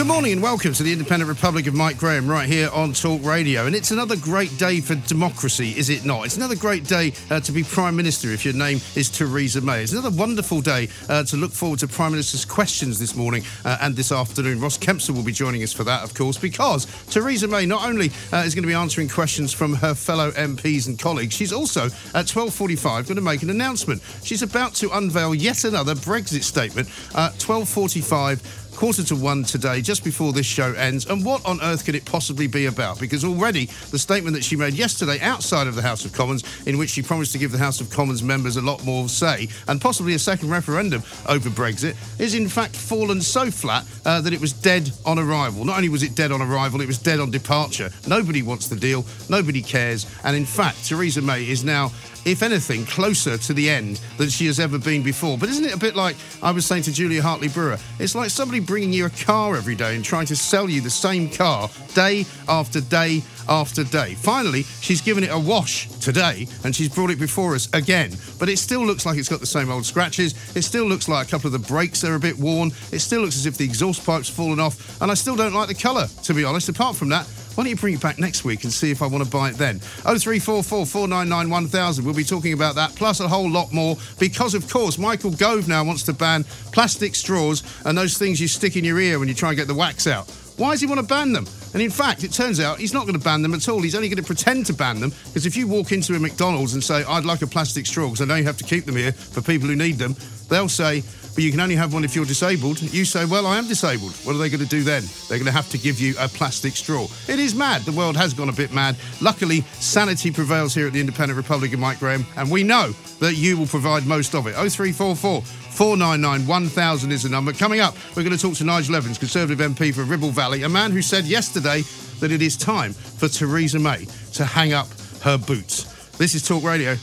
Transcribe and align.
Good 0.00 0.06
morning 0.06 0.32
and 0.32 0.42
welcome 0.42 0.72
to 0.72 0.82
the 0.82 0.94
Independent 0.94 1.28
Republic 1.28 1.66
of 1.66 1.74
Mike 1.74 1.98
Graham 1.98 2.26
right 2.26 2.48
here 2.48 2.70
on 2.72 2.94
Talk 2.94 3.22
Radio. 3.22 3.66
And 3.66 3.76
it's 3.76 3.90
another 3.90 4.16
great 4.16 4.56
day 4.56 4.80
for 4.80 4.94
democracy, 4.94 5.74
is 5.76 5.90
it 5.90 6.06
not? 6.06 6.24
It's 6.24 6.38
another 6.38 6.56
great 6.56 6.84
day 6.84 7.12
uh, 7.28 7.40
to 7.40 7.52
be 7.52 7.62
Prime 7.62 7.96
Minister 7.96 8.28
if 8.30 8.42
your 8.42 8.54
name 8.54 8.80
is 8.96 9.10
Theresa 9.10 9.60
May. 9.60 9.82
It's 9.82 9.92
another 9.92 10.08
wonderful 10.08 10.62
day 10.62 10.88
uh, 11.10 11.24
to 11.24 11.36
look 11.36 11.52
forward 11.52 11.80
to 11.80 11.86
Prime 11.86 12.12
Minister's 12.12 12.46
questions 12.46 12.98
this 12.98 13.14
morning 13.14 13.44
uh, 13.66 13.76
and 13.82 13.94
this 13.94 14.10
afternoon. 14.10 14.58
Ross 14.58 14.78
Kempsell 14.78 15.14
will 15.14 15.22
be 15.22 15.32
joining 15.32 15.62
us 15.62 15.74
for 15.74 15.84
that, 15.84 16.02
of 16.02 16.14
course, 16.14 16.38
because 16.38 16.86
Theresa 17.10 17.46
May 17.46 17.66
not 17.66 17.86
only 17.86 18.10
uh, 18.32 18.38
is 18.38 18.54
going 18.54 18.62
to 18.62 18.68
be 18.68 18.72
answering 18.72 19.06
questions 19.10 19.52
from 19.52 19.74
her 19.74 19.94
fellow 19.94 20.30
MPs 20.30 20.86
and 20.86 20.98
colleagues, 20.98 21.34
she's 21.34 21.52
also 21.52 21.88
at 22.14 22.24
12.45 22.24 23.06
going 23.06 23.16
to 23.16 23.20
make 23.20 23.42
an 23.42 23.50
announcement. 23.50 24.00
She's 24.24 24.40
about 24.40 24.72
to 24.76 24.96
unveil 24.96 25.34
yet 25.34 25.64
another 25.64 25.94
Brexit 25.94 26.42
statement 26.42 26.88
at 27.14 27.34
12.45 27.34 28.69
quarter 28.80 29.02
to 29.02 29.14
one 29.14 29.44
today, 29.44 29.82
just 29.82 30.02
before 30.02 30.32
this 30.32 30.46
show 30.46 30.72
ends. 30.72 31.04
And 31.04 31.22
what 31.22 31.44
on 31.44 31.60
earth 31.60 31.84
could 31.84 31.94
it 31.94 32.06
possibly 32.06 32.46
be 32.46 32.64
about? 32.64 32.98
Because 32.98 33.26
already 33.26 33.66
the 33.90 33.98
statement 33.98 34.34
that 34.34 34.42
she 34.42 34.56
made 34.56 34.72
yesterday 34.72 35.20
outside 35.20 35.66
of 35.66 35.74
the 35.74 35.82
House 35.82 36.06
of 36.06 36.14
Commons, 36.14 36.44
in 36.66 36.78
which 36.78 36.88
she 36.88 37.02
promised 37.02 37.32
to 37.32 37.38
give 37.38 37.52
the 37.52 37.58
House 37.58 37.82
of 37.82 37.90
Commons 37.90 38.22
members 38.22 38.56
a 38.56 38.62
lot 38.62 38.82
more 38.82 39.06
say 39.10 39.48
and 39.68 39.82
possibly 39.82 40.14
a 40.14 40.18
second 40.18 40.48
referendum 40.48 41.02
over 41.28 41.50
Brexit, 41.50 41.94
is 42.18 42.34
in 42.34 42.48
fact 42.48 42.74
fallen 42.74 43.20
so 43.20 43.50
flat 43.50 43.84
uh, 44.06 44.22
that 44.22 44.32
it 44.32 44.40
was 44.40 44.54
dead 44.54 44.90
on 45.04 45.18
arrival. 45.18 45.62
Not 45.66 45.76
only 45.76 45.90
was 45.90 46.02
it 46.02 46.14
dead 46.14 46.32
on 46.32 46.40
arrival, 46.40 46.80
it 46.80 46.86
was 46.86 46.96
dead 46.96 47.20
on 47.20 47.30
departure. 47.30 47.90
Nobody 48.08 48.40
wants 48.40 48.68
the 48.68 48.76
deal, 48.76 49.04
nobody 49.28 49.60
cares. 49.60 50.06
And 50.24 50.34
in 50.34 50.46
fact, 50.46 50.86
Theresa 50.86 51.20
May 51.20 51.46
is 51.46 51.62
now 51.62 51.92
if 52.24 52.42
anything, 52.42 52.84
closer 52.84 53.38
to 53.38 53.52
the 53.52 53.68
end 53.68 54.00
than 54.18 54.28
she 54.28 54.46
has 54.46 54.60
ever 54.60 54.78
been 54.78 55.02
before. 55.02 55.38
But 55.38 55.48
isn't 55.48 55.64
it 55.64 55.74
a 55.74 55.78
bit 55.78 55.96
like 55.96 56.16
I 56.42 56.50
was 56.50 56.66
saying 56.66 56.82
to 56.84 56.92
Julia 56.92 57.22
Hartley 57.22 57.48
Brewer? 57.48 57.78
It's 57.98 58.14
like 58.14 58.30
somebody 58.30 58.60
bringing 58.60 58.92
you 58.92 59.06
a 59.06 59.10
car 59.10 59.56
every 59.56 59.74
day 59.74 59.96
and 59.96 60.04
trying 60.04 60.26
to 60.26 60.36
sell 60.36 60.68
you 60.68 60.80
the 60.80 60.90
same 60.90 61.28
car 61.30 61.70
day 61.94 62.26
after 62.48 62.80
day 62.80 63.22
after 63.48 63.84
day. 63.84 64.14
Finally, 64.14 64.62
she's 64.80 65.00
given 65.00 65.24
it 65.24 65.30
a 65.30 65.38
wash 65.38 65.88
today 66.00 66.46
and 66.64 66.74
she's 66.74 66.88
brought 66.88 67.10
it 67.10 67.18
before 67.18 67.54
us 67.54 67.68
again. 67.72 68.12
But 68.38 68.48
it 68.48 68.58
still 68.58 68.84
looks 68.84 69.04
like 69.04 69.18
it's 69.18 69.28
got 69.28 69.40
the 69.40 69.46
same 69.46 69.70
old 69.70 69.84
scratches. 69.84 70.34
It 70.56 70.62
still 70.62 70.84
looks 70.84 71.08
like 71.08 71.26
a 71.26 71.30
couple 71.30 71.48
of 71.48 71.52
the 71.52 71.68
brakes 71.68 72.04
are 72.04 72.14
a 72.14 72.20
bit 72.20 72.38
worn. 72.38 72.70
It 72.92 73.00
still 73.00 73.22
looks 73.22 73.36
as 73.36 73.46
if 73.46 73.56
the 73.56 73.64
exhaust 73.64 74.06
pipe's 74.06 74.28
fallen 74.28 74.60
off. 74.60 75.00
And 75.02 75.10
I 75.10 75.14
still 75.14 75.36
don't 75.36 75.52
like 75.52 75.68
the 75.68 75.74
colour, 75.74 76.06
to 76.24 76.34
be 76.34 76.44
honest. 76.44 76.68
Apart 76.68 76.96
from 76.96 77.08
that, 77.10 77.26
why 77.60 77.64
don't 77.64 77.70
you 77.72 77.76
bring 77.76 77.92
it 77.92 78.00
back 78.00 78.18
next 78.18 78.42
week 78.42 78.64
and 78.64 78.72
see 78.72 78.90
if 78.90 79.02
I 79.02 79.06
want 79.06 79.22
to 79.22 79.30
buy 79.30 79.50
it 79.50 79.56
then? 79.58 79.80
0344 79.80 80.86
499 80.86 81.50
1000. 81.50 82.04
We'll 82.06 82.14
be 82.14 82.24
talking 82.24 82.54
about 82.54 82.74
that, 82.76 82.94
plus 82.94 83.20
a 83.20 83.28
whole 83.28 83.50
lot 83.50 83.70
more, 83.70 83.98
because 84.18 84.54
of 84.54 84.66
course, 84.66 84.96
Michael 84.96 85.32
Gove 85.32 85.68
now 85.68 85.84
wants 85.84 86.02
to 86.04 86.14
ban 86.14 86.44
plastic 86.72 87.14
straws 87.14 87.62
and 87.84 87.98
those 87.98 88.16
things 88.16 88.40
you 88.40 88.48
stick 88.48 88.78
in 88.78 88.84
your 88.84 88.98
ear 88.98 89.18
when 89.18 89.28
you 89.28 89.34
try 89.34 89.50
and 89.50 89.58
get 89.58 89.68
the 89.68 89.74
wax 89.74 90.06
out. 90.06 90.26
Why 90.60 90.72
does 90.72 90.82
he 90.82 90.86
want 90.86 91.00
to 91.00 91.06
ban 91.06 91.32
them? 91.32 91.46
And 91.72 91.80
in 91.80 91.90
fact, 91.90 92.22
it 92.22 92.34
turns 92.34 92.60
out 92.60 92.78
he's 92.78 92.92
not 92.92 93.06
going 93.06 93.18
to 93.18 93.24
ban 93.24 93.40
them 93.40 93.54
at 93.54 93.66
all. 93.66 93.80
He's 93.80 93.94
only 93.94 94.10
going 94.10 94.18
to 94.18 94.22
pretend 94.22 94.66
to 94.66 94.74
ban 94.74 95.00
them 95.00 95.08
because 95.24 95.46
if 95.46 95.56
you 95.56 95.66
walk 95.66 95.90
into 95.90 96.14
a 96.14 96.18
McDonald's 96.18 96.74
and 96.74 96.84
say, 96.84 97.02
I'd 97.02 97.24
like 97.24 97.40
a 97.40 97.46
plastic 97.46 97.86
straw 97.86 98.08
because 98.08 98.20
I 98.20 98.26
know 98.26 98.34
you 98.34 98.44
have 98.44 98.58
to 98.58 98.64
keep 98.64 98.84
them 98.84 98.94
here 98.94 99.12
for 99.12 99.40
people 99.40 99.68
who 99.68 99.74
need 99.74 99.96
them, 99.96 100.14
they'll 100.50 100.68
say, 100.68 101.02
but 101.34 101.44
you 101.44 101.50
can 101.50 101.60
only 101.60 101.76
have 101.76 101.94
one 101.94 102.04
if 102.04 102.14
you're 102.14 102.26
disabled. 102.26 102.82
You 102.82 103.06
say, 103.06 103.24
well, 103.24 103.46
I 103.46 103.56
am 103.56 103.68
disabled. 103.68 104.12
What 104.24 104.34
are 104.34 104.38
they 104.38 104.50
going 104.50 104.62
to 104.62 104.68
do 104.68 104.82
then? 104.82 105.02
They're 105.28 105.38
going 105.38 105.46
to 105.46 105.52
have 105.52 105.70
to 105.70 105.78
give 105.78 105.98
you 105.98 106.14
a 106.18 106.28
plastic 106.28 106.76
straw. 106.76 107.06
It 107.26 107.38
is 107.38 107.54
mad. 107.54 107.80
The 107.82 107.92
world 107.92 108.16
has 108.18 108.34
gone 108.34 108.50
a 108.50 108.52
bit 108.52 108.70
mad. 108.74 108.96
Luckily, 109.22 109.62
sanity 109.78 110.30
prevails 110.30 110.74
here 110.74 110.88
at 110.88 110.92
the 110.92 111.00
Independent 111.00 111.38
Republic 111.38 111.72
of 111.72 111.78
Mike 111.78 112.00
Graham, 112.00 112.26
and 112.36 112.50
we 112.50 112.64
know 112.64 112.92
that 113.20 113.36
you 113.36 113.56
will 113.56 113.66
provide 113.66 114.06
most 114.06 114.34
of 114.34 114.46
it. 114.46 114.54
0344 114.54 115.42
499 115.70 116.46
1000 116.46 117.12
is 117.12 117.22
the 117.22 117.28
number. 117.28 117.52
Coming 117.52 117.80
up, 117.80 117.94
we're 118.16 118.22
going 118.22 118.36
to 118.36 118.42
talk 118.42 118.54
to 118.54 118.64
Nigel 118.64 118.96
Evans, 118.96 119.18
Conservative 119.18 119.58
MP 119.58 119.94
for 119.94 120.04
Ribble 120.04 120.30
Valley, 120.30 120.62
a 120.62 120.68
man 120.68 120.90
who 120.90 121.02
said 121.02 121.24
yesterday 121.24 121.82
that 122.20 122.30
it 122.30 122.42
is 122.42 122.56
time 122.56 122.92
for 122.92 123.28
Theresa 123.28 123.78
May 123.78 124.06
to 124.34 124.44
hang 124.44 124.72
up 124.72 124.88
her 125.22 125.38
boots. 125.38 125.84
This 126.18 126.34
is 126.34 126.46
Talk 126.46 126.62
Radio. 126.64 126.96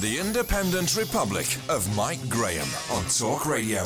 The 0.00 0.18
Independent 0.18 0.96
Republic 0.96 1.58
of 1.68 1.94
Mike 1.94 2.26
Graham 2.26 2.66
on 2.90 3.04
Talk 3.04 3.44
Radio. 3.44 3.82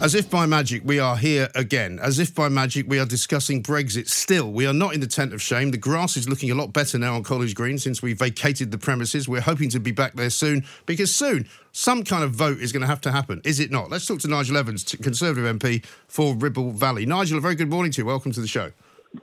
As 0.00 0.16
if 0.16 0.28
by 0.28 0.46
magic, 0.46 0.82
we 0.84 0.98
are 0.98 1.16
here 1.16 1.48
again. 1.54 2.00
As 2.02 2.18
if 2.18 2.34
by 2.34 2.48
magic, 2.48 2.88
we 2.88 2.98
are 2.98 3.06
discussing 3.06 3.62
Brexit. 3.62 4.08
Still, 4.08 4.50
we 4.50 4.66
are 4.66 4.72
not 4.72 4.94
in 4.94 5.00
the 5.00 5.06
tent 5.06 5.32
of 5.32 5.40
shame. 5.40 5.70
The 5.70 5.76
grass 5.78 6.16
is 6.16 6.28
looking 6.28 6.50
a 6.50 6.56
lot 6.56 6.72
better 6.72 6.98
now 6.98 7.14
on 7.14 7.22
College 7.22 7.54
Green 7.54 7.78
since 7.78 8.02
we 8.02 8.14
vacated 8.14 8.72
the 8.72 8.78
premises. 8.78 9.28
We're 9.28 9.42
hoping 9.42 9.70
to 9.70 9.78
be 9.78 9.92
back 9.92 10.14
there 10.14 10.28
soon 10.28 10.64
because 10.86 11.14
soon 11.14 11.46
some 11.70 12.02
kind 12.02 12.24
of 12.24 12.32
vote 12.32 12.58
is 12.58 12.72
going 12.72 12.80
to 12.80 12.88
have 12.88 13.00
to 13.02 13.12
happen, 13.12 13.40
is 13.44 13.60
it 13.60 13.70
not? 13.70 13.90
Let's 13.90 14.06
talk 14.06 14.18
to 14.20 14.28
Nigel 14.28 14.56
Evans, 14.56 14.82
Conservative 14.82 15.44
MP 15.56 15.84
for 16.08 16.34
Ribble 16.34 16.72
Valley. 16.72 17.06
Nigel, 17.06 17.38
a 17.38 17.40
very 17.40 17.54
good 17.54 17.70
morning 17.70 17.92
to 17.92 18.02
you. 18.02 18.06
Welcome 18.06 18.32
to 18.32 18.40
the 18.40 18.48
show. 18.48 18.72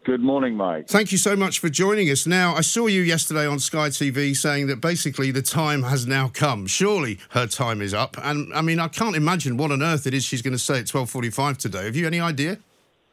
Good 0.05 0.21
morning, 0.21 0.55
Mike. 0.55 0.87
Thank 0.87 1.11
you 1.11 1.17
so 1.17 1.35
much 1.35 1.59
for 1.59 1.67
joining 1.67 2.09
us. 2.09 2.25
Now, 2.25 2.55
I 2.55 2.61
saw 2.61 2.87
you 2.87 3.01
yesterday 3.01 3.45
on 3.45 3.59
Sky 3.59 3.89
TV 3.89 4.35
saying 4.35 4.67
that 4.67 4.79
basically 4.79 5.31
the 5.31 5.41
time 5.41 5.83
has 5.83 6.07
now 6.07 6.29
come. 6.29 6.65
Surely 6.65 7.19
her 7.31 7.45
time 7.45 7.81
is 7.81 7.93
up. 7.93 8.15
And 8.23 8.53
I 8.53 8.61
mean, 8.61 8.79
I 8.79 8.87
can't 8.87 9.17
imagine 9.17 9.57
what 9.57 9.69
on 9.69 9.83
earth 9.83 10.07
it 10.07 10.13
is 10.13 10.23
she's 10.23 10.41
going 10.41 10.53
to 10.53 10.59
say 10.59 10.79
at 10.79 10.85
12:45 10.85 11.57
today. 11.57 11.85
Have 11.85 11.97
you 11.97 12.07
any 12.07 12.21
idea? 12.21 12.57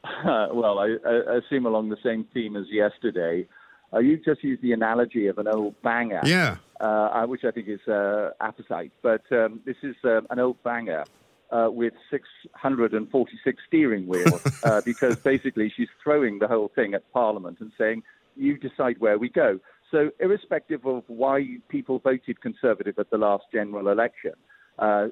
Uh, 0.05 0.49
well, 0.53 0.79
I, 0.79 0.97
I, 1.05 1.37
assume 1.39 1.67
along 1.67 1.89
the 1.89 1.99
same 2.03 2.25
theme 2.33 2.57
as 2.57 2.67
yesterday. 2.71 3.47
Uh, 3.93 3.99
you 3.99 4.17
just 4.19 4.45
used 4.45 4.63
the 4.63 4.73
analogy 4.73 5.27
of 5.27 5.39
an 5.39 5.49
old 5.49 5.75
banger. 5.83 6.21
Yeah. 6.25 6.59
Uh, 6.81 7.27
which 7.27 7.45
I 7.45 7.51
think 7.51 7.67
is 7.67 7.81
uh, 7.89 8.31
appetite. 8.41 8.93
But 9.03 9.23
um, 9.33 9.61
this 9.65 9.77
is 9.83 9.97
um, 10.05 10.29
an 10.31 10.39
old 10.39 10.63
banger 10.63 11.05
uh, 11.51 11.69
with 11.71 11.95
646 12.11 13.63
steering 13.67 14.07
wheels 14.07 14.43
uh, 14.65 14.81
because 14.85 15.17
basically 15.17 15.73
she's 15.75 15.89
throwing 16.03 16.39
the 16.39 16.49
whole 16.49 16.71
thing 16.75 16.95
at 16.95 17.11
Parliament 17.13 17.59
and 17.61 17.73
saying, 17.79 18.03
you 18.37 18.57
decide 18.59 18.97
where 18.99 19.19
we 19.19 19.29
go. 19.29 19.59
So, 19.91 20.11
irrespective 20.21 20.87
of 20.87 21.05
why 21.07 21.57
people 21.69 21.99
voted 21.99 22.41
Conservative 22.41 22.99
at 22.99 23.11
the 23.11 23.17
last 23.17 23.45
general 23.53 23.89
election, 23.89 24.33
uh, 24.79 25.09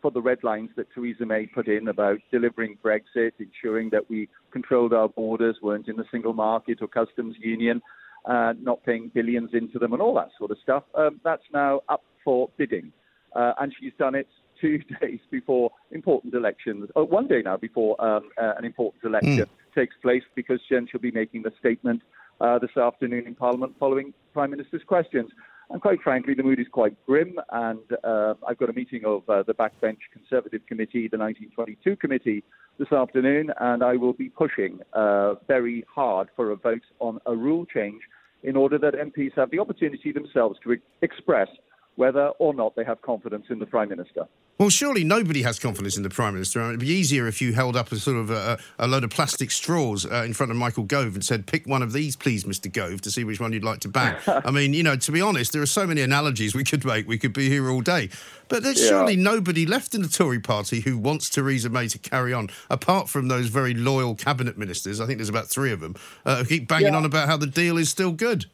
for 0.00 0.10
the 0.10 0.22
red 0.22 0.42
lines 0.42 0.70
that 0.76 0.86
Theresa 0.94 1.26
May 1.26 1.46
put 1.46 1.68
in 1.68 1.88
about 1.88 2.18
delivering 2.30 2.78
Brexit, 2.82 3.32
ensuring 3.38 3.90
that 3.90 4.08
we 4.08 4.28
controlled 4.50 4.92
our 4.92 5.08
borders, 5.08 5.56
weren't 5.60 5.88
in 5.88 5.96
the 5.96 6.04
single 6.10 6.32
market 6.32 6.78
or 6.80 6.88
customs 6.88 7.36
union, 7.38 7.82
uh, 8.24 8.54
not 8.60 8.82
paying 8.84 9.10
billions 9.12 9.50
into 9.52 9.78
them, 9.78 9.92
and 9.92 10.00
all 10.00 10.14
that 10.14 10.30
sort 10.38 10.50
of 10.50 10.58
stuff, 10.62 10.84
um, 10.94 11.20
that's 11.24 11.42
now 11.52 11.80
up 11.88 12.04
for 12.24 12.48
bidding. 12.56 12.92
Uh, 13.34 13.52
and 13.60 13.74
she's 13.80 13.92
done 13.98 14.14
it 14.14 14.28
two 14.62 14.78
days 15.00 15.20
before 15.30 15.70
important 15.90 16.32
elections, 16.34 16.88
or 16.96 17.04
one 17.04 17.26
day 17.26 17.42
now 17.44 17.58
before 17.58 18.02
um, 18.02 18.30
uh, 18.40 18.54
an 18.56 18.64
important 18.64 19.04
election. 19.04 19.44
Mm. 19.44 19.74
takes 19.74 19.96
place 20.02 20.22
because 20.34 20.60
Jen 20.68 20.86
shall 20.90 21.00
be 21.00 21.10
making 21.10 21.42
the 21.42 21.52
statement 21.58 22.02
uh, 22.40 22.58
this 22.58 22.76
afternoon 22.76 23.26
in 23.26 23.34
Parliament 23.34 23.74
following 23.78 24.14
Prime 24.32 24.50
Minister's 24.50 24.82
questions. 24.86 25.30
And 25.70 25.80
quite 25.80 26.02
frankly, 26.02 26.34
the 26.34 26.42
mood 26.42 26.60
is 26.60 26.66
quite 26.70 26.94
grim. 27.06 27.38
And 27.50 27.80
uh, 28.04 28.34
I've 28.46 28.58
got 28.58 28.68
a 28.68 28.74
meeting 28.74 29.04
of 29.06 29.22
uh, 29.28 29.42
the 29.42 29.54
Backbench 29.54 30.00
Conservative 30.12 30.60
Committee, 30.66 31.08
the 31.08 31.16
1922 31.16 31.96
Committee, 31.96 32.44
this 32.78 32.92
afternoon, 32.92 33.52
and 33.60 33.82
I 33.82 33.96
will 33.96 34.12
be 34.12 34.28
pushing 34.28 34.80
uh, 34.92 35.34
very 35.46 35.84
hard 35.94 36.28
for 36.34 36.50
a 36.50 36.56
vote 36.56 36.82
on 37.00 37.20
a 37.26 37.34
rule 37.34 37.64
change 37.66 38.02
in 38.42 38.56
order 38.56 38.78
that 38.78 38.94
MPs 38.94 39.34
have 39.36 39.50
the 39.50 39.58
opportunity 39.58 40.10
themselves 40.12 40.58
to 40.64 40.76
express 41.00 41.48
whether 41.96 42.28
or 42.38 42.54
not 42.54 42.74
they 42.74 42.84
have 42.84 43.02
confidence 43.02 43.46
in 43.50 43.58
the 43.58 43.66
Prime 43.66 43.88
Minister. 43.88 44.26
Well, 44.58 44.70
surely 44.70 45.02
nobody 45.02 45.42
has 45.42 45.58
confidence 45.58 45.96
in 45.96 46.02
the 46.02 46.10
Prime 46.10 46.34
Minister. 46.34 46.60
I 46.60 46.64
mean, 46.64 46.70
it'd 46.72 46.80
be 46.80 46.88
easier 46.88 47.26
if 47.26 47.42
you 47.42 47.52
held 47.52 47.74
up 47.74 47.90
a 47.90 47.96
sort 47.96 48.16
of 48.16 48.30
a, 48.30 48.58
a 48.78 48.86
load 48.86 49.02
of 49.02 49.10
plastic 49.10 49.50
straws 49.50 50.06
uh, 50.06 50.22
in 50.24 50.34
front 50.34 50.52
of 50.52 50.56
Michael 50.56 50.84
Gove 50.84 51.14
and 51.14 51.24
said, 51.24 51.46
pick 51.46 51.66
one 51.66 51.82
of 51.82 51.92
these, 51.92 52.16
please, 52.16 52.44
Mr. 52.44 52.72
Gove, 52.72 53.00
to 53.00 53.10
see 53.10 53.24
which 53.24 53.40
one 53.40 53.52
you'd 53.52 53.64
like 53.64 53.80
to 53.80 53.88
back. 53.88 54.22
I 54.28 54.50
mean, 54.50 54.72
you 54.72 54.82
know, 54.82 54.94
to 54.96 55.12
be 55.12 55.20
honest, 55.20 55.52
there 55.52 55.62
are 55.62 55.66
so 55.66 55.86
many 55.86 56.00
analogies 56.00 56.54
we 56.54 56.64
could 56.64 56.84
make. 56.84 57.08
We 57.08 57.18
could 57.18 57.32
be 57.32 57.48
here 57.48 57.68
all 57.70 57.80
day. 57.80 58.08
But 58.48 58.62
there's 58.62 58.80
yeah. 58.80 58.88
surely 58.88 59.16
nobody 59.16 59.66
left 59.66 59.94
in 59.94 60.02
the 60.02 60.08
Tory 60.08 60.38
party 60.38 60.80
who 60.80 60.96
wants 60.96 61.28
Theresa 61.28 61.68
May 61.68 61.88
to 61.88 61.98
carry 61.98 62.32
on, 62.32 62.48
apart 62.70 63.08
from 63.08 63.28
those 63.28 63.48
very 63.48 63.74
loyal 63.74 64.14
cabinet 64.14 64.56
ministers. 64.56 65.00
I 65.00 65.06
think 65.06 65.18
there's 65.18 65.28
about 65.28 65.48
three 65.48 65.72
of 65.72 65.80
them 65.80 65.96
uh, 66.24 66.38
who 66.38 66.44
keep 66.44 66.68
banging 66.68 66.92
yeah. 66.92 66.98
on 66.98 67.04
about 67.04 67.28
how 67.28 67.36
the 67.36 67.46
deal 67.46 67.78
is 67.78 67.88
still 67.88 68.12
good. 68.12 68.46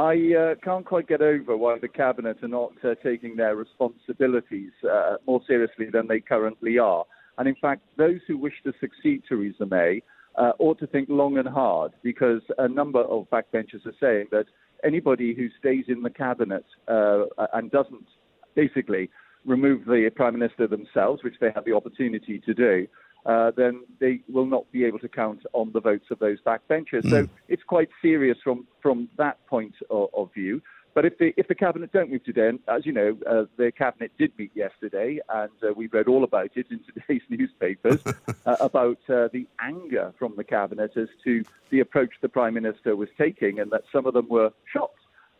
I 0.00 0.14
uh, 0.34 0.54
can't 0.64 0.86
quite 0.86 1.08
get 1.08 1.20
over 1.20 1.58
why 1.58 1.78
the 1.78 1.86
cabinet 1.86 2.38
are 2.42 2.48
not 2.48 2.72
uh, 2.82 2.94
taking 3.04 3.36
their 3.36 3.54
responsibilities 3.54 4.72
uh, 4.90 5.16
more 5.26 5.42
seriously 5.46 5.90
than 5.92 6.08
they 6.08 6.20
currently 6.20 6.78
are. 6.78 7.04
And 7.36 7.46
in 7.46 7.54
fact, 7.54 7.82
those 7.98 8.20
who 8.26 8.38
wish 8.38 8.54
to 8.64 8.72
succeed 8.80 9.24
Theresa 9.28 9.66
May 9.66 10.02
uh, 10.36 10.52
ought 10.58 10.78
to 10.78 10.86
think 10.86 11.10
long 11.10 11.36
and 11.36 11.46
hard 11.46 11.92
because 12.02 12.40
a 12.56 12.66
number 12.66 13.00
of 13.00 13.28
backbenchers 13.28 13.84
are 13.84 13.92
saying 14.00 14.28
that 14.30 14.46
anybody 14.82 15.34
who 15.34 15.48
stays 15.58 15.84
in 15.88 16.00
the 16.00 16.08
cabinet 16.08 16.64
uh, 16.88 17.24
and 17.52 17.70
doesn't 17.70 18.06
basically 18.54 19.10
remove 19.44 19.84
the 19.84 20.10
prime 20.16 20.32
minister 20.38 20.66
themselves, 20.66 21.22
which 21.22 21.36
they 21.42 21.50
have 21.54 21.66
the 21.66 21.74
opportunity 21.74 22.40
to 22.46 22.54
do, 22.54 22.86
uh, 23.26 23.50
then 23.56 23.82
they 23.98 24.20
will 24.28 24.46
not 24.46 24.70
be 24.72 24.84
able 24.84 24.98
to 24.98 25.08
count 25.08 25.44
on 25.52 25.70
the 25.72 25.80
votes 25.80 26.06
of 26.10 26.18
those 26.18 26.38
backbenchers. 26.40 27.02
Mm. 27.02 27.10
So 27.10 27.28
it's 27.48 27.62
quite 27.62 27.90
serious 28.00 28.38
from, 28.42 28.66
from 28.80 29.08
that 29.18 29.44
point 29.46 29.74
of, 29.90 30.08
of 30.14 30.32
view. 30.32 30.62
But 30.92 31.04
if 31.04 31.18
the 31.18 31.32
if 31.36 31.46
the 31.46 31.54
cabinet 31.54 31.92
don't 31.92 32.10
move 32.10 32.24
today, 32.24 32.48
and 32.48 32.58
as 32.66 32.84
you 32.84 32.92
know, 32.92 33.16
uh, 33.24 33.44
the 33.56 33.70
cabinet 33.70 34.10
did 34.18 34.32
meet 34.36 34.50
yesterday, 34.54 35.20
and 35.28 35.50
uh, 35.62 35.72
we 35.72 35.86
read 35.86 36.08
all 36.08 36.24
about 36.24 36.50
it 36.56 36.66
in 36.70 36.80
today's 36.94 37.22
newspapers 37.28 38.02
uh, 38.46 38.56
about 38.58 38.98
uh, 39.08 39.28
the 39.32 39.46
anger 39.60 40.12
from 40.18 40.34
the 40.36 40.42
cabinet 40.42 40.96
as 40.96 41.08
to 41.22 41.44
the 41.70 41.80
approach 41.80 42.10
the 42.22 42.28
prime 42.28 42.54
minister 42.54 42.96
was 42.96 43.08
taking, 43.16 43.60
and 43.60 43.70
that 43.70 43.82
some 43.92 44.04
of 44.04 44.14
them 44.14 44.28
were 44.28 44.50
shocked 44.72 44.96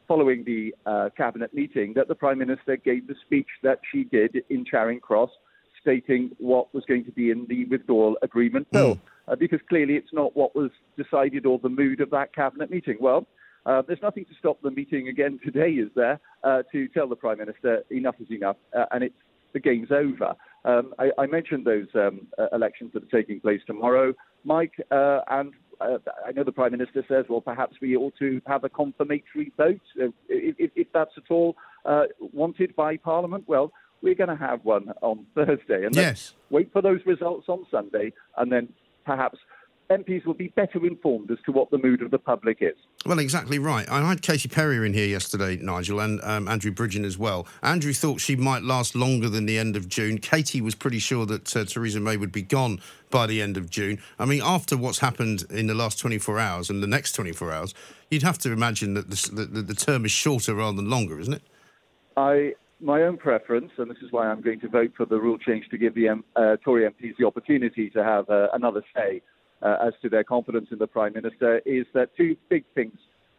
following 0.06 0.42
the 0.44 0.74
uh, 0.86 1.08
cabinet 1.16 1.54
meeting 1.54 1.94
that 1.94 2.08
the 2.08 2.14
prime 2.14 2.38
minister 2.38 2.76
gave 2.76 3.06
the 3.06 3.14
speech 3.24 3.46
that 3.62 3.78
she 3.92 4.02
did 4.02 4.42
in 4.50 4.64
Charing 4.64 4.98
Cross 4.98 5.30
stating 5.80 6.30
what 6.38 6.72
was 6.74 6.84
going 6.86 7.04
to 7.04 7.12
be 7.12 7.30
in 7.30 7.46
the 7.48 7.64
withdrawal 7.66 8.16
agreement 8.22 8.70
bill, 8.70 8.96
mm. 8.96 9.00
uh, 9.28 9.36
because 9.36 9.60
clearly 9.68 9.94
it's 9.94 10.12
not 10.12 10.36
what 10.36 10.54
was 10.54 10.70
decided 10.96 11.46
or 11.46 11.58
the 11.58 11.68
mood 11.68 12.00
of 12.00 12.10
that 12.10 12.34
cabinet 12.34 12.70
meeting. 12.70 12.96
Well, 13.00 13.26
uh, 13.66 13.82
there's 13.86 14.02
nothing 14.02 14.24
to 14.26 14.34
stop 14.38 14.60
the 14.62 14.70
meeting 14.70 15.08
again 15.08 15.38
today, 15.44 15.70
is 15.70 15.90
there, 15.94 16.20
uh, 16.44 16.62
to 16.72 16.88
tell 16.88 17.08
the 17.08 17.16
Prime 17.16 17.38
Minister 17.38 17.82
enough 17.90 18.16
is 18.20 18.30
enough 18.30 18.56
uh, 18.76 18.86
and 18.92 19.04
it's, 19.04 19.14
the 19.52 19.60
game's 19.60 19.90
over. 19.90 20.34
Um, 20.64 20.94
I, 20.98 21.10
I, 21.18 21.26
mentioned 21.26 21.64
those 21.64 21.88
um, 21.96 22.28
uh, 22.38 22.46
elections 22.52 22.92
that 22.94 23.02
are 23.02 23.18
taking 23.20 23.40
place 23.40 23.60
tomorrow, 23.66 24.14
Mike, 24.44 24.74
uh, 24.92 25.20
and 25.28 25.52
I 25.80 26.32
know 26.32 26.44
the 26.44 26.52
Prime 26.52 26.72
Minister 26.72 27.04
says, 27.08 27.24
well, 27.28 27.40
perhaps 27.40 27.76
we 27.80 27.96
ought 27.96 28.14
to 28.18 28.40
have 28.46 28.62
a 28.64 28.68
confirmatory 28.68 29.52
vote, 29.56 29.80
if, 29.96 30.12
if, 30.28 30.70
if, 30.76 30.86
that's 30.92 31.12
at 31.16 31.30
all 31.30 31.56
wanted 32.20 32.76
by 32.76 32.98
Parliament. 32.98 33.44
Well, 33.46 33.72
we're 34.02 34.14
going 34.14 34.30
to 34.30 34.36
have 34.36 34.64
one 34.64 34.92
on 35.02 35.26
Thursday, 35.34 35.84
and 35.84 35.94
yes. 35.94 36.34
wait 36.50 36.72
for 36.72 36.82
those 36.82 37.00
results 37.06 37.48
on 37.48 37.66
Sunday, 37.70 38.12
and 38.36 38.50
then 38.50 38.68
perhaps 39.04 39.38
MPs 39.90 40.24
will 40.24 40.34
be 40.34 40.48
better 40.48 40.86
informed 40.86 41.30
as 41.32 41.38
to 41.44 41.52
what 41.52 41.70
the 41.70 41.78
mood 41.78 42.00
of 42.00 42.12
the 42.12 42.18
public 42.18 42.58
is. 42.60 42.76
Well, 43.04 43.18
exactly 43.18 43.58
right. 43.58 43.90
I 43.90 44.00
had 44.08 44.22
Katie 44.22 44.48
Perrior 44.48 44.86
in 44.86 44.94
here 44.94 45.06
yesterday, 45.06 45.56
Nigel, 45.56 45.98
and 45.98 46.20
um, 46.22 46.46
Andrew 46.46 46.70
Bridgen 46.70 47.04
as 47.04 47.18
well. 47.18 47.46
Andrew 47.62 47.92
thought 47.92 48.20
she 48.20 48.36
might 48.36 48.62
last 48.62 48.94
longer 48.94 49.28
than 49.28 49.46
the 49.46 49.58
end 49.58 49.74
of 49.74 49.88
June. 49.88 50.18
Katie 50.18 50.60
was 50.60 50.76
pretty 50.76 51.00
sure 51.00 51.26
that 51.26 51.56
uh, 51.56 51.64
Theresa 51.64 51.98
May 51.98 52.16
would 52.16 52.30
be 52.30 52.42
gone 52.42 52.80
by 53.10 53.26
the 53.26 53.42
end 53.42 53.56
of 53.56 53.68
June. 53.68 53.98
I 54.18 54.26
mean, 54.26 54.42
after 54.44 54.76
what's 54.76 55.00
happened 55.00 55.44
in 55.50 55.66
the 55.66 55.74
last 55.74 55.98
24 55.98 56.38
hours 56.38 56.70
and 56.70 56.82
the 56.82 56.86
next 56.86 57.12
24 57.12 57.52
hours, 57.52 57.74
you'd 58.10 58.22
have 58.22 58.38
to 58.38 58.52
imagine 58.52 58.94
that 58.94 59.10
the, 59.10 59.44
the, 59.44 59.62
the 59.62 59.74
term 59.74 60.04
is 60.04 60.12
shorter 60.12 60.54
rather 60.54 60.76
than 60.76 60.88
longer, 60.88 61.18
isn't 61.18 61.34
it? 61.34 61.42
I 62.16 62.54
my 62.80 63.02
own 63.02 63.16
preference, 63.16 63.70
and 63.78 63.90
this 63.90 63.98
is 64.02 64.10
why 64.10 64.26
I'm 64.26 64.40
going 64.40 64.60
to 64.60 64.68
vote 64.68 64.92
for 64.96 65.06
the 65.06 65.18
rule 65.18 65.38
change 65.38 65.68
to 65.70 65.78
give 65.78 65.94
the 65.94 66.08
uh, 66.08 66.56
Tory 66.64 66.88
MPs 66.88 67.16
the 67.18 67.26
opportunity 67.26 67.90
to 67.90 68.02
have 68.02 68.28
uh, 68.30 68.48
another 68.52 68.82
say 68.94 69.22
uh, 69.62 69.76
as 69.86 69.92
to 70.02 70.08
their 70.08 70.24
confidence 70.24 70.68
in 70.70 70.78
the 70.78 70.86
Prime 70.86 71.12
Minister, 71.12 71.60
is 71.66 71.86
that 71.94 72.16
two 72.16 72.36
big 72.48 72.64
things 72.74 72.96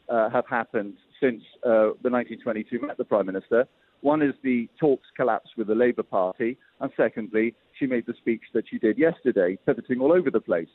uh, 0.10 0.30
have 0.30 0.46
happened 0.48 0.94
since 1.20 1.42
uh, 1.66 1.98
the 2.04 2.10
1922 2.10 2.86
met 2.86 2.98
the 2.98 3.04
Prime 3.04 3.26
Minister. 3.26 3.68
One 4.02 4.22
is 4.22 4.34
the 4.44 4.68
talks 4.80 5.08
collapse 5.16 5.50
with 5.58 5.68
the 5.68 5.76
Labour 5.76 6.04
Party, 6.04 6.58
and 6.80 6.92
secondly, 6.98 7.56
she 7.78 7.86
made 7.86 8.06
the 8.06 8.14
speech 8.20 8.42
that 8.54 8.66
she 8.70 8.78
did 8.78 8.98
yesterday, 8.98 9.58
pivoting 9.66 10.00
all 10.00 10.12
over 10.12 10.32
the 10.32 10.40
place. 10.40 10.70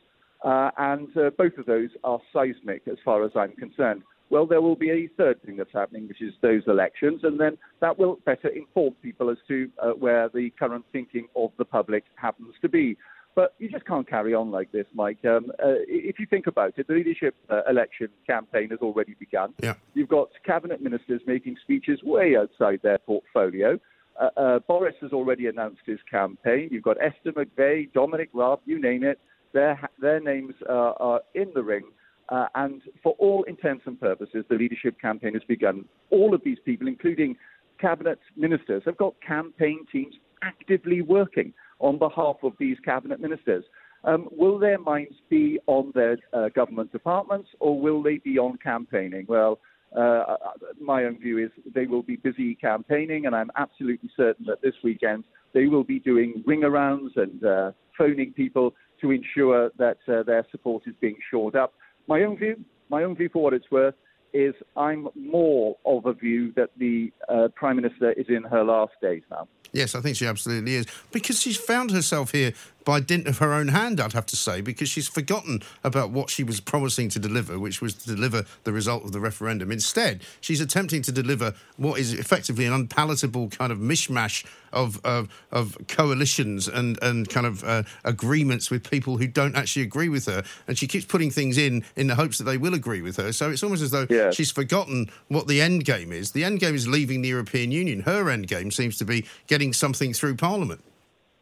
Uh, 0.45 0.71
and 0.77 1.09
both 1.37 1.57
of 1.59 1.67
those 1.67 1.91
are 2.05 2.21
seismic 2.33 2.83
as 2.87 2.99
far 3.05 3.25
as 3.25 3.33
I'm 3.35 3.53
concerned. 3.53 4.03
Well, 4.29 4.47
there 4.47 4.61
will 4.61 4.77
be 4.77 4.91
a 4.91 5.09
third 5.17 5.43
thing 5.43 5.57
that's 5.57 5.73
happening, 5.73 6.09
which 6.09 6.21
is 6.21 6.35
those 6.43 6.63
elections, 6.67 7.21
and 7.23 7.39
then 7.39 7.57
that 7.81 7.99
will 7.99 8.19
better 8.25 8.49
inform 8.49 8.95
people 9.03 9.31
as 9.31 9.37
to 9.49 9.71
uh, 9.81 9.91
where 9.91 10.29
the 10.29 10.51
current 10.59 10.85
thinking 10.93 11.29
of 11.37 11.51
the 11.59 11.65
public 11.65 12.05
happens 12.17 12.55
to 12.63 12.69
be. 12.69 12.97
But 13.37 13.55
you 13.59 13.69
just 13.69 13.85
can't 13.85 14.09
carry 14.09 14.35
on 14.35 14.51
like 14.51 14.73
this, 14.73 14.87
Mike. 14.95 15.19
Um, 15.25 15.53
uh, 15.63 15.85
if 15.87 16.19
you 16.19 16.27
think 16.27 16.47
about 16.47 16.73
it, 16.79 16.89
the 16.89 16.95
leadership 16.95 17.35
uh, 17.51 17.61
election 17.69 18.09
campaign 18.27 18.71
has 18.71 18.79
already 18.81 19.15
begun. 19.19 19.53
Yeah. 19.63 19.75
You've 19.93 20.09
got 20.09 20.31
cabinet 20.45 20.81
ministers 20.81 21.21
making 21.27 21.57
speeches 21.63 22.03
way 22.03 22.35
outside 22.37 22.81
their 22.83 22.99
portfolio. 22.99 23.79
Uh, 24.19 24.29
uh, 24.39 24.59
Boris 24.61 24.95
has 25.03 25.13
already 25.13 25.49
announced 25.49 25.83
his 25.85 25.99
campaign. 26.11 26.71
You've 26.73 26.83
got 26.83 26.97
Esther 27.01 27.33
McVey, 27.33 27.93
Dominic 27.93 28.31
Raab, 28.33 28.61
you 28.65 28.81
name 28.81 29.05
it. 29.05 29.21
Their, 29.53 29.87
their 30.01 30.19
names 30.19 30.55
are 30.67 31.21
in 31.35 31.53
the 31.55 31.63
ring 31.63 31.85
uh, 32.29 32.47
and 32.55 32.83
for 33.03 33.15
all 33.19 33.45
intents 33.45 33.85
and 33.87 34.01
purposes, 34.01 34.45
the 34.49 34.57
leadership 34.57 35.01
campaign 35.01 35.35
has 35.35 35.43
begun. 35.45 35.85
All 36.11 36.35
of 36.35 36.43
these 36.45 36.59
people, 36.65 36.89
including 36.89 37.37
cabinet 37.81 38.19
ministers, 38.37 38.83
have 38.87 38.97
got 38.97 39.15
campaign 39.27 39.85
teams 39.91 40.15
actively 40.43 41.03
working 41.03 41.53
on 41.79 41.99
behalf 41.99 42.37
of 42.43 42.53
these 42.59 42.77
cabinet 42.85 43.21
ministers. 43.21 43.65
Um, 44.05 44.29
will 44.31 44.59
their 44.59 44.79
minds 44.79 45.15
be 45.29 45.59
on 45.67 45.93
their 45.95 46.19
uh, 46.33 46.49
government 46.51 46.93
departments 46.93 47.49
or 47.61 47.81
will 47.81 48.03
they 48.03 48.19
be 48.19 48.39
on 48.39 48.59
campaigning? 48.59 49.27
Well, 49.29 49.59
uh, 49.97 50.01
uh 50.01 50.37
my 50.81 51.05
own 51.05 51.19
view 51.19 51.39
is 51.39 51.51
they 51.75 51.87
will 51.87 52.03
be 52.03 52.17
busy 52.17 52.57
campaigning, 52.57 53.27
and 53.27 53.35
I'm 53.35 53.51
absolutely 53.57 54.11
certain 54.17 54.45
that 54.47 54.61
this 54.61 54.75
weekend 54.83 55.25
they 55.55 55.67
will 55.67 55.85
be 55.85 56.01
doing 56.01 56.43
ring 56.45 56.63
arounds 56.63 57.17
and 57.17 57.43
uh, 57.45 57.73
phoning 57.97 58.33
people 58.33 58.75
to 59.01 59.11
ensure 59.11 59.71
that 59.79 59.99
uh, 60.09 60.23
their 60.23 60.45
support 60.51 60.83
is 60.87 60.95
being 61.01 61.17
shored 61.31 61.57
up. 61.57 61.75
My 62.07 62.23
own 62.23 62.37
view, 62.37 62.65
my 62.89 63.03
own 63.05 63.17
view 63.17 63.29
for 63.33 63.43
what 63.43 63.53
it's 63.55 63.71
worth, 63.71 63.95
is 64.33 64.55
I'm 64.77 65.09
more 65.15 65.77
of 65.85 66.07
a 66.07 66.13
view 66.13 66.53
that 66.57 66.71
the 66.77 67.13
uh, 67.29 67.49
Prime 67.55 67.77
Minister 67.77 68.13
is 68.13 68.27
in 68.29 68.43
her 68.45 68.63
last 68.65 68.93
days 69.01 69.23
now. 69.31 69.49
Yes, 69.73 69.95
I 69.95 70.01
think 70.01 70.17
she 70.17 70.27
absolutely 70.27 70.75
is. 70.75 70.87
Because 71.11 71.41
she's 71.41 71.57
found 71.57 71.91
herself 71.91 72.33
here 72.33 72.53
by 72.87 73.01
dint 73.01 73.27
of 73.27 73.39
her 73.39 73.53
own 73.53 73.69
hand, 73.69 74.01
I'd 74.01 74.13
have 74.13 74.27
to 74.27 74.37
say, 74.37 74.61
because 74.61 74.89
she's 74.89 75.09
forgotten 75.09 75.61
about 75.83 76.11
what 76.11 76.31
she 76.31 76.45
was 76.45 76.61
promising 76.61 77.09
to 77.11 77.19
deliver, 77.19 77.59
which 77.59 77.83
was 77.83 77.95
to 77.95 78.07
deliver 78.07 78.45
the 78.63 78.73
result 78.73 79.05
of 79.05 79.11
the 79.11 79.19
referendum. 79.19 79.73
Instead, 79.73 80.23
she's 80.41 80.61
attempting 80.61 81.03
to 81.03 81.13
deliver 81.13 81.53
what 81.77 81.99
is 81.99 82.15
effectively 82.15 82.65
an 82.65 82.73
unpalatable 82.73 83.49
kind 83.49 83.73
of 83.73 83.79
mishmash 83.79 84.47
of 84.73 85.01
of, 85.05 85.29
of 85.51 85.77
coalitions 85.89 86.69
and 86.69 86.97
and 87.03 87.29
kind 87.29 87.47
of 87.47 87.65
uh, 87.65 87.83
agreements 88.05 88.71
with 88.71 88.89
people 88.89 89.17
who 89.17 89.27
don't 89.27 89.57
actually 89.57 89.83
agree 89.83 90.09
with 90.09 90.27
her, 90.27 90.45
and 90.69 90.79
she 90.79 90.87
keeps 90.87 91.05
putting 91.05 91.31
things 91.31 91.59
in 91.59 91.85
in 91.97 92.07
the 92.07 92.15
hopes 92.15 92.39
that 92.39 92.45
they 92.45 92.57
will 92.57 92.75
agree 92.75 93.03
with 93.03 93.17
her. 93.17 93.33
So 93.33 93.51
it's 93.51 93.65
almost 93.65 93.83
as 93.83 93.91
though 93.91 94.07
yes. 94.09 94.37
she's 94.37 94.53
forgotten 94.53 95.11
what 95.27 95.49
the 95.49 95.61
end 95.61 95.85
game 95.85 96.13
is. 96.13 96.31
The 96.31 96.45
end 96.45 96.61
game 96.61 96.77
is 96.77 96.87
leaving 96.87 97.23
the 97.23 97.29
European 97.29 97.73
Union. 97.73 98.01
Her 98.03 98.31
end 98.31 98.47
game 98.47 98.71
seems 98.71 98.97
to 98.99 99.05
be 99.05 99.27
getting 99.49 99.73
something 99.73 100.13
through 100.13 100.37
Parliament. 100.37 100.85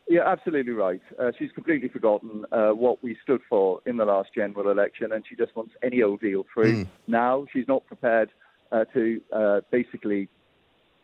Yeah, 0.08 0.22
absolutely 0.26 0.72
right. 0.72 1.00
Uh, 1.18 1.32
she's 1.38 1.50
completely 1.52 1.88
forgotten 1.88 2.44
uh, 2.52 2.70
what 2.70 3.02
we 3.02 3.16
stood 3.22 3.40
for 3.48 3.80
in 3.86 3.96
the 3.96 4.04
last 4.04 4.30
general 4.34 4.70
election, 4.70 5.12
and 5.12 5.24
she 5.28 5.34
just 5.34 5.56
wants 5.56 5.72
any 5.82 6.02
old 6.02 6.20
deal 6.20 6.44
through. 6.52 6.84
Mm. 6.84 6.88
Now 7.06 7.46
she's 7.52 7.66
not 7.66 7.86
prepared 7.86 8.30
uh, 8.70 8.84
to 8.92 9.20
uh, 9.32 9.60
basically 9.70 10.28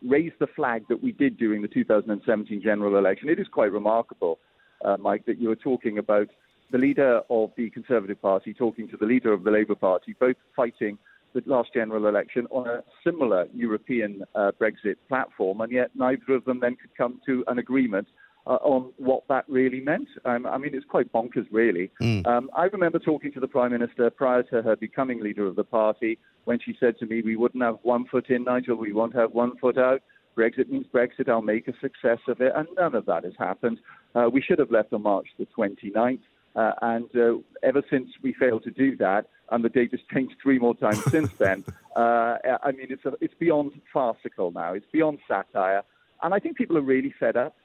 raise 0.07 0.31
the 0.39 0.47
flag 0.47 0.83
that 0.89 1.01
we 1.01 1.11
did 1.11 1.37
during 1.37 1.61
the 1.61 1.67
2017 1.67 2.61
general 2.61 2.97
election. 2.97 3.29
It 3.29 3.39
is 3.39 3.47
quite 3.47 3.71
remarkable, 3.71 4.39
uh, 4.85 4.97
Mike, 4.99 5.25
that 5.25 5.39
you 5.39 5.49
were 5.49 5.55
talking 5.55 5.97
about 5.97 6.27
the 6.71 6.77
leader 6.77 7.21
of 7.29 7.51
the 7.57 7.69
Conservative 7.71 8.21
Party 8.21 8.53
talking 8.53 8.87
to 8.89 8.97
the 8.97 9.05
leader 9.05 9.33
of 9.33 9.43
the 9.43 9.51
Labour 9.51 9.75
Party, 9.75 10.15
both 10.19 10.37
fighting 10.55 10.97
the 11.33 11.41
last 11.45 11.73
general 11.73 12.07
election 12.07 12.45
on 12.49 12.67
a 12.67 12.83
similar 13.03 13.47
European 13.53 14.23
uh, 14.35 14.51
Brexit 14.59 14.95
platform, 15.07 15.61
and 15.61 15.71
yet 15.71 15.91
neither 15.95 16.33
of 16.33 16.45
them 16.45 16.59
then 16.59 16.75
could 16.75 16.95
come 16.97 17.19
to 17.25 17.43
an 17.47 17.57
agreement 17.57 18.07
uh, 18.47 18.57
on 18.61 18.91
what 18.97 19.23
that 19.29 19.45
really 19.47 19.79
meant. 19.79 20.07
Um, 20.25 20.45
I 20.45 20.57
mean, 20.57 20.73
it's 20.73 20.85
quite 20.85 21.11
bonkers, 21.11 21.47
really. 21.51 21.91
Mm. 22.01 22.25
Um, 22.25 22.49
I 22.55 22.65
remember 22.65 22.99
talking 22.99 23.31
to 23.33 23.39
the 23.39 23.47
Prime 23.47 23.71
Minister 23.71 24.09
prior 24.09 24.43
to 24.43 24.61
her 24.61 24.75
becoming 24.75 25.21
leader 25.21 25.45
of 25.45 25.55
the 25.55 25.63
party 25.63 26.17
when 26.45 26.59
she 26.59 26.75
said 26.79 26.97
to 26.99 27.05
me, 27.05 27.21
We 27.21 27.35
wouldn't 27.35 27.63
have 27.63 27.77
one 27.83 28.05
foot 28.05 28.29
in, 28.29 28.43
Nigel, 28.43 28.75
we 28.75 28.93
won't 28.93 29.15
have 29.15 29.33
one 29.33 29.57
foot 29.57 29.77
out. 29.77 30.01
Brexit 30.37 30.69
means 30.69 30.85
Brexit, 30.93 31.29
I'll 31.29 31.41
make 31.41 31.67
a 31.67 31.73
success 31.81 32.19
of 32.27 32.41
it. 32.41 32.53
And 32.55 32.67
none 32.77 32.95
of 32.95 33.05
that 33.05 33.25
has 33.25 33.33
happened. 33.37 33.79
Uh, 34.15 34.29
we 34.31 34.41
should 34.41 34.59
have 34.59 34.71
left 34.71 34.93
on 34.93 35.03
March 35.03 35.27
the 35.37 35.47
29th. 35.57 36.19
Uh, 36.53 36.71
and 36.81 37.09
uh, 37.15 37.37
ever 37.63 37.81
since 37.89 38.09
we 38.21 38.33
failed 38.33 38.63
to 38.63 38.71
do 38.71 38.95
that, 38.97 39.27
and 39.51 39.63
the 39.63 39.69
date 39.69 39.91
has 39.91 39.99
changed 40.13 40.35
three 40.41 40.59
more 40.59 40.75
times 40.75 41.03
since 41.11 41.31
then, 41.37 41.63
uh, 41.95 42.37
I 42.63 42.71
mean, 42.71 42.87
it's, 42.89 43.05
a, 43.05 43.13
it's 43.21 43.33
beyond 43.39 43.73
farcical 43.93 44.51
now. 44.51 44.73
It's 44.73 44.85
beyond 44.91 45.19
satire. 45.27 45.83
And 46.23 46.33
I 46.33 46.39
think 46.39 46.57
people 46.57 46.77
are 46.77 46.81
really 46.81 47.13
fed 47.19 47.35
up 47.35 47.55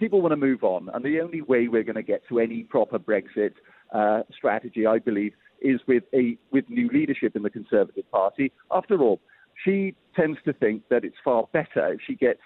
people 0.00 0.22
want 0.22 0.32
to 0.32 0.36
move 0.36 0.64
on, 0.64 0.88
and 0.92 1.04
the 1.04 1.20
only 1.20 1.42
way 1.42 1.68
we're 1.68 1.84
going 1.84 1.94
to 1.94 2.02
get 2.02 2.26
to 2.28 2.40
any 2.40 2.64
proper 2.64 2.98
Brexit 2.98 3.52
uh, 3.92 4.22
strategy, 4.36 4.86
I 4.86 4.98
believe, 4.98 5.34
is 5.60 5.80
with 5.86 6.04
a 6.14 6.36
with 6.50 6.68
new 6.68 6.88
leadership 6.88 7.36
in 7.36 7.42
the 7.42 7.50
Conservative 7.50 8.10
Party. 8.10 8.50
After 8.72 9.00
all, 9.00 9.20
she 9.62 9.94
tends 10.16 10.38
to 10.46 10.52
think 10.54 10.82
that 10.88 11.04
it's 11.04 11.16
far 11.22 11.44
better 11.52 11.92
if 11.92 12.00
she 12.04 12.16
gets 12.16 12.40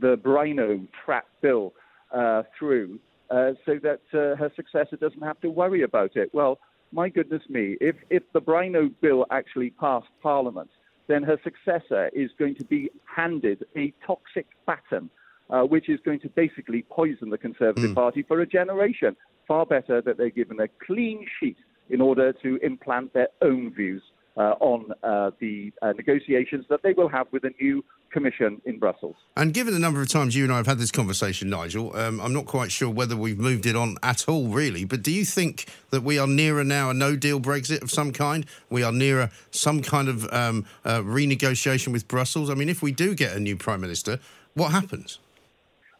the 0.00 0.16
Brino 0.16 0.86
trap 1.04 1.26
bill 1.40 1.72
uh, 2.12 2.42
through, 2.58 2.98
uh, 3.30 3.52
so 3.64 3.78
that 3.82 4.00
uh, 4.12 4.36
her 4.36 4.50
successor 4.56 4.96
doesn't 4.96 5.22
have 5.22 5.40
to 5.40 5.48
worry 5.48 5.82
about 5.82 6.16
it. 6.16 6.28
Well, 6.34 6.58
my 6.92 7.08
goodness 7.08 7.42
me, 7.48 7.76
if 7.80 7.96
if 8.10 8.24
the 8.32 8.40
Brino 8.40 8.90
bill 9.00 9.26
actually 9.30 9.70
passed 9.70 10.08
Parliament, 10.22 10.70
then 11.06 11.22
her 11.22 11.38
successor 11.44 12.08
is 12.12 12.30
going 12.36 12.56
to 12.56 12.64
be 12.64 12.90
handed 13.06 13.64
a 13.76 13.92
toxic 14.04 14.46
baton 14.66 15.08
uh, 15.50 15.62
which 15.62 15.88
is 15.88 16.00
going 16.04 16.20
to 16.20 16.28
basically 16.30 16.84
poison 16.90 17.30
the 17.30 17.38
Conservative 17.38 17.90
mm. 17.90 17.94
Party 17.94 18.22
for 18.22 18.40
a 18.40 18.46
generation. 18.46 19.16
Far 19.46 19.66
better 19.66 20.00
that 20.00 20.16
they're 20.16 20.30
given 20.30 20.58
a 20.60 20.68
clean 20.84 21.26
sheet 21.38 21.58
in 21.90 22.00
order 22.00 22.32
to 22.32 22.56
implant 22.62 23.12
their 23.12 23.28
own 23.42 23.72
views 23.74 24.02
uh, 24.36 24.54
on 24.60 24.90
uh, 25.02 25.30
the 25.38 25.72
uh, 25.82 25.92
negotiations 25.92 26.64
that 26.68 26.82
they 26.82 26.92
will 26.92 27.08
have 27.08 27.26
with 27.30 27.44
a 27.44 27.50
new 27.60 27.84
commission 28.10 28.60
in 28.64 28.78
Brussels. 28.78 29.16
And 29.36 29.52
given 29.52 29.74
the 29.74 29.80
number 29.80 30.00
of 30.00 30.08
times 30.08 30.34
you 30.34 30.44
and 30.44 30.52
I 30.52 30.56
have 30.56 30.66
had 30.66 30.78
this 30.78 30.90
conversation, 30.90 31.50
Nigel, 31.50 31.94
um, 31.96 32.20
I'm 32.20 32.32
not 32.32 32.46
quite 32.46 32.72
sure 32.72 32.90
whether 32.90 33.16
we've 33.16 33.38
moved 33.38 33.66
it 33.66 33.76
on 33.76 33.96
at 34.02 34.28
all, 34.28 34.48
really. 34.48 34.84
But 34.84 35.02
do 35.02 35.12
you 35.12 35.24
think 35.24 35.66
that 35.90 36.02
we 36.02 36.18
are 36.18 36.26
nearer 36.26 36.64
now 36.64 36.90
a 36.90 36.94
no 36.94 37.16
deal 37.16 37.40
Brexit 37.40 37.82
of 37.82 37.90
some 37.90 38.12
kind? 38.12 38.46
We 38.70 38.82
are 38.82 38.92
nearer 38.92 39.30
some 39.50 39.82
kind 39.82 40.08
of 40.08 40.32
um, 40.32 40.64
uh, 40.84 41.00
renegotiation 41.00 41.92
with 41.92 42.08
Brussels? 42.08 42.50
I 42.50 42.54
mean, 42.54 42.68
if 42.68 42.82
we 42.82 42.92
do 42.92 43.14
get 43.14 43.36
a 43.36 43.40
new 43.40 43.56
Prime 43.56 43.80
Minister, 43.80 44.20
what 44.54 44.70
happens? 44.70 45.18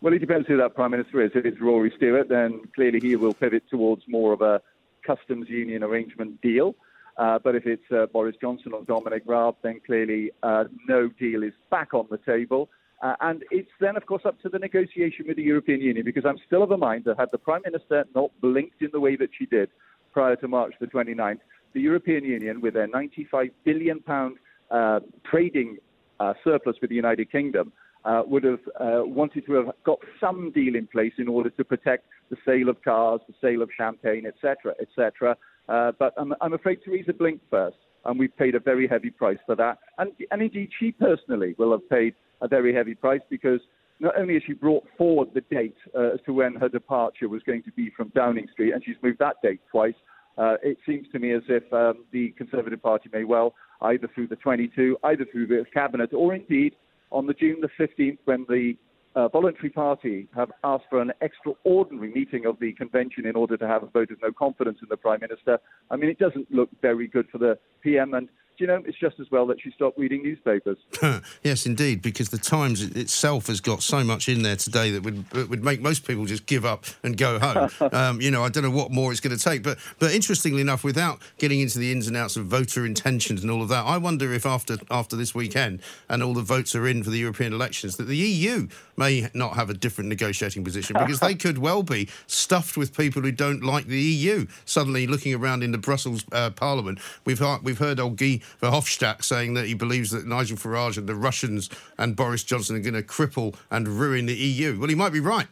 Well, 0.04 0.12
it 0.12 0.18
depends 0.18 0.46
who 0.46 0.58
that 0.58 0.74
Prime 0.74 0.90
Minister 0.90 1.22
is. 1.22 1.30
If 1.34 1.46
it's 1.46 1.58
Rory 1.62 1.90
Stewart, 1.96 2.28
then 2.28 2.60
clearly 2.74 3.00
he 3.00 3.16
will 3.16 3.32
pivot 3.32 3.62
towards 3.70 4.02
more 4.06 4.34
of 4.34 4.42
a 4.42 4.60
customs 5.02 5.48
union 5.48 5.82
arrangement 5.82 6.42
deal. 6.42 6.74
Uh, 7.16 7.38
but 7.38 7.54
if 7.54 7.64
it's 7.64 7.90
uh, 7.90 8.04
Boris 8.12 8.36
Johnson 8.38 8.74
or 8.74 8.84
Dominic 8.84 9.22
Raab, 9.24 9.56
then 9.62 9.80
clearly 9.86 10.30
uh, 10.42 10.64
no 10.86 11.08
deal 11.08 11.42
is 11.42 11.54
back 11.70 11.94
on 11.94 12.06
the 12.10 12.18
table. 12.18 12.68
Uh, 13.02 13.14
and 13.22 13.44
it's 13.50 13.70
then, 13.80 13.96
of 13.96 14.04
course, 14.04 14.26
up 14.26 14.38
to 14.42 14.50
the 14.50 14.58
negotiation 14.58 15.24
with 15.26 15.38
the 15.38 15.42
European 15.42 15.80
Union, 15.80 16.04
because 16.04 16.26
I'm 16.26 16.38
still 16.46 16.62
of 16.62 16.70
a 16.70 16.76
mind 16.76 17.04
that 17.04 17.18
had 17.18 17.30
the 17.32 17.38
Prime 17.38 17.62
Minister 17.64 18.04
not 18.14 18.30
blinked 18.42 18.82
in 18.82 18.90
the 18.92 19.00
way 19.00 19.16
that 19.16 19.30
she 19.38 19.46
did 19.46 19.70
prior 20.12 20.36
to 20.36 20.46
March 20.46 20.74
the 20.80 20.86
29th, 20.86 21.40
the 21.72 21.80
European 21.80 22.24
Union, 22.24 22.60
with 22.60 22.74
their 22.74 22.88
95 22.88 23.48
billion 23.64 24.00
pound 24.00 24.36
uh, 24.70 25.00
trading 25.24 25.78
uh, 26.20 26.34
surplus 26.44 26.76
with 26.82 26.90
the 26.90 26.96
United 26.96 27.32
Kingdom, 27.32 27.72
uh, 28.04 28.22
would 28.26 28.44
have 28.44 28.60
uh, 28.80 29.02
wanted 29.04 29.46
to 29.46 29.52
have 29.54 29.66
got 29.84 29.98
some 30.20 30.50
deal 30.52 30.74
in 30.74 30.86
place 30.86 31.12
in 31.18 31.28
order 31.28 31.50
to 31.50 31.64
protect 31.64 32.04
the 32.30 32.36
sale 32.44 32.68
of 32.68 32.82
cars, 32.82 33.20
the 33.26 33.34
sale 33.40 33.62
of 33.62 33.70
champagne, 33.76 34.26
etc., 34.26 34.74
etc. 34.80 35.36
Uh, 35.68 35.92
but 35.98 36.12
I'm, 36.18 36.34
I'm, 36.40 36.52
afraid 36.52 36.80
Theresa 36.84 37.12
blinked 37.12 37.44
first, 37.50 37.76
and 38.04 38.18
we've 38.18 38.36
paid 38.36 38.54
a 38.54 38.60
very 38.60 38.86
heavy 38.86 39.10
price 39.10 39.38
for 39.46 39.54
that. 39.56 39.78
And, 39.98 40.12
and 40.30 40.42
indeed, 40.42 40.70
she 40.78 40.92
personally 40.92 41.54
will 41.58 41.72
have 41.72 41.88
paid 41.88 42.14
a 42.42 42.48
very 42.48 42.74
heavy 42.74 42.94
price 42.94 43.22
because 43.30 43.60
not 44.00 44.18
only 44.18 44.34
has 44.34 44.42
she 44.46 44.52
brought 44.52 44.84
forward 44.98 45.28
the 45.32 45.40
date 45.42 45.76
uh, 45.94 46.14
as 46.14 46.20
to 46.26 46.32
when 46.32 46.54
her 46.56 46.68
departure 46.68 47.28
was 47.28 47.42
going 47.42 47.62
to 47.62 47.72
be 47.72 47.90
from 47.96 48.08
Downing 48.14 48.48
Street, 48.52 48.72
and 48.72 48.84
she's 48.84 48.96
moved 49.02 49.20
that 49.20 49.36
date 49.42 49.60
twice. 49.70 49.94
Uh, 50.36 50.56
it 50.62 50.76
seems 50.84 51.06
to 51.12 51.18
me 51.18 51.32
as 51.32 51.42
if 51.48 51.72
um, 51.72 52.04
the 52.12 52.30
Conservative 52.36 52.82
Party 52.82 53.08
may 53.12 53.24
well, 53.24 53.54
either 53.82 54.08
through 54.14 54.26
the 54.26 54.36
22, 54.36 54.98
either 55.04 55.24
through 55.30 55.46
the 55.46 55.64
cabinet, 55.72 56.12
or 56.12 56.34
indeed 56.34 56.74
on 57.14 57.26
the 57.26 57.32
June 57.32 57.60
the 57.60 57.70
15th 57.78 58.18
when 58.24 58.44
the 58.48 58.74
uh, 59.14 59.28
voluntary 59.28 59.70
party 59.70 60.26
have 60.34 60.50
asked 60.64 60.84
for 60.90 61.00
an 61.00 61.12
extraordinary 61.20 62.10
meeting 62.12 62.46
of 62.46 62.58
the 62.58 62.72
convention 62.72 63.24
in 63.24 63.36
order 63.36 63.56
to 63.56 63.66
have 63.66 63.84
a 63.84 63.86
vote 63.86 64.10
of 64.10 64.18
no 64.20 64.32
confidence 64.32 64.78
in 64.82 64.88
the 64.90 64.96
prime 64.96 65.20
minister. 65.20 65.58
I 65.90 65.96
mean, 65.96 66.10
it 66.10 66.18
doesn't 66.18 66.50
look 66.50 66.68
very 66.82 67.06
good 67.06 67.28
for 67.30 67.38
the 67.38 67.56
PM, 67.80 68.14
and 68.14 68.28
you 68.58 68.66
know, 68.66 68.82
it's 68.86 68.98
just 68.98 69.18
as 69.20 69.30
well 69.30 69.46
that 69.46 69.60
she 69.60 69.70
stopped 69.72 69.98
reading 69.98 70.22
newspapers. 70.22 70.78
yes, 71.42 71.66
indeed, 71.66 72.02
because 72.02 72.28
the 72.28 72.38
Times 72.38 72.82
itself 72.82 73.46
has 73.48 73.60
got 73.60 73.82
so 73.82 74.04
much 74.04 74.28
in 74.28 74.42
there 74.42 74.56
today 74.56 74.90
that 74.90 75.02
would 75.02 75.32
would 75.48 75.64
make 75.64 75.80
most 75.80 76.06
people 76.06 76.24
just 76.24 76.46
give 76.46 76.64
up 76.64 76.84
and 77.02 77.16
go 77.16 77.38
home. 77.38 77.68
um, 77.92 78.20
you 78.20 78.30
know, 78.30 78.44
I 78.44 78.48
don't 78.48 78.62
know 78.62 78.70
what 78.70 78.90
more 78.90 79.10
it's 79.12 79.20
going 79.20 79.36
to 79.36 79.42
take, 79.42 79.62
but 79.62 79.78
but 79.98 80.12
interestingly 80.12 80.60
enough, 80.60 80.84
without 80.84 81.20
getting 81.38 81.60
into 81.60 81.78
the 81.78 81.90
ins 81.92 82.06
and 82.06 82.16
outs 82.16 82.36
of 82.36 82.46
voter 82.46 82.86
intentions 82.86 83.42
and 83.42 83.50
all 83.50 83.62
of 83.62 83.68
that, 83.68 83.84
I 83.84 83.98
wonder 83.98 84.32
if 84.32 84.46
after 84.46 84.78
after 84.90 85.16
this 85.16 85.34
weekend 85.34 85.80
and 86.08 86.22
all 86.22 86.34
the 86.34 86.42
votes 86.42 86.74
are 86.74 86.86
in 86.86 87.02
for 87.02 87.10
the 87.10 87.18
European 87.18 87.52
elections, 87.52 87.96
that 87.96 88.04
the 88.04 88.16
EU 88.16 88.68
may 88.96 89.28
not 89.34 89.54
have 89.54 89.70
a 89.70 89.74
different 89.74 90.08
negotiating 90.08 90.64
position 90.64 90.96
because 90.98 91.20
they 91.20 91.34
could 91.44 91.58
well 91.58 91.82
be 91.82 92.08
stuffed 92.26 92.76
with 92.76 92.96
people 92.96 93.22
who 93.22 93.32
don't 93.32 93.62
like 93.62 93.86
the 93.86 94.00
EU. 94.00 94.46
Suddenly, 94.64 95.06
looking 95.06 95.34
around 95.34 95.62
in 95.62 95.72
the 95.72 95.78
Brussels 95.78 96.24
uh, 96.32 96.50
Parliament, 96.50 96.98
we've 97.24 97.38
heard, 97.38 97.62
we've 97.62 97.78
heard 97.78 97.98
old 97.98 98.16
Guy 98.16 98.40
Verhofstadt 98.60 99.22
saying 99.22 99.54
that 99.54 99.66
he 99.66 99.74
believes 99.74 100.10
that 100.10 100.26
Nigel 100.26 100.56
Farage 100.56 100.96
and 100.96 101.08
the 101.08 101.14
Russians 101.14 101.70
and 101.98 102.16
Boris 102.16 102.44
Johnson 102.44 102.76
are 102.76 102.80
going 102.80 102.94
to 102.94 103.02
cripple 103.02 103.54
and 103.70 103.88
ruin 103.88 104.26
the 104.26 104.34
EU. 104.34 104.78
Well, 104.78 104.88
he 104.88 104.94
might 104.94 105.12
be 105.12 105.20
right. 105.20 105.48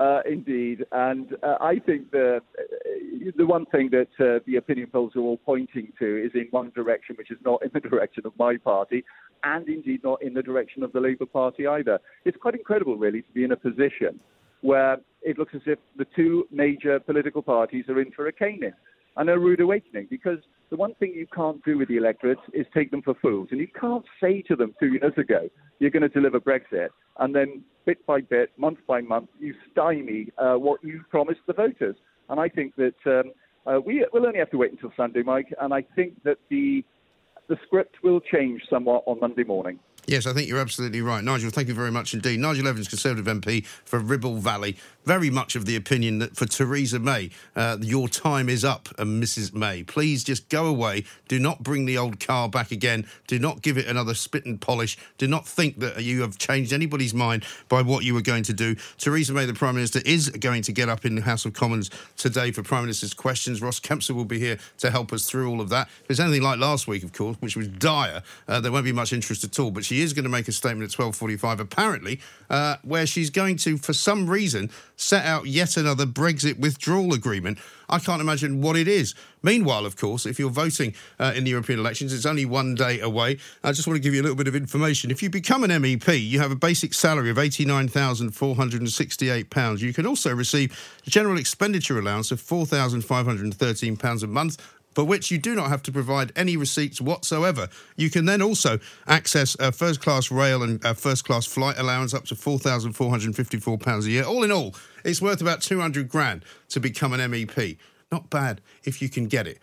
Uh, 0.00 0.20
indeed, 0.28 0.84
and 0.90 1.36
uh, 1.44 1.56
I 1.60 1.78
think 1.78 2.10
the 2.10 2.38
uh, 2.58 3.30
the 3.36 3.46
one 3.46 3.66
thing 3.66 3.88
that 3.92 4.08
uh, 4.18 4.40
the 4.46 4.56
opinion 4.56 4.88
polls 4.88 5.12
are 5.14 5.20
all 5.20 5.36
pointing 5.36 5.92
to 6.00 6.24
is 6.24 6.32
in 6.34 6.48
one 6.50 6.72
direction, 6.74 7.14
which 7.16 7.30
is 7.30 7.38
not 7.44 7.62
in 7.62 7.70
the 7.72 7.78
direction 7.88 8.24
of 8.26 8.32
my 8.36 8.56
party, 8.56 9.04
and 9.44 9.68
indeed 9.68 10.02
not 10.02 10.20
in 10.20 10.34
the 10.34 10.42
direction 10.42 10.82
of 10.82 10.92
the 10.92 10.98
Labour 10.98 11.26
Party 11.26 11.68
either. 11.68 12.00
It's 12.24 12.36
quite 12.36 12.54
incredible, 12.54 12.96
really, 12.96 13.22
to 13.22 13.32
be 13.32 13.44
in 13.44 13.52
a 13.52 13.56
position 13.56 14.18
where 14.62 14.96
it 15.22 15.38
looks 15.38 15.54
as 15.54 15.62
if 15.66 15.78
the 15.96 16.06
two 16.16 16.48
major 16.50 16.98
political 16.98 17.42
parties 17.42 17.84
are 17.88 18.00
in 18.00 18.10
for 18.10 18.26
a 18.26 18.32
caning 18.32 18.72
and 19.16 19.28
a 19.28 19.38
rude 19.38 19.60
awakening 19.60 20.06
because 20.10 20.38
the 20.70 20.76
one 20.76 20.94
thing 20.94 21.12
you 21.14 21.26
can't 21.34 21.62
do 21.64 21.76
with 21.76 21.88
the 21.88 21.96
electorate 21.96 22.38
is 22.52 22.66
take 22.72 22.90
them 22.90 23.02
for 23.02 23.14
fools. 23.20 23.48
And 23.50 23.60
you 23.60 23.68
can't 23.78 24.04
say 24.20 24.42
to 24.42 24.56
them 24.56 24.74
two 24.80 24.94
years 24.94 25.12
ago, 25.16 25.48
you're 25.78 25.90
going 25.90 26.02
to 26.02 26.08
deliver 26.08 26.40
Brexit, 26.40 26.88
and 27.18 27.34
then 27.34 27.62
bit 27.84 28.04
by 28.06 28.20
bit, 28.20 28.50
month 28.56 28.78
by 28.86 29.00
month, 29.00 29.28
you 29.38 29.54
stymie 29.70 30.28
uh, 30.38 30.54
what 30.54 30.82
you 30.82 31.02
promised 31.10 31.40
the 31.46 31.52
voters. 31.52 31.96
And 32.28 32.40
I 32.40 32.48
think 32.48 32.74
that 32.76 32.94
um, 33.06 33.32
uh, 33.66 33.80
we, 33.80 34.06
will 34.12 34.26
only 34.26 34.38
have 34.38 34.50
to 34.50 34.58
wait 34.58 34.72
until 34.72 34.92
Sunday, 34.96 35.22
Mike, 35.22 35.52
and 35.60 35.74
I 35.74 35.84
think 35.94 36.22
that 36.24 36.38
the, 36.48 36.84
the 37.48 37.56
script 37.66 37.96
will 38.02 38.20
change 38.20 38.62
somewhat 38.70 39.02
on 39.06 39.20
Monday 39.20 39.44
morning. 39.44 39.78
Yes, 40.06 40.26
I 40.26 40.32
think 40.32 40.48
you're 40.48 40.58
absolutely 40.58 41.00
right. 41.00 41.22
Nigel, 41.22 41.50
thank 41.50 41.68
you 41.68 41.74
very 41.74 41.92
much 41.92 42.12
indeed. 42.12 42.40
Nigel 42.40 42.66
Evans, 42.66 42.88
Conservative 42.88 43.26
MP 43.26 43.64
for 43.64 44.00
Ribble 44.00 44.38
Valley. 44.38 44.76
Very 45.04 45.30
much 45.30 45.54
of 45.54 45.64
the 45.64 45.76
opinion 45.76 46.18
that 46.18 46.36
for 46.36 46.44
Theresa 46.46 46.98
May, 46.98 47.30
uh, 47.54 47.76
your 47.80 48.08
time 48.08 48.48
is 48.48 48.64
up, 48.64 48.88
and 48.98 49.22
uh, 49.22 49.24
Mrs. 49.24 49.54
May. 49.54 49.84
Please 49.84 50.24
just 50.24 50.48
go 50.48 50.66
away. 50.66 51.04
Do 51.28 51.38
not 51.38 51.62
bring 51.62 51.86
the 51.86 51.98
old 51.98 52.20
car 52.20 52.48
back 52.48 52.72
again. 52.72 53.06
Do 53.28 53.38
not 53.38 53.62
give 53.62 53.78
it 53.78 53.86
another 53.86 54.14
spit 54.14 54.44
and 54.44 54.60
polish. 54.60 54.96
Do 55.18 55.26
not 55.28 55.46
think 55.46 55.78
that 55.80 56.02
you 56.02 56.22
have 56.22 56.36
changed 56.36 56.72
anybody's 56.72 57.14
mind 57.14 57.44
by 57.68 57.82
what 57.82 58.04
you 58.04 58.14
were 58.14 58.22
going 58.22 58.44
to 58.44 58.52
do. 58.52 58.74
Theresa 58.98 59.32
May, 59.32 59.46
the 59.46 59.54
Prime 59.54 59.74
Minister, 59.74 60.00
is 60.04 60.30
going 60.30 60.62
to 60.62 60.72
get 60.72 60.88
up 60.88 61.04
in 61.04 61.14
the 61.14 61.22
House 61.22 61.44
of 61.44 61.52
Commons 61.52 61.90
today 62.16 62.50
for 62.50 62.62
Prime 62.62 62.82
Minister's 62.82 63.14
questions. 63.14 63.62
Ross 63.62 63.80
Kempsell 63.80 64.14
will 64.14 64.24
be 64.24 64.38
here 64.38 64.58
to 64.78 64.90
help 64.90 65.12
us 65.12 65.28
through 65.28 65.48
all 65.48 65.60
of 65.60 65.68
that. 65.70 65.88
If 66.04 66.10
it's 66.10 66.20
anything 66.20 66.42
like 66.42 66.58
last 66.58 66.88
week, 66.88 67.04
of 67.04 67.12
course, 67.12 67.36
which 67.40 67.56
was 67.56 67.68
dire, 67.68 68.22
uh, 68.48 68.60
there 68.60 68.72
won't 68.72 68.84
be 68.84 68.92
much 68.92 69.12
interest 69.12 69.44
at 69.44 69.58
all. 69.58 69.70
But 69.70 69.84
she 69.92 70.00
is 70.00 70.14
going 70.14 70.24
to 70.24 70.30
make 70.30 70.48
a 70.48 70.52
statement 70.52 70.90
at 70.90 70.98
12:45, 70.98 71.60
apparently, 71.60 72.18
uh, 72.48 72.76
where 72.82 73.06
she's 73.06 73.28
going 73.28 73.58
to, 73.58 73.76
for 73.76 73.92
some 73.92 74.26
reason, 74.28 74.70
set 74.96 75.26
out 75.26 75.46
yet 75.46 75.76
another 75.76 76.06
Brexit 76.06 76.58
withdrawal 76.58 77.12
agreement. 77.12 77.58
I 77.90 77.98
can't 77.98 78.22
imagine 78.22 78.62
what 78.62 78.76
it 78.76 78.88
is. 78.88 79.14
Meanwhile, 79.42 79.84
of 79.84 79.96
course, 79.96 80.24
if 80.24 80.38
you're 80.38 80.48
voting 80.48 80.94
uh, 81.20 81.34
in 81.36 81.44
the 81.44 81.50
European 81.50 81.78
elections, 81.78 82.14
it's 82.14 82.24
only 82.24 82.46
one 82.46 82.74
day 82.74 83.00
away. 83.00 83.36
I 83.62 83.72
just 83.72 83.86
want 83.86 83.98
to 83.98 84.00
give 84.00 84.14
you 84.14 84.22
a 84.22 84.24
little 84.24 84.36
bit 84.36 84.48
of 84.48 84.56
information. 84.56 85.10
If 85.10 85.22
you 85.22 85.28
become 85.28 85.62
an 85.62 85.70
MEP, 85.70 86.26
you 86.26 86.38
have 86.38 86.52
a 86.52 86.56
basic 86.56 86.94
salary 86.94 87.28
of 87.28 87.36
£89,468. 87.36 89.80
You 89.80 89.92
can 89.92 90.06
also 90.06 90.34
receive 90.34 90.74
a 91.06 91.10
general 91.10 91.36
expenditure 91.36 91.98
allowance 91.98 92.30
of 92.30 92.40
£4,513 92.40 94.22
a 94.22 94.26
month 94.26 94.56
for 94.94 95.04
which 95.04 95.30
you 95.30 95.38
do 95.38 95.54
not 95.54 95.68
have 95.68 95.82
to 95.82 95.92
provide 95.92 96.32
any 96.36 96.56
receipts 96.56 97.00
whatsoever. 97.00 97.68
You 97.96 98.10
can 98.10 98.24
then 98.24 98.42
also 98.42 98.78
access 99.06 99.56
a 99.58 99.72
first 99.72 100.00
class 100.00 100.30
rail 100.30 100.62
and 100.62 100.84
a 100.84 100.94
first 100.94 101.24
class 101.24 101.46
flight 101.46 101.78
allowance 101.78 102.14
up 102.14 102.24
to 102.26 102.34
£4,454 102.34 104.04
a 104.04 104.10
year. 104.10 104.24
All 104.24 104.44
in 104.44 104.52
all, 104.52 104.74
it's 105.04 105.22
worth 105.22 105.40
about 105.40 105.62
200 105.62 106.08
grand 106.08 106.44
to 106.70 106.80
become 106.80 107.12
an 107.12 107.20
MEP. 107.30 107.76
Not 108.10 108.28
bad 108.28 108.60
if 108.84 109.00
you 109.00 109.08
can 109.08 109.26
get 109.26 109.46
it. 109.46 109.58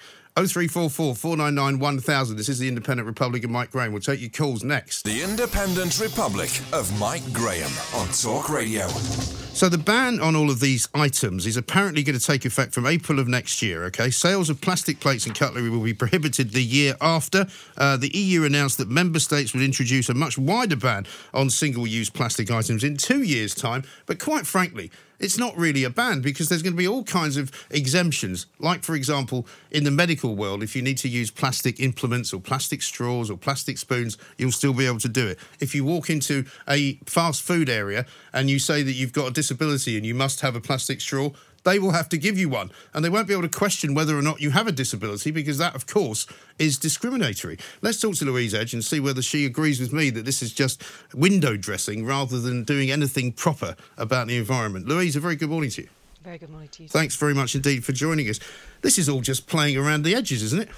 0344 0.48 1.15
499 1.15 1.79
1000. 1.79 2.38
This 2.38 2.48
is 2.48 2.60
the 2.60 2.67
Independent 2.67 3.08
Republic 3.08 3.43
of 3.43 3.50
Mike 3.50 3.72
Graham. 3.72 3.91
We'll 3.91 4.01
take 4.01 4.22
your 4.22 4.29
calls 4.29 4.63
next. 4.63 5.03
The 5.03 5.22
Independent 5.22 6.00
Republic 6.00 6.50
of 6.72 6.98
Mike 6.98 7.24
Graham 7.34 7.72
on 7.93 8.08
Talk 8.10 8.50
Radio. 8.50 8.88
So 8.88 9.67
the 9.67 9.77
ban 9.77 10.22
on 10.22 10.38
all 10.38 10.50
of 10.50 10.62
these 10.62 10.88
items 10.93 11.46
is 11.46 11.58
apparently 11.58 12.03
going 12.03 12.17
to 12.17 12.25
take 12.25 12.46
effect 12.46 12.74
from 12.74 12.86
April 12.86 13.19
of 13.19 13.27
next 13.27 13.62
year. 13.62 13.84
Okay, 13.86 14.10
sales 14.10 14.50
of 14.50 14.62
plastic 14.62 15.01
plates 15.01 15.25
and 15.25 15.36
cutlery 15.36 15.69
will 15.69 15.84
be 15.84 15.93
prohibited 15.93 16.51
the 16.51 16.63
year 16.63 16.96
after. 17.01 17.46
Uh, 17.77 17.98
the 17.98 18.15
EU 18.15 18.46
announced 18.46 18.77
that 18.77 18.88
member 18.88 19.19
states 19.19 19.53
would 19.53 19.63
introduce 19.63 20.08
a 20.08 20.13
much 20.13 20.38
wider 20.38 20.77
ban 20.77 21.05
on 21.34 21.50
single-use 21.50 22.10
plastic 22.10 22.50
items 22.50 22.86
in 22.86 22.96
two 22.96 23.24
years' 23.24 23.53
time. 23.53 23.84
But 24.05 24.19
quite 24.19 24.48
frankly, 24.48 24.91
it's 25.19 25.38
not 25.38 25.55
really 25.57 25.83
a 25.83 25.89
ban 25.89 26.21
because 26.21 26.49
there's 26.49 26.61
going 26.63 26.73
to 26.73 26.77
be 26.77 26.88
all 26.88 27.03
kinds 27.03 27.38
of 27.38 27.51
exemptions. 27.69 28.47
Like, 28.59 28.83
for 28.83 28.95
example, 28.95 29.45
in 29.71 29.83
the 29.83 29.91
medical 29.91 30.35
world, 30.35 30.63
if 30.63 30.75
you 30.75 30.81
need 30.81 30.97
to 30.99 31.09
use 31.09 31.29
plastic 31.31 31.79
implements 31.79 32.33
or 32.33 32.39
plastic 32.39 32.81
straws 32.81 33.29
or 33.29 33.38
plastic 33.38 33.77
spoons, 33.77 34.17
you'll 34.38 34.51
still 34.51 34.73
be 34.73 34.85
able 34.85 34.99
to 34.99 35.09
do 35.09 35.27
it. 35.27 35.39
If 35.59 35.75
you 35.75 35.83
walk 35.83 36.09
into 36.09 36.45
a 36.67 36.95
fast 37.05 37.43
food 37.43 37.69
area 37.69 38.05
and 38.33 38.49
you 38.49 38.59
say 38.59 38.83
that 38.83 38.93
you've 38.93 39.13
got 39.13 39.27
a 39.27 39.31
disability 39.31 39.97
and 39.97 40.05
you 40.05 40.15
must 40.15 40.41
have 40.41 40.55
a 40.55 40.61
plastic 40.61 41.01
straw, 41.01 41.31
they 41.63 41.79
will 41.79 41.91
have 41.91 42.09
to 42.09 42.17
give 42.17 42.37
you 42.37 42.49
one. 42.49 42.71
And 42.93 43.03
they 43.03 43.09
won't 43.09 43.27
be 43.27 43.33
able 43.33 43.43
to 43.43 43.49
question 43.49 43.93
whether 43.93 44.17
or 44.17 44.21
not 44.21 44.41
you 44.41 44.51
have 44.51 44.67
a 44.67 44.71
disability 44.71 45.31
because 45.31 45.57
that, 45.57 45.75
of 45.75 45.87
course, 45.87 46.25
is 46.57 46.77
discriminatory. 46.77 47.57
Let's 47.81 47.99
talk 47.99 48.15
to 48.15 48.25
Louise 48.25 48.53
Edge 48.53 48.73
and 48.73 48.83
see 48.83 48.99
whether 48.99 49.21
she 49.21 49.45
agrees 49.45 49.79
with 49.79 49.93
me 49.93 50.09
that 50.11 50.25
this 50.25 50.41
is 50.41 50.53
just 50.53 50.83
window 51.13 51.57
dressing 51.57 52.05
rather 52.05 52.39
than 52.39 52.63
doing 52.63 52.91
anything 52.91 53.31
proper 53.31 53.75
about 53.97 54.27
the 54.27 54.37
environment. 54.37 54.87
Louise, 54.87 55.15
a 55.15 55.19
very 55.19 55.35
good 55.35 55.49
morning 55.49 55.69
to 55.71 55.83
you. 55.83 55.89
Very 56.23 56.37
good 56.37 56.49
morning 56.49 56.69
to 56.69 56.83
you. 56.83 56.89
Thanks 56.89 57.15
very 57.15 57.33
much 57.33 57.55
indeed 57.55 57.85
for 57.85 57.93
joining 57.93 58.27
us. 58.29 58.39
This 58.81 58.97
is 58.97 59.07
all 59.07 59.21
just 59.21 59.47
playing 59.47 59.77
around 59.77 60.03
the 60.03 60.15
edges, 60.15 60.43
isn't 60.43 60.63
it? 60.63 60.69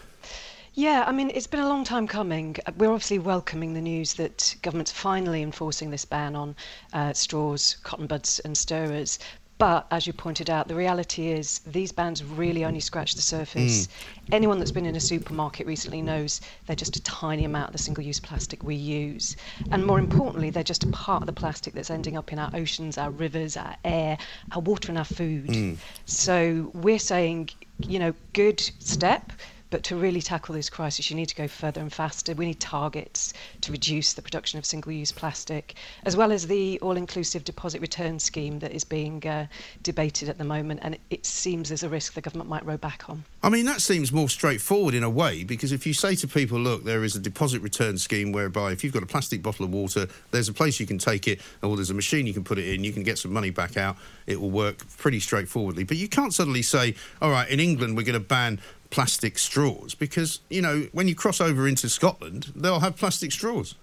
Yeah, 0.73 1.03
I 1.05 1.11
mean, 1.11 1.31
it's 1.33 1.47
been 1.47 1.59
a 1.59 1.67
long 1.67 1.83
time 1.83 2.07
coming. 2.07 2.55
We're 2.77 2.93
obviously 2.93 3.19
welcoming 3.19 3.73
the 3.73 3.81
news 3.81 4.13
that 4.13 4.55
government's 4.61 4.91
finally 4.91 5.41
enforcing 5.41 5.91
this 5.91 6.05
ban 6.05 6.33
on 6.33 6.55
uh, 6.93 7.11
straws, 7.11 7.75
cotton 7.83 8.07
buds, 8.07 8.39
and 8.39 8.57
stirrers. 8.57 9.19
But 9.61 9.85
as 9.91 10.07
you 10.07 10.13
pointed 10.13 10.49
out, 10.49 10.67
the 10.67 10.73
reality 10.73 11.27
is 11.27 11.59
these 11.67 11.91
bans 11.91 12.23
really 12.23 12.65
only 12.65 12.79
scratch 12.79 13.13
the 13.13 13.21
surface. 13.21 13.85
Hmm. 13.85 14.33
Anyone 14.33 14.57
that's 14.57 14.71
been 14.71 14.87
in 14.87 14.95
a 14.95 14.99
supermarket 14.99 15.67
recently 15.67 16.01
knows 16.01 16.41
they're 16.65 16.75
just 16.75 16.95
a 16.95 17.03
tiny 17.03 17.45
amount 17.45 17.67
of 17.67 17.73
the 17.73 17.77
single 17.77 18.03
use 18.03 18.19
plastic 18.19 18.63
we 18.63 18.73
use. 18.73 19.37
And 19.69 19.85
more 19.85 19.99
importantly, 19.99 20.49
they're 20.49 20.63
just 20.63 20.83
a 20.83 20.87
part 20.87 21.21
of 21.21 21.27
the 21.27 21.33
plastic 21.33 21.75
that's 21.75 21.91
ending 21.91 22.17
up 22.17 22.33
in 22.33 22.39
our 22.39 22.49
oceans, 22.55 22.97
our 22.97 23.11
rivers, 23.11 23.55
our 23.55 23.75
air, 23.85 24.17
our 24.51 24.61
water, 24.61 24.89
and 24.89 24.97
our 24.97 25.05
food. 25.05 25.53
Hmm. 25.53 25.73
So 26.07 26.71
we're 26.73 26.97
saying, 26.97 27.51
you 27.77 27.99
know, 27.99 28.15
good 28.33 28.59
step. 28.79 29.31
But 29.71 29.83
to 29.83 29.95
really 29.95 30.21
tackle 30.21 30.53
this 30.53 30.69
crisis, 30.69 31.09
you 31.09 31.15
need 31.15 31.27
to 31.27 31.35
go 31.35 31.47
further 31.47 31.81
and 31.81 31.91
faster. 31.91 32.35
We 32.35 32.45
need 32.45 32.59
targets 32.59 33.33
to 33.61 33.71
reduce 33.71 34.13
the 34.13 34.21
production 34.21 34.59
of 34.59 34.65
single 34.65 34.91
use 34.91 35.11
plastic, 35.11 35.75
as 36.05 36.15
well 36.15 36.31
as 36.31 36.45
the 36.45 36.77
all 36.81 36.97
inclusive 36.97 37.43
deposit 37.43 37.81
return 37.81 38.19
scheme 38.19 38.59
that 38.59 38.73
is 38.73 38.83
being 38.83 39.25
uh, 39.25 39.47
debated 39.81 40.29
at 40.29 40.37
the 40.37 40.43
moment. 40.43 40.81
And 40.83 40.95
it, 40.95 41.01
it 41.09 41.25
seems 41.25 41.69
there's 41.69 41.83
a 41.83 41.89
risk 41.89 42.13
the 42.13 42.21
government 42.21 42.49
might 42.49 42.65
row 42.65 42.77
back 42.77 43.09
on. 43.09 43.23
I 43.41 43.49
mean, 43.49 43.65
that 43.65 43.81
seems 43.81 44.11
more 44.11 44.29
straightforward 44.29 44.93
in 44.93 45.03
a 45.03 45.09
way 45.09 45.43
because 45.43 45.71
if 45.71 45.87
you 45.87 45.93
say 45.93 46.15
to 46.15 46.27
people, 46.27 46.59
look, 46.59 46.83
there 46.83 47.03
is 47.03 47.15
a 47.15 47.19
deposit 47.19 47.61
return 47.61 47.97
scheme 47.97 48.33
whereby 48.33 48.73
if 48.73 48.83
you've 48.83 48.93
got 48.93 49.03
a 49.03 49.07
plastic 49.07 49.41
bottle 49.41 49.65
of 49.65 49.71
water, 49.71 50.07
there's 50.31 50.49
a 50.49 50.53
place 50.53 50.79
you 50.81 50.85
can 50.85 50.97
take 50.97 51.27
it, 51.27 51.39
or 51.63 51.77
there's 51.77 51.89
a 51.89 51.93
machine 51.93 52.27
you 52.27 52.33
can 52.33 52.43
put 52.43 52.57
it 52.57 52.67
in, 52.67 52.83
you 52.83 52.91
can 52.91 53.03
get 53.03 53.17
some 53.17 53.31
money 53.31 53.49
back 53.49 53.77
out, 53.77 53.95
it 54.27 54.39
will 54.39 54.51
work 54.51 54.85
pretty 54.97 55.21
straightforwardly. 55.21 55.85
But 55.85 55.95
you 55.95 56.09
can't 56.09 56.33
suddenly 56.33 56.61
say, 56.61 56.95
all 57.21 57.31
right, 57.31 57.47
in 57.49 57.59
England, 57.59 57.95
we're 57.95 58.03
going 58.03 58.13
to 58.13 58.19
ban 58.19 58.59
plastic 58.91 59.39
straws 59.39 59.95
because, 59.95 60.41
you 60.49 60.61
know, 60.61 60.87
when 60.91 61.07
you 61.07 61.15
cross 61.15 61.41
over 61.41 61.67
into 61.67 61.89
Scotland, 61.89 62.51
they'll 62.55 62.81
have 62.81 62.95
plastic 62.97 63.31
straws. 63.31 63.75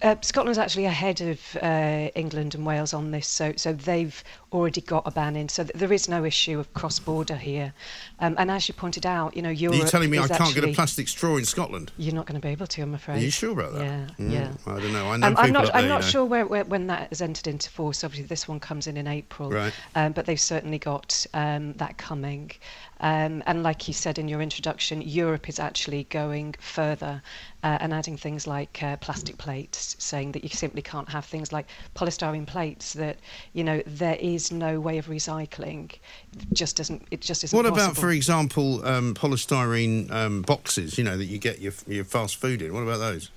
Uh, 0.00 0.14
Scotland's 0.20 0.58
actually 0.58 0.84
ahead 0.84 1.20
of 1.20 1.40
uh, 1.62 2.08
England 2.14 2.54
and 2.54 2.64
Wales 2.64 2.94
on 2.94 3.10
this, 3.10 3.26
so 3.26 3.52
so 3.56 3.72
they've 3.72 4.22
already 4.52 4.80
got 4.80 5.02
a 5.06 5.10
ban 5.10 5.34
in. 5.36 5.48
So 5.48 5.64
th- 5.64 5.74
there 5.74 5.92
is 5.92 6.08
no 6.08 6.24
issue 6.24 6.58
of 6.60 6.72
cross 6.72 6.98
border 6.98 7.36
here. 7.36 7.72
Um, 8.20 8.34
and 8.38 8.50
as 8.50 8.68
you 8.68 8.74
pointed 8.74 9.04
out, 9.04 9.36
you 9.36 9.42
know, 9.42 9.50
Europe. 9.50 9.74
Are 9.80 9.82
you 9.84 9.88
telling 9.88 10.10
me 10.10 10.18
I 10.18 10.28
can't 10.28 10.54
get 10.54 10.64
a 10.64 10.72
plastic 10.72 11.08
straw 11.08 11.36
in 11.36 11.44
Scotland? 11.44 11.92
You're 11.98 12.14
not 12.14 12.26
going 12.26 12.40
to 12.40 12.46
be 12.46 12.50
able 12.52 12.66
to, 12.68 12.82
I'm 12.82 12.94
afraid. 12.94 13.16
Are 13.18 13.24
you 13.24 13.30
sure 13.30 13.50
about 13.52 13.74
that? 13.74 13.84
Yeah, 13.84 14.06
Mm, 14.18 14.32
yeah. 14.32 14.50
I 14.66 14.80
don't 14.80 14.92
know. 14.92 15.10
I 15.10 15.16
know 15.18 15.26
Um, 15.26 15.34
I'm 15.36 15.52
not. 15.52 15.74
I'm 15.74 15.82
there, 15.82 15.88
not 15.90 16.00
you 16.00 16.06
know. 16.06 16.10
sure 16.10 16.24
where, 16.24 16.46
where 16.46 16.64
when 16.64 16.86
that 16.86 17.08
has 17.10 17.20
entered 17.20 17.46
into 17.46 17.68
force. 17.68 18.04
Obviously, 18.04 18.26
this 18.26 18.46
one 18.48 18.60
comes 18.60 18.86
in 18.86 18.96
in 18.96 19.06
April, 19.06 19.50
Right. 19.50 19.72
um, 19.94 20.12
but 20.12 20.24
they've 20.26 20.40
certainly 20.40 20.78
got 20.78 21.26
um, 21.34 21.72
that 21.74 21.98
coming. 21.98 22.52
Um, 23.00 23.42
and 23.46 23.62
like 23.62 23.86
you 23.86 23.94
said 23.94 24.18
in 24.18 24.26
your 24.28 24.40
introduction, 24.42 25.02
Europe 25.02 25.48
is 25.48 25.60
actually 25.60 26.04
going 26.10 26.54
further 26.58 27.22
uh, 27.62 27.78
and 27.80 27.92
adding 27.94 28.16
things 28.16 28.46
like 28.46 28.82
uh, 28.82 28.96
plastic 28.96 29.38
plates, 29.38 29.87
saying 29.98 30.32
that 30.32 30.42
you 30.42 30.50
simply 30.50 30.82
can't 30.82 31.08
have 31.08 31.24
things 31.24 31.52
like 31.52 31.66
polystyrene 31.94 32.46
plates. 32.46 32.92
That 32.94 33.18
you 33.52 33.64
know 33.64 33.82
there 33.86 34.16
is 34.20 34.50
no 34.52 34.80
way 34.80 34.98
of 34.98 35.06
recycling. 35.06 35.92
It 36.32 36.52
just 36.52 36.76
doesn't. 36.76 37.06
It 37.10 37.20
just 37.20 37.44
isn't. 37.44 37.56
What 37.56 37.66
about, 37.66 37.96
for 37.96 38.10
example, 38.10 38.84
um, 38.86 39.14
polystyrene 39.14 40.10
um, 40.10 40.42
boxes? 40.42 40.98
You 40.98 41.04
know 41.04 41.16
that 41.16 41.26
you 41.26 41.38
get 41.38 41.60
your 41.60 41.72
your 41.86 42.04
fast 42.04 42.36
food 42.36 42.62
in. 42.62 42.74
What 42.74 42.82
about 42.82 42.98
those? 42.98 43.30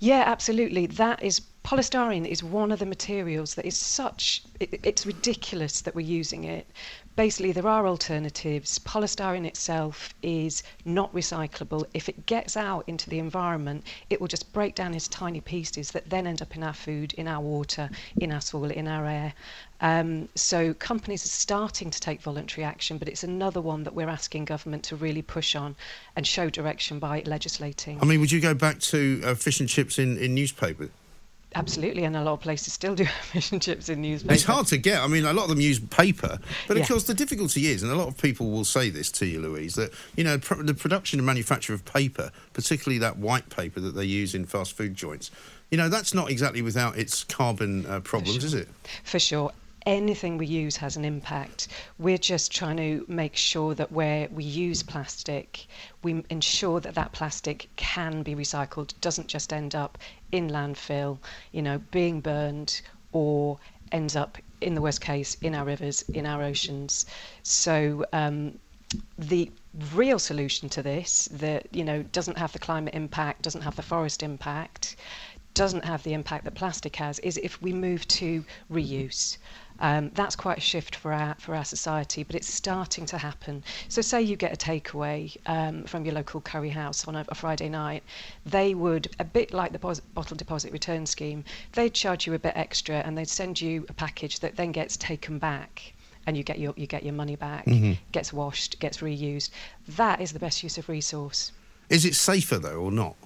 Yeah, 0.00 0.24
absolutely. 0.26 0.86
That 0.86 1.22
is 1.22 1.42
polystyrene 1.64 2.26
is 2.26 2.42
one 2.42 2.72
of 2.72 2.78
the 2.78 2.86
materials 2.86 3.54
that 3.54 3.66
is 3.66 3.76
such 3.76 4.42
it, 4.58 4.80
it's 4.82 5.06
ridiculous 5.06 5.82
that 5.82 5.94
we're 5.94 6.06
using 6.06 6.44
it. 6.44 6.66
Basically, 7.20 7.52
there 7.52 7.68
are 7.68 7.86
alternatives. 7.86 8.78
Polystyrene 8.78 9.44
itself 9.44 10.14
is 10.22 10.62
not 10.86 11.12
recyclable. 11.12 11.84
If 11.92 12.08
it 12.08 12.24
gets 12.24 12.56
out 12.56 12.84
into 12.86 13.10
the 13.10 13.18
environment, 13.18 13.84
it 14.08 14.18
will 14.22 14.26
just 14.26 14.50
break 14.54 14.74
down 14.74 14.94
into 14.94 15.10
tiny 15.10 15.42
pieces 15.42 15.90
that 15.90 16.08
then 16.08 16.26
end 16.26 16.40
up 16.40 16.56
in 16.56 16.62
our 16.62 16.72
food, 16.72 17.12
in 17.12 17.28
our 17.28 17.42
water, 17.42 17.90
in 18.22 18.32
our 18.32 18.40
soil, 18.40 18.70
in 18.70 18.88
our 18.88 19.04
air. 19.04 19.34
Um, 19.82 20.30
so 20.34 20.72
companies 20.72 21.22
are 21.26 21.28
starting 21.28 21.90
to 21.90 22.00
take 22.00 22.22
voluntary 22.22 22.64
action, 22.64 22.96
but 22.96 23.06
it's 23.06 23.22
another 23.22 23.60
one 23.60 23.84
that 23.84 23.94
we're 23.94 24.08
asking 24.08 24.46
government 24.46 24.82
to 24.84 24.96
really 24.96 25.20
push 25.20 25.54
on 25.54 25.76
and 26.16 26.26
show 26.26 26.48
direction 26.48 26.98
by 27.00 27.22
legislating. 27.26 28.00
I 28.00 28.06
mean, 28.06 28.20
would 28.20 28.32
you 28.32 28.40
go 28.40 28.54
back 28.54 28.78
to 28.78 29.20
uh, 29.26 29.34
fish 29.34 29.60
and 29.60 29.68
chips 29.68 29.98
in, 29.98 30.16
in 30.16 30.34
newspaper? 30.34 30.88
Absolutely, 31.56 32.04
and 32.04 32.16
a 32.16 32.22
lot 32.22 32.34
of 32.34 32.40
places 32.40 32.72
still 32.72 32.94
do 32.94 33.04
fish 33.22 33.50
and 33.50 33.60
chips 33.60 33.88
in 33.88 34.00
newspapers. 34.00 34.36
It's 34.36 34.44
hard 34.44 34.68
to 34.68 34.78
get. 34.78 35.02
I 35.02 35.08
mean, 35.08 35.24
a 35.24 35.32
lot 35.32 35.44
of 35.44 35.48
them 35.50 35.60
use 35.60 35.80
paper, 35.80 36.38
but 36.68 36.76
of 36.76 36.82
Yeah. 36.82 36.86
course 36.86 37.04
the 37.04 37.14
difficulty 37.14 37.66
is, 37.66 37.82
and 37.82 37.90
a 37.90 37.96
lot 37.96 38.06
of 38.08 38.16
people 38.16 38.50
will 38.50 38.64
say 38.64 38.88
this 38.88 39.10
to 39.12 39.26
you, 39.26 39.40
Louise, 39.40 39.74
that 39.74 39.92
you 40.16 40.22
know 40.22 40.38
pr- 40.38 40.62
the 40.62 40.74
production 40.74 41.18
and 41.18 41.26
manufacture 41.26 41.74
of 41.74 41.84
paper, 41.84 42.30
particularly 42.52 42.98
that 42.98 43.18
white 43.18 43.48
paper 43.50 43.80
that 43.80 43.96
they 43.96 44.04
use 44.04 44.34
in 44.34 44.46
fast 44.46 44.74
food 44.76 44.94
joints, 44.94 45.30
you 45.72 45.76
know 45.78 45.88
that's 45.88 46.14
not 46.14 46.30
exactly 46.30 46.62
without 46.62 46.96
its 46.96 47.24
carbon 47.24 47.84
uh, 47.86 47.98
problems, 48.00 48.44
is 48.44 48.54
it? 48.54 48.68
For 49.02 49.18
sure. 49.18 49.52
Anything 49.86 50.36
we 50.36 50.46
use 50.46 50.76
has 50.76 50.96
an 50.96 51.04
impact. 51.04 51.68
We're 51.98 52.18
just 52.18 52.52
trying 52.52 52.76
to 52.76 53.04
make 53.08 53.34
sure 53.34 53.74
that 53.74 53.90
where 53.90 54.28
we 54.28 54.44
use 54.44 54.82
plastic, 54.82 55.66
we 56.02 56.22
ensure 56.28 56.80
that 56.80 56.94
that 56.94 57.12
plastic 57.12 57.68
can 57.76 58.22
be 58.22 58.34
recycled, 58.34 58.92
doesn't 59.00 59.28
just 59.28 59.52
end 59.52 59.74
up 59.74 59.96
in 60.32 60.50
landfill, 60.50 61.18
you 61.52 61.62
know, 61.62 61.78
being 61.90 62.20
burned 62.20 62.82
or 63.12 63.58
ends 63.90 64.16
up, 64.16 64.38
in 64.60 64.74
the 64.74 64.82
worst 64.82 65.00
case, 65.00 65.34
in 65.40 65.54
our 65.54 65.64
rivers, 65.64 66.02
in 66.12 66.26
our 66.26 66.42
oceans. 66.42 67.06
So, 67.42 68.04
um, 68.12 68.58
the 69.18 69.50
real 69.94 70.18
solution 70.18 70.68
to 70.68 70.82
this 70.82 71.28
that 71.30 71.68
you 71.72 71.84
know 71.84 72.02
doesn't 72.02 72.36
have 72.36 72.52
the 72.52 72.58
climate 72.58 72.92
impact 72.92 73.42
doesn't 73.42 73.60
have 73.60 73.76
the 73.76 73.82
forest 73.82 74.20
impact 74.20 74.96
doesn't 75.54 75.84
have 75.84 76.02
the 76.02 76.12
impact 76.12 76.44
that 76.44 76.54
plastic 76.54 76.96
has 76.96 77.18
is 77.20 77.36
if 77.38 77.60
we 77.62 77.72
move 77.72 78.06
to 78.08 78.44
reuse 78.70 79.38
Um, 79.80 80.10
that's 80.14 80.36
quite 80.36 80.58
a 80.58 80.60
shift 80.60 80.96
for 80.96 81.12
our 81.12 81.34
for 81.38 81.54
our 81.54 81.64
society, 81.64 82.22
but 82.22 82.36
it's 82.36 82.52
starting 82.52 83.06
to 83.06 83.18
happen. 83.18 83.62
So, 83.88 84.02
say 84.02 84.22
you 84.22 84.36
get 84.36 84.52
a 84.52 84.56
takeaway 84.56 85.36
um, 85.46 85.84
from 85.84 86.04
your 86.04 86.14
local 86.14 86.40
curry 86.40 86.70
house 86.70 87.06
on 87.08 87.16
a, 87.16 87.24
a, 87.28 87.34
Friday 87.34 87.68
night, 87.68 88.02
they 88.44 88.74
would 88.74 89.08
a 89.18 89.24
bit 89.24 89.52
like 89.52 89.72
the 89.72 89.78
pos- 89.78 90.00
bottle 90.00 90.36
deposit 90.36 90.72
return 90.72 91.06
scheme. 91.06 91.44
They'd 91.72 91.94
charge 91.94 92.26
you 92.26 92.34
a 92.34 92.38
bit 92.38 92.52
extra, 92.56 92.96
and 92.96 93.16
they'd 93.16 93.28
send 93.28 93.60
you 93.60 93.86
a 93.88 93.92
package 93.92 94.40
that 94.40 94.56
then 94.56 94.72
gets 94.72 94.96
taken 94.96 95.38
back 95.38 95.94
and 96.26 96.36
you 96.36 96.42
get 96.42 96.58
your 96.58 96.74
you 96.76 96.86
get 96.86 97.02
your 97.02 97.14
money 97.14 97.36
back, 97.36 97.66
mm-hmm. 97.66 97.92
gets 98.12 98.32
washed, 98.32 98.78
gets 98.80 98.98
reused. 98.98 99.50
That 99.88 100.20
is 100.20 100.32
the 100.32 100.38
best 100.38 100.62
use 100.62 100.78
of 100.78 100.88
resource. 100.88 101.52
Is 101.88 102.04
it 102.04 102.14
safer 102.14 102.58
though, 102.58 102.80
or 102.80 102.92
not? 102.92 103.16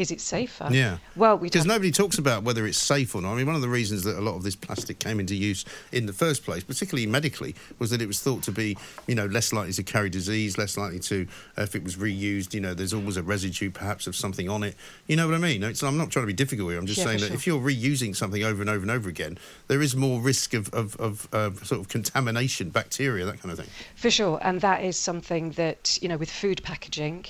Is 0.00 0.10
it 0.10 0.22
safer? 0.22 0.68
Yeah. 0.70 0.96
Well, 1.14 1.36
because 1.36 1.66
nobody 1.66 1.90
talks 1.90 2.16
about 2.16 2.42
whether 2.42 2.66
it's 2.66 2.78
safe 2.78 3.14
or 3.14 3.20
not. 3.20 3.32
I 3.32 3.36
mean, 3.36 3.44
one 3.44 3.54
of 3.54 3.60
the 3.60 3.68
reasons 3.68 4.02
that 4.04 4.18
a 4.18 4.20
lot 4.22 4.34
of 4.34 4.42
this 4.42 4.56
plastic 4.56 4.98
came 4.98 5.20
into 5.20 5.34
use 5.34 5.66
in 5.92 6.06
the 6.06 6.14
first 6.14 6.42
place, 6.42 6.64
particularly 6.64 7.06
medically, 7.06 7.54
was 7.78 7.90
that 7.90 8.00
it 8.00 8.06
was 8.06 8.18
thought 8.18 8.42
to 8.44 8.50
be, 8.50 8.78
you 9.06 9.14
know, 9.14 9.26
less 9.26 9.52
likely 9.52 9.74
to 9.74 9.82
carry 9.82 10.08
disease, 10.08 10.56
less 10.56 10.78
likely 10.78 11.00
to, 11.00 11.26
uh, 11.58 11.62
if 11.62 11.76
it 11.76 11.84
was 11.84 11.96
reused, 11.96 12.54
you 12.54 12.60
know, 12.60 12.72
there's 12.72 12.94
always 12.94 13.18
a 13.18 13.22
residue 13.22 13.70
perhaps 13.70 14.06
of 14.06 14.16
something 14.16 14.48
on 14.48 14.62
it. 14.62 14.74
You 15.06 15.16
know 15.16 15.26
what 15.26 15.34
I 15.34 15.38
mean? 15.38 15.62
It's, 15.62 15.82
I'm 15.82 15.98
not 15.98 16.10
trying 16.10 16.22
to 16.22 16.28
be 16.28 16.32
difficult 16.32 16.70
here. 16.70 16.78
I'm 16.78 16.86
just 16.86 17.00
yeah, 17.00 17.04
saying 17.04 17.20
that 17.20 17.26
sure. 17.26 17.36
if 17.36 17.46
you're 17.46 17.60
reusing 17.60 18.16
something 18.16 18.42
over 18.42 18.62
and 18.62 18.70
over 18.70 18.80
and 18.80 18.90
over 18.90 19.10
again, 19.10 19.36
there 19.68 19.82
is 19.82 19.94
more 19.94 20.18
risk 20.18 20.54
of, 20.54 20.72
of, 20.72 20.96
of 20.96 21.28
uh, 21.34 21.52
sort 21.56 21.78
of 21.78 21.88
contamination, 21.88 22.70
bacteria, 22.70 23.26
that 23.26 23.42
kind 23.42 23.52
of 23.52 23.58
thing. 23.58 23.68
For 23.96 24.10
sure, 24.10 24.38
and 24.40 24.62
that 24.62 24.82
is 24.82 24.96
something 24.96 25.50
that 25.52 25.98
you 26.00 26.08
know 26.08 26.16
with 26.16 26.30
food 26.30 26.62
packaging 26.62 27.26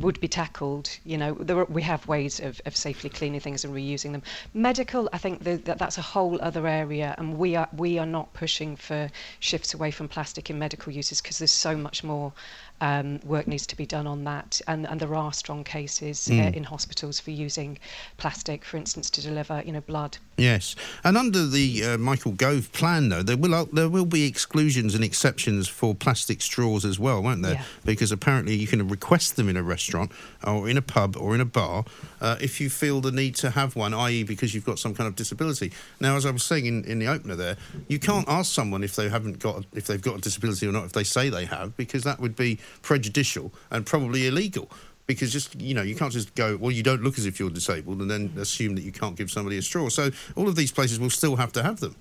would 0.00 0.20
be 0.20 0.28
tackled. 0.28 0.90
You 1.04 1.18
know, 1.18 1.34
there 1.34 1.58
are, 1.58 1.64
we 1.64 1.82
have 1.82 2.06
ways 2.06 2.40
of, 2.40 2.60
of 2.66 2.76
safely 2.76 3.10
cleaning 3.10 3.40
things 3.40 3.64
and 3.64 3.74
reusing 3.74 4.12
them. 4.12 4.22
Medical, 4.54 5.08
I 5.12 5.18
think 5.18 5.44
the, 5.44 5.56
that 5.56 5.78
that's 5.78 5.98
a 5.98 6.02
whole 6.02 6.40
other 6.40 6.66
area, 6.66 7.14
and 7.18 7.38
we 7.38 7.56
are 7.56 7.68
we 7.76 7.98
are 7.98 8.06
not 8.06 8.32
pushing 8.32 8.76
for 8.76 9.10
shifts 9.40 9.74
away 9.74 9.90
from 9.90 10.08
plastic 10.08 10.50
in 10.50 10.58
medical 10.58 10.92
uses 10.92 11.20
because 11.20 11.38
there's 11.38 11.52
so 11.52 11.76
much 11.76 12.04
more 12.04 12.32
um, 12.80 13.20
work 13.24 13.46
needs 13.46 13.66
to 13.68 13.76
be 13.76 13.86
done 13.86 14.06
on 14.06 14.24
that, 14.24 14.60
and, 14.66 14.86
and 14.86 15.00
there 15.00 15.14
are 15.14 15.32
strong 15.32 15.64
cases 15.64 16.28
mm. 16.28 16.44
uh, 16.44 16.56
in 16.56 16.64
hospitals 16.64 17.18
for 17.20 17.30
using 17.30 17.78
plastic, 18.16 18.64
for 18.64 18.76
instance, 18.76 19.10
to 19.10 19.22
deliver 19.22 19.62
you 19.64 19.72
know 19.72 19.80
blood. 19.80 20.18
Yes, 20.38 20.76
and 21.02 21.16
under 21.16 21.46
the 21.46 21.82
uh, 21.84 21.98
Michael 21.98 22.32
Gove 22.32 22.70
plan, 22.72 23.08
though, 23.08 23.22
there 23.22 23.38
will 23.38 23.54
uh, 23.54 23.64
there 23.72 23.88
will 23.88 24.04
be 24.04 24.26
exclusions 24.26 24.94
and 24.94 25.02
exceptions 25.02 25.66
for 25.66 25.94
plastic 25.94 26.42
straws 26.42 26.84
as 26.84 26.98
well, 26.98 27.22
won't 27.22 27.42
there? 27.42 27.54
Yeah. 27.54 27.64
Because 27.86 28.12
apparently 28.12 28.54
you 28.54 28.66
can 28.66 28.86
request 28.86 29.36
them 29.36 29.48
in 29.48 29.56
a 29.56 29.62
restaurant 29.62 30.12
or 30.44 30.68
in 30.68 30.76
a 30.76 30.82
pub 30.82 31.16
or 31.16 31.34
in 31.34 31.40
a 31.40 31.46
bar 31.46 31.84
uh, 32.20 32.36
if 32.40 32.60
you 32.60 32.68
feel 32.68 33.00
the 33.00 33.12
need 33.12 33.34
to 33.36 33.50
have 33.50 33.76
one, 33.76 33.94
i.e., 33.94 34.24
because 34.24 34.54
you've 34.54 34.66
got 34.66 34.78
some 34.78 34.94
kind 34.94 35.08
of 35.08 35.16
disability. 35.16 35.72
Now, 36.00 36.16
as 36.16 36.26
I 36.26 36.30
was 36.30 36.42
saying 36.42 36.66
in, 36.66 36.84
in 36.84 36.98
the 36.98 37.06
opener, 37.06 37.34
there, 37.34 37.56
you 37.88 37.98
can't 37.98 38.28
ask 38.28 38.52
someone 38.52 38.84
if 38.84 38.94
they 38.94 39.08
haven't 39.08 39.38
got 39.38 39.64
if 39.72 39.86
they've 39.86 40.02
got 40.02 40.18
a 40.18 40.20
disability 40.20 40.66
or 40.66 40.72
not 40.72 40.84
if 40.84 40.92
they 40.92 41.04
say 41.04 41.30
they 41.30 41.46
have, 41.46 41.74
because 41.78 42.04
that 42.04 42.20
would 42.20 42.36
be 42.36 42.58
prejudicial 42.82 43.52
and 43.70 43.86
probably 43.86 44.26
illegal 44.26 44.70
because 45.06 45.32
just 45.32 45.60
you 45.60 45.74
know 45.74 45.82
you 45.82 45.94
can't 45.94 46.12
just 46.12 46.34
go 46.34 46.56
well 46.56 46.70
you 46.70 46.82
don't 46.82 47.02
look 47.02 47.18
as 47.18 47.26
if 47.26 47.38
you're 47.38 47.50
disabled 47.50 48.00
and 48.00 48.10
then 48.10 48.32
assume 48.38 48.74
that 48.74 48.82
you 48.82 48.92
can't 48.92 49.16
give 49.16 49.30
somebody 49.30 49.58
a 49.58 49.62
straw. 49.62 49.88
So 49.88 50.10
all 50.34 50.48
of 50.48 50.56
these 50.56 50.72
places 50.72 50.98
will 50.98 51.10
still 51.10 51.36
have 51.36 51.52
to 51.52 51.62
have 51.62 51.80
them. 51.80 51.96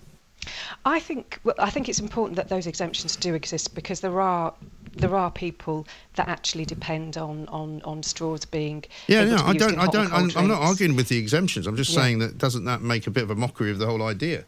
I 0.85 0.99
think 0.99 1.39
well, 1.43 1.55
I 1.59 1.69
think 1.69 1.89
it's 1.89 1.99
important 1.99 2.35
that 2.35 2.49
those 2.49 2.67
exemptions 2.67 3.15
do 3.15 3.33
exist 3.33 3.73
because 3.73 4.01
there 4.01 4.21
are 4.21 4.53
there 4.93 5.15
are 5.15 5.31
people 5.31 5.87
that 6.15 6.27
actually 6.27 6.65
depend 6.65 7.17
on 7.17 7.47
on, 7.47 7.81
on 7.83 8.03
straws 8.03 8.45
being 8.45 8.83
yeah 9.07 9.23
yeah 9.23 9.41
I 9.43 9.53
don't 9.53 9.77
I 9.77 9.87
don't 9.87 10.11
I'm, 10.13 10.31
I'm, 10.35 10.47
not 10.47 10.61
arguing 10.61 10.95
with 10.95 11.09
the 11.09 11.17
exemptions. 11.17 11.67
I'm 11.67 11.75
just 11.75 11.91
yeah. 11.91 12.01
saying 12.01 12.19
that 12.19 12.37
doesn't 12.37 12.65
that 12.65 12.81
make 12.81 13.07
a 13.07 13.11
bit 13.11 13.23
of 13.23 13.31
a 13.31 13.35
mockery 13.35 13.71
of 13.71 13.79
the 13.79 13.85
whole 13.85 14.03
idea 14.03 14.45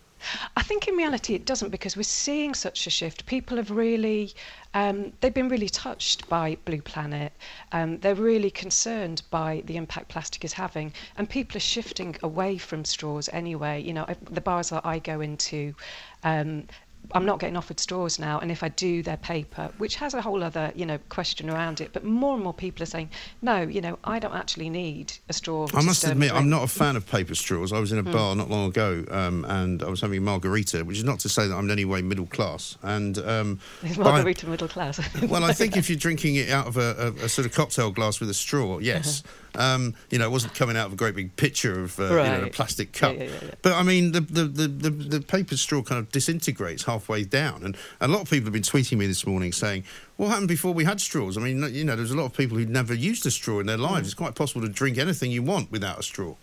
I 0.56 0.64
think 0.64 0.88
in 0.88 0.96
reality 0.96 1.36
it 1.36 1.46
doesn't 1.46 1.70
because 1.70 1.96
we're 1.96 2.04
seeing 2.04 2.54
such 2.54 2.88
a 2.88 2.90
shift. 2.90 3.26
People 3.26 3.58
have 3.58 3.72
really, 3.72 4.34
um, 4.74 5.14
they've 5.22 5.34
been 5.34 5.50
really 5.50 5.70
touched 5.70 6.28
by 6.28 6.58
Blue 6.66 6.82
Planet. 6.82 7.32
Um, 7.72 8.00
they're 8.00 8.16
really 8.16 8.50
concerned 8.50 9.22
by 9.30 9.62
the 9.66 9.78
impact 9.78 10.10
plastic 10.10 10.44
is 10.44 10.54
having, 10.54 10.94
and 11.18 11.30
people 11.30 11.58
are 11.58 11.62
shifting 11.62 12.16
away 12.24 12.58
from 12.58 12.84
straws 12.86 13.30
anyway. 13.32 13.82
You 13.82 13.94
know, 13.94 14.06
the 14.32 14.42
bars 14.42 14.70
that 14.70 14.86
I 14.86 15.00
go 15.00 15.22
into, 15.22 15.76
um, 16.24 16.68
I'm 17.14 17.26
not 17.26 17.40
getting 17.40 17.56
offered 17.56 17.80
straws 17.80 18.20
now, 18.20 18.40
and 18.40 18.52
if 18.52 18.64
I 18.64 18.70
do, 18.70 19.02
they're 19.02 19.18
paper, 19.18 19.72
which 19.78 19.96
has 19.96 20.14
a 20.14 20.22
whole 20.22 20.44
other, 20.44 20.72
you 20.76 20.86
know, 20.86 20.98
question 21.10 21.50
around 21.50 21.80
it. 21.80 21.92
But 21.94 22.04
more 22.04 22.36
and 22.36 22.44
more 22.44 22.54
people 22.54 22.84
are 22.84 22.88
saying, 22.88 23.10
no, 23.42 23.62
you 23.62 23.82
know, 23.82 23.98
I 24.04 24.20
don't 24.20 24.34
actually 24.34 24.70
need 24.70 25.14
a 25.30 25.34
straw. 25.34 25.68
I 25.74 25.84
must 25.84 26.04
admit, 26.04 26.34
I'm 26.34 26.50
not 26.50 26.64
a 26.64 26.68
fan 26.68 26.96
of 26.96 27.10
paper 27.10 27.36
straws. 27.36 27.72
I 27.72 27.80
was 27.80 27.92
in 27.92 27.98
a 27.98 28.04
mm. 28.04 28.12
bar 28.12 28.36
not 28.36 28.50
long 28.50 28.68
ago, 28.68 29.06
um, 29.10 29.46
and 29.46 29.84
I 29.84 29.90
was 29.90 30.02
having 30.02 30.18
a 30.18 30.22
margarita, 30.22 30.84
which 30.84 30.98
is 30.98 31.04
not 31.04 31.20
to 31.20 31.30
say 31.30 31.48
that 31.48 31.56
I'm 31.56 31.66
in 31.66 31.72
any 31.72 31.86
way 31.86 32.02
middle 32.02 32.28
class. 32.28 32.78
And 32.84 33.18
um, 33.20 33.60
is 33.84 33.98
margarita 33.98 34.46
by, 34.46 34.52
middle 34.52 34.68
class? 34.68 35.00
well, 35.30 35.44
I 35.44 35.54
think 35.54 35.78
if 35.78 35.90
you're 35.90 36.00
drinking 36.00 36.36
it 36.36 36.50
out 36.50 36.68
of 36.68 36.78
a, 36.78 37.14
a, 37.22 37.26
a, 37.26 37.30
sort 37.30 37.46
of 37.46 37.54
cocktail 37.54 37.92
glass 37.92 38.20
with 38.20 38.30
a 38.30 38.34
straw, 38.34 38.80
yes. 38.80 39.24
Uh-huh. 39.24 39.34
Um, 39.58 39.96
you 40.10 40.20
know, 40.20 40.26
it 40.26 40.32
wasn't 40.32 40.54
coming 40.54 40.78
out 40.78 40.88
of 40.88 40.93
a 40.93 40.96
great 40.96 41.15
big 41.15 41.36
pitcher 41.36 41.82
of 41.82 42.00
uh, 42.00 42.13
right. 42.13 42.36
you 42.36 42.41
know, 42.41 42.48
a 42.48 42.50
plastic 42.50 42.93
cup. 42.93 43.15
Yeah, 43.15 43.24
yeah, 43.24 43.32
yeah, 43.41 43.52
but 43.62 43.74
I 43.74 43.84
mean, 43.84 44.12
the, 44.12 44.22
the, 44.22 44.43
the, 44.43 44.67
the, 44.67 44.89
the 44.89 45.22
paper 45.22 45.58
straw 45.58 45.82
kind 45.82 46.00
of 46.00 46.12
disintegrates 46.12 46.84
halfway 46.84 47.24
down. 47.24 47.63
And 47.63 47.76
a 48.00 48.08
lot 48.08 48.22
of 48.22 48.30
people 48.30 48.46
have 48.46 48.54
been 48.54 48.62
tweeting 48.62 48.98
me 48.98 49.08
this 49.08 49.26
morning 49.26 49.52
saying, 49.52 49.84
what 50.17 50.30
happened 50.30 50.48
before 50.48 50.74
we 50.74 50.84
had 50.84 51.02
straws? 51.02 51.38
I 51.38 51.41
mean, 51.41 51.63
you 51.74 51.84
know, 51.84 51.96
there's 51.96 52.12
a 52.12 52.17
lot 52.17 52.26
of 52.26 52.34
people 52.34 52.58
who'd 52.58 52.70
never 52.70 52.93
used 52.93 53.26
a 53.26 53.32
straw 53.32 53.60
in 53.60 53.65
their 53.65 53.78
lives. 53.78 54.02
Mm. 54.02 54.06
It's 54.06 54.13
quite 54.13 54.36
possible 54.36 54.62
to 54.62 54.70
drink 54.70 54.98
anything 54.98 55.32
you 55.32 55.43
want 55.43 55.72
without 55.72 56.00
a 56.00 56.04
straw. 56.04 56.36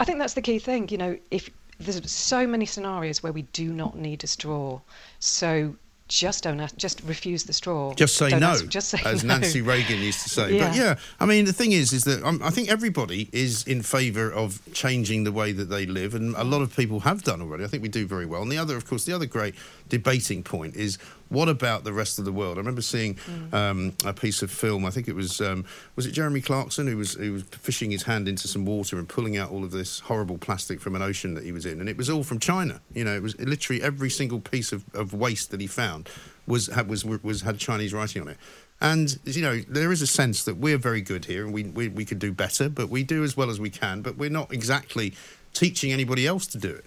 I 0.00 0.04
think 0.04 0.18
that's 0.18 0.34
the 0.34 0.42
key 0.42 0.58
thing. 0.58 0.88
You 0.88 0.98
know, 0.98 1.18
if 1.30 1.50
there's 1.78 2.10
so 2.10 2.46
many 2.46 2.66
scenarios 2.66 3.22
where 3.22 3.32
we 3.32 3.42
do 3.42 3.72
not 3.72 3.96
need 3.96 4.24
a 4.24 4.26
straw, 4.26 4.80
so 5.18 5.76
just 6.12 6.44
don't 6.44 6.60
ask, 6.60 6.76
just 6.76 7.00
refuse 7.02 7.44
the 7.44 7.52
straw. 7.52 7.94
Just 7.94 8.16
say 8.16 8.30
don't 8.30 8.40
no. 8.40 8.50
Ask, 8.50 8.68
just 8.68 8.88
say 8.88 9.00
as 9.04 9.24
no. 9.24 9.38
Nancy 9.38 9.62
Reagan 9.62 9.98
used 9.98 10.22
to 10.22 10.28
say. 10.28 10.56
Yeah. 10.56 10.68
But 10.68 10.76
yeah, 10.76 10.94
I 11.18 11.26
mean 11.26 11.44
the 11.44 11.52
thing 11.52 11.72
is, 11.72 11.92
is 11.92 12.04
that 12.04 12.22
um, 12.22 12.40
I 12.42 12.50
think 12.50 12.68
everybody 12.68 13.28
is 13.32 13.66
in 13.66 13.82
favour 13.82 14.30
of 14.30 14.60
changing 14.72 15.24
the 15.24 15.32
way 15.32 15.52
that 15.52 15.66
they 15.66 15.86
live, 15.86 16.14
and 16.14 16.34
a 16.36 16.44
lot 16.44 16.62
of 16.62 16.76
people 16.76 17.00
have 17.00 17.22
done 17.22 17.40
already. 17.40 17.64
I 17.64 17.66
think 17.66 17.82
we 17.82 17.88
do 17.88 18.06
very 18.06 18.26
well. 18.26 18.42
And 18.42 18.52
the 18.52 18.58
other, 18.58 18.76
of 18.76 18.86
course, 18.86 19.04
the 19.04 19.12
other 19.12 19.26
great 19.26 19.54
debating 19.88 20.42
point 20.42 20.76
is 20.76 20.98
what 21.32 21.48
about 21.48 21.84
the 21.84 21.92
rest 21.92 22.18
of 22.18 22.24
the 22.24 22.32
world? 22.32 22.56
I 22.56 22.60
remember 22.60 22.82
seeing 22.82 23.14
mm. 23.14 23.54
um, 23.54 23.92
a 24.04 24.12
piece 24.12 24.42
of 24.42 24.50
film. 24.50 24.84
I 24.84 24.90
think 24.90 25.08
it 25.08 25.14
was 25.14 25.40
um, 25.40 25.64
was 25.96 26.06
it 26.06 26.12
Jeremy 26.12 26.40
Clarkson 26.40 26.86
who 26.86 26.96
was 26.96 27.14
who 27.14 27.32
was 27.32 27.42
fishing 27.42 27.90
his 27.90 28.02
hand 28.02 28.28
into 28.28 28.48
some 28.48 28.64
water 28.64 28.98
and 28.98 29.08
pulling 29.08 29.36
out 29.36 29.50
all 29.50 29.64
of 29.64 29.70
this 29.70 30.00
horrible 30.00 30.38
plastic 30.38 30.80
from 30.80 30.94
an 30.94 31.02
ocean 31.02 31.34
that 31.34 31.44
he 31.44 31.52
was 31.52 31.66
in, 31.66 31.80
and 31.80 31.88
it 31.88 31.96
was 31.96 32.10
all 32.10 32.22
from 32.22 32.38
China. 32.38 32.80
You 32.94 33.04
know, 33.04 33.14
it 33.14 33.22
was 33.22 33.38
literally 33.40 33.82
every 33.82 34.10
single 34.10 34.40
piece 34.40 34.72
of, 34.72 34.84
of 34.94 35.12
waste 35.14 35.50
that 35.50 35.60
he 35.60 35.66
found 35.66 36.08
was 36.46 36.66
had, 36.66 36.88
was 36.88 37.04
was 37.04 37.42
had 37.42 37.58
Chinese 37.58 37.92
writing 37.94 38.22
on 38.22 38.28
it. 38.28 38.36
And 38.80 39.18
you 39.24 39.42
know, 39.42 39.60
there 39.68 39.92
is 39.92 40.02
a 40.02 40.06
sense 40.08 40.42
that 40.44 40.56
we're 40.56 40.78
very 40.78 41.00
good 41.00 41.24
here, 41.26 41.44
and 41.44 41.54
we, 41.54 41.64
we 41.64 41.88
we 41.88 42.04
could 42.04 42.18
do 42.18 42.32
better, 42.32 42.68
but 42.68 42.88
we 42.88 43.04
do 43.04 43.22
as 43.22 43.36
well 43.36 43.48
as 43.48 43.60
we 43.60 43.70
can. 43.70 44.02
But 44.02 44.16
we're 44.16 44.30
not 44.30 44.52
exactly 44.52 45.14
teaching 45.54 45.92
anybody 45.92 46.26
else 46.26 46.46
to 46.48 46.58
do 46.58 46.80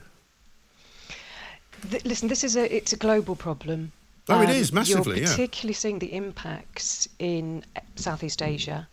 it. 1.92 2.06
listen, 2.06 2.28
this 2.28 2.44
is 2.44 2.58
a 2.58 2.76
it's 2.76 2.92
a 2.92 2.98
global 2.98 3.36
problem. 3.36 3.94
Oh, 4.28 4.36
um, 4.36 4.44
it 4.44 4.50
is 4.50 4.74
massively. 4.74 5.20
You're 5.20 5.28
particularly 5.28 5.74
yeah. 5.74 5.80
seeing 5.80 6.00
the 6.00 6.14
impacts 6.14 7.08
in 7.20 7.64
Southeast 7.96 8.42
Asia. 8.42 8.88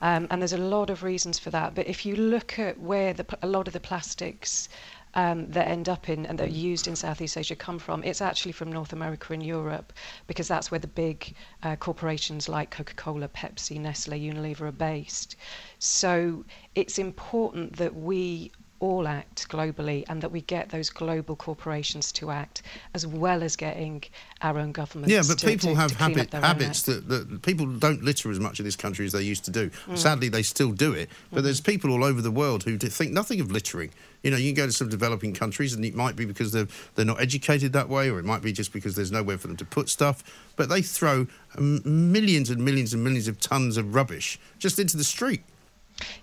Um, 0.00 0.28
and 0.30 0.40
there's 0.40 0.52
a 0.52 0.58
lot 0.58 0.90
of 0.90 1.02
reasons 1.02 1.38
for 1.38 1.50
that. 1.50 1.74
But 1.74 1.88
if 1.88 2.06
you 2.06 2.14
look 2.14 2.58
at 2.58 2.78
where 2.78 3.12
the, 3.12 3.26
a 3.42 3.48
lot 3.48 3.66
of 3.66 3.72
the 3.72 3.80
plastics 3.80 4.68
um, 5.14 5.50
that 5.50 5.66
end 5.66 5.88
up 5.88 6.08
in 6.08 6.26
and 6.26 6.38
that 6.38 6.48
are 6.48 6.52
used 6.52 6.86
in 6.86 6.94
Southeast 6.94 7.36
Asia 7.36 7.56
come 7.56 7.80
from, 7.80 8.04
it's 8.04 8.20
actually 8.20 8.52
from 8.52 8.70
North 8.70 8.92
America 8.92 9.32
and 9.32 9.42
Europe 9.42 9.92
because 10.28 10.46
that's 10.46 10.70
where 10.70 10.78
the 10.78 10.86
big 10.86 11.34
uh, 11.64 11.74
corporations 11.76 12.48
like 12.48 12.70
Coca 12.70 12.94
Cola, 12.94 13.28
Pepsi, 13.28 13.80
Nestle, 13.80 14.16
Unilever 14.18 14.68
are 14.68 14.72
based. 14.72 15.34
So 15.80 16.44
it's 16.76 16.98
important 16.98 17.76
that 17.76 17.96
we 17.96 18.52
all 18.80 19.08
act 19.08 19.48
globally 19.48 20.04
and 20.08 20.22
that 20.22 20.30
we 20.30 20.40
get 20.42 20.68
those 20.68 20.90
global 20.90 21.34
corporations 21.34 22.12
to 22.12 22.30
act 22.30 22.62
as 22.94 23.06
well 23.06 23.42
as 23.42 23.56
getting 23.56 24.02
our 24.42 24.58
own 24.58 24.72
governments. 24.72 25.12
Yeah, 25.12 25.22
but 25.26 25.38
to, 25.38 25.46
people 25.46 25.70
to, 25.70 25.74
have 25.76 25.90
to 25.92 25.96
habit, 25.96 26.32
habits 26.32 26.82
that, 26.82 27.08
that, 27.08 27.42
people 27.42 27.66
don't 27.66 28.02
litter 28.02 28.30
as 28.30 28.38
much 28.38 28.60
in 28.60 28.64
this 28.64 28.76
country 28.76 29.06
as 29.06 29.12
they 29.12 29.22
used 29.22 29.44
to 29.46 29.50
do. 29.50 29.70
Mm. 29.86 29.98
Sadly, 29.98 30.28
they 30.28 30.42
still 30.42 30.70
do 30.70 30.92
it. 30.92 31.08
But 31.32 31.40
mm. 31.40 31.44
there's 31.44 31.60
people 31.60 31.90
all 31.92 32.04
over 32.04 32.20
the 32.20 32.30
world 32.30 32.62
who 32.62 32.78
think 32.78 33.12
nothing 33.12 33.40
of 33.40 33.50
littering. 33.50 33.90
You 34.22 34.30
know, 34.30 34.36
you 34.36 34.52
can 34.52 34.64
go 34.64 34.66
to 34.66 34.72
some 34.72 34.88
developing 34.88 35.32
countries, 35.32 35.72
and 35.74 35.84
it 35.84 35.94
might 35.94 36.16
be 36.16 36.24
because 36.24 36.50
they're 36.50 36.66
they're 36.96 37.04
not 37.04 37.20
educated 37.20 37.72
that 37.74 37.88
way, 37.88 38.10
or 38.10 38.18
it 38.18 38.24
might 38.24 38.42
be 38.42 38.52
just 38.52 38.72
because 38.72 38.96
there's 38.96 39.12
nowhere 39.12 39.38
for 39.38 39.46
them 39.46 39.56
to 39.56 39.64
put 39.64 39.88
stuff. 39.88 40.24
But 40.56 40.68
they 40.68 40.82
throw 40.82 41.28
millions 41.56 42.50
and 42.50 42.64
millions 42.64 42.92
and 42.92 43.04
millions 43.04 43.28
of 43.28 43.38
tons 43.38 43.76
of 43.76 43.94
rubbish 43.94 44.40
just 44.58 44.78
into 44.78 44.96
the 44.96 45.04
street. 45.04 45.42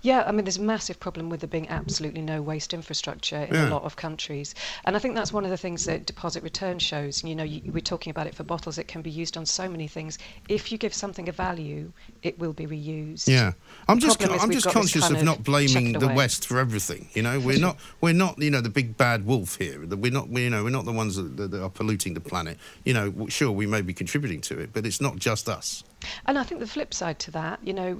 Yeah, 0.01 0.23
I 0.25 0.31
mean, 0.31 0.45
there's 0.45 0.57
a 0.57 0.61
massive 0.61 0.99
problem 0.99 1.29
with 1.29 1.41
there 1.41 1.47
being 1.47 1.67
absolutely 1.69 2.21
no 2.21 2.41
waste 2.41 2.73
infrastructure 2.73 3.43
in 3.43 3.53
Yeah. 3.53 3.69
a 3.69 3.71
lot 3.71 3.83
of 3.83 3.95
countries. 3.95 4.55
And 4.85 4.95
I 4.95 4.99
think 4.99 5.15
that's 5.15 5.33
one 5.33 5.43
of 5.43 5.49
the 5.49 5.57
things 5.57 5.85
that 5.85 6.05
deposit 6.05 6.43
return 6.43 6.79
shows. 6.79 7.23
You 7.23 7.35
know, 7.35 7.43
you, 7.43 7.61
we're 7.71 7.79
talking 7.81 8.11
about 8.11 8.27
it 8.27 8.35
for 8.35 8.43
bottles, 8.43 8.77
it 8.77 8.87
can 8.87 9.01
be 9.01 9.09
used 9.09 9.35
on 9.37 9.45
so 9.45 9.67
many 9.69 9.87
things. 9.87 10.17
If 10.47 10.71
you 10.71 10.77
give 10.77 10.93
something 10.93 11.27
a 11.27 11.31
value, 11.31 11.91
it 12.23 12.39
will 12.39 12.53
be 12.53 12.65
reused. 12.67 13.27
Yeah, 13.27 13.53
I'm 13.87 13.99
The 13.99 14.07
just 14.07 14.21
is 14.21 14.29
I'm 14.29 14.51
just 14.51 14.67
conscious 14.67 15.01
kind 15.01 15.17
of 15.17 15.23
not 15.23 15.43
blaming 15.43 15.93
the 15.93 16.05
away. 16.05 16.15
West 16.15 16.47
for 16.47 16.59
everything. 16.59 17.09
You 17.13 17.23
know, 17.23 17.39
we're 17.39 17.59
not 17.59 17.77
we're 18.01 18.13
not 18.13 18.37
you 18.41 18.51
know 18.51 18.61
the 18.61 18.69
big 18.69 18.97
bad 18.97 19.25
wolf 19.25 19.57
here. 19.57 19.85
We're 19.85 20.11
not 20.11 20.29
we, 20.29 20.43
you 20.43 20.49
know 20.49 20.63
we're 20.63 20.69
not 20.69 20.85
the 20.85 20.91
ones 20.91 21.15
that, 21.17 21.37
that 21.37 21.61
are 21.61 21.69
polluting 21.69 22.13
the 22.13 22.21
planet. 22.21 22.57
You 22.83 22.93
know, 22.93 23.27
sure 23.27 23.51
we 23.51 23.65
may 23.65 23.81
be 23.81 23.93
contributing 23.93 24.41
to 24.41 24.59
it, 24.59 24.71
but 24.73 24.85
it's 24.85 25.01
not 25.01 25.17
just 25.17 25.49
us. 25.49 25.83
And 26.25 26.37
I 26.37 26.43
think 26.43 26.59
the 26.61 26.67
flip 26.67 26.93
side 26.93 27.19
to 27.19 27.31
that, 27.31 27.59
you 27.63 27.73
know, 27.73 27.99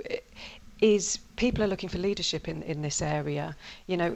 is 0.81 1.19
people 1.35 1.63
are 1.63 1.67
looking 1.67 1.89
for 1.89 1.97
leadership 1.97 2.47
in, 2.47 2.61
in 2.63 2.81
this 2.81 3.01
area. 3.01 3.55
You 3.87 3.97
know, 3.97 4.15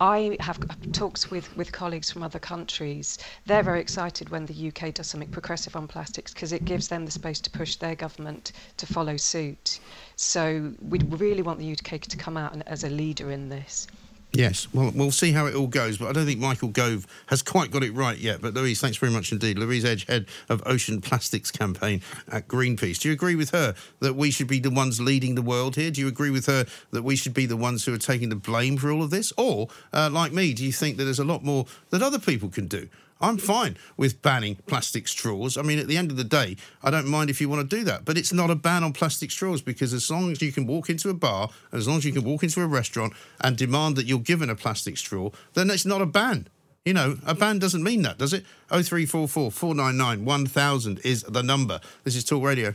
I 0.00 0.36
have 0.40 0.58
talks 0.90 1.30
with, 1.30 1.56
with 1.56 1.70
colleagues 1.70 2.10
from 2.10 2.24
other 2.24 2.40
countries. 2.40 3.18
They're 3.46 3.62
very 3.62 3.80
excited 3.80 4.30
when 4.30 4.46
the 4.46 4.68
UK 4.68 4.94
does 4.94 5.06
something 5.06 5.30
progressive 5.30 5.76
on 5.76 5.86
plastics 5.86 6.34
because 6.34 6.52
it 6.52 6.64
gives 6.64 6.88
them 6.88 7.04
the 7.04 7.12
space 7.12 7.40
to 7.42 7.50
push 7.50 7.76
their 7.76 7.94
government 7.94 8.52
to 8.78 8.86
follow 8.86 9.16
suit. 9.16 9.78
So 10.16 10.72
we 10.80 10.98
really 10.98 11.42
want 11.42 11.60
the 11.60 11.72
UK 11.72 12.00
to 12.00 12.16
come 12.16 12.36
out 12.36 12.60
as 12.66 12.82
a 12.82 12.90
leader 12.90 13.30
in 13.30 13.48
this. 13.48 13.86
Yes, 14.34 14.66
well, 14.72 14.90
we'll 14.94 15.10
see 15.10 15.32
how 15.32 15.44
it 15.44 15.54
all 15.54 15.66
goes, 15.66 15.98
but 15.98 16.08
I 16.08 16.12
don't 16.12 16.24
think 16.24 16.40
Michael 16.40 16.68
Gove 16.68 17.06
has 17.26 17.42
quite 17.42 17.70
got 17.70 17.82
it 17.82 17.92
right 17.92 18.16
yet. 18.16 18.40
But 18.40 18.54
Louise, 18.54 18.80
thanks 18.80 18.96
very 18.96 19.12
much 19.12 19.30
indeed. 19.30 19.58
Louise 19.58 19.84
Edge, 19.84 20.06
head 20.06 20.24
of 20.48 20.62
Ocean 20.64 21.02
Plastics 21.02 21.50
Campaign 21.50 22.00
at 22.30 22.48
Greenpeace. 22.48 22.98
Do 22.98 23.08
you 23.08 23.12
agree 23.12 23.34
with 23.34 23.50
her 23.50 23.74
that 24.00 24.14
we 24.14 24.30
should 24.30 24.48
be 24.48 24.58
the 24.58 24.70
ones 24.70 25.00
leading 25.00 25.34
the 25.34 25.42
world 25.42 25.76
here? 25.76 25.90
Do 25.90 26.00
you 26.00 26.08
agree 26.08 26.30
with 26.30 26.46
her 26.46 26.64
that 26.92 27.02
we 27.02 27.14
should 27.14 27.34
be 27.34 27.44
the 27.44 27.58
ones 27.58 27.84
who 27.84 27.92
are 27.92 27.98
taking 27.98 28.30
the 28.30 28.36
blame 28.36 28.78
for 28.78 28.90
all 28.90 29.02
of 29.02 29.10
this? 29.10 29.34
Or, 29.36 29.68
uh, 29.92 30.08
like 30.10 30.32
me, 30.32 30.54
do 30.54 30.64
you 30.64 30.72
think 30.72 30.96
that 30.96 31.04
there's 31.04 31.18
a 31.18 31.24
lot 31.24 31.44
more 31.44 31.66
that 31.90 32.02
other 32.02 32.18
people 32.18 32.48
can 32.48 32.68
do? 32.68 32.88
I'm 33.22 33.38
fine 33.38 33.76
with 33.96 34.20
banning 34.20 34.56
plastic 34.66 35.06
straws. 35.06 35.56
I 35.56 35.62
mean, 35.62 35.78
at 35.78 35.86
the 35.86 35.96
end 35.96 36.10
of 36.10 36.16
the 36.16 36.24
day, 36.24 36.56
I 36.82 36.90
don't 36.90 37.06
mind 37.06 37.30
if 37.30 37.40
you 37.40 37.48
want 37.48 37.70
to 37.70 37.76
do 37.76 37.84
that, 37.84 38.04
but 38.04 38.18
it's 38.18 38.32
not 38.32 38.50
a 38.50 38.56
ban 38.56 38.82
on 38.82 38.92
plastic 38.92 39.30
straws 39.30 39.62
because 39.62 39.92
as 39.92 40.10
long 40.10 40.32
as 40.32 40.42
you 40.42 40.50
can 40.50 40.66
walk 40.66 40.90
into 40.90 41.08
a 41.08 41.14
bar, 41.14 41.48
as 41.70 41.86
long 41.86 41.98
as 41.98 42.04
you 42.04 42.12
can 42.12 42.24
walk 42.24 42.42
into 42.42 42.60
a 42.60 42.66
restaurant 42.66 43.12
and 43.40 43.56
demand 43.56 43.94
that 43.94 44.06
you're 44.06 44.18
given 44.18 44.50
a 44.50 44.56
plastic 44.56 44.98
straw, 44.98 45.30
then 45.54 45.70
it's 45.70 45.86
not 45.86 46.02
a 46.02 46.06
ban. 46.06 46.48
You 46.84 46.94
know, 46.94 47.16
a 47.24 47.32
ban 47.32 47.60
doesn't 47.60 47.84
mean 47.84 48.02
that, 48.02 48.18
does 48.18 48.32
it? 48.32 48.44
0344 48.70 49.52
499 49.52 50.24
1000 50.24 50.98
is 51.04 51.22
the 51.22 51.44
number. 51.44 51.80
This 52.02 52.16
is 52.16 52.24
Talk 52.24 52.42
Radio. 52.42 52.74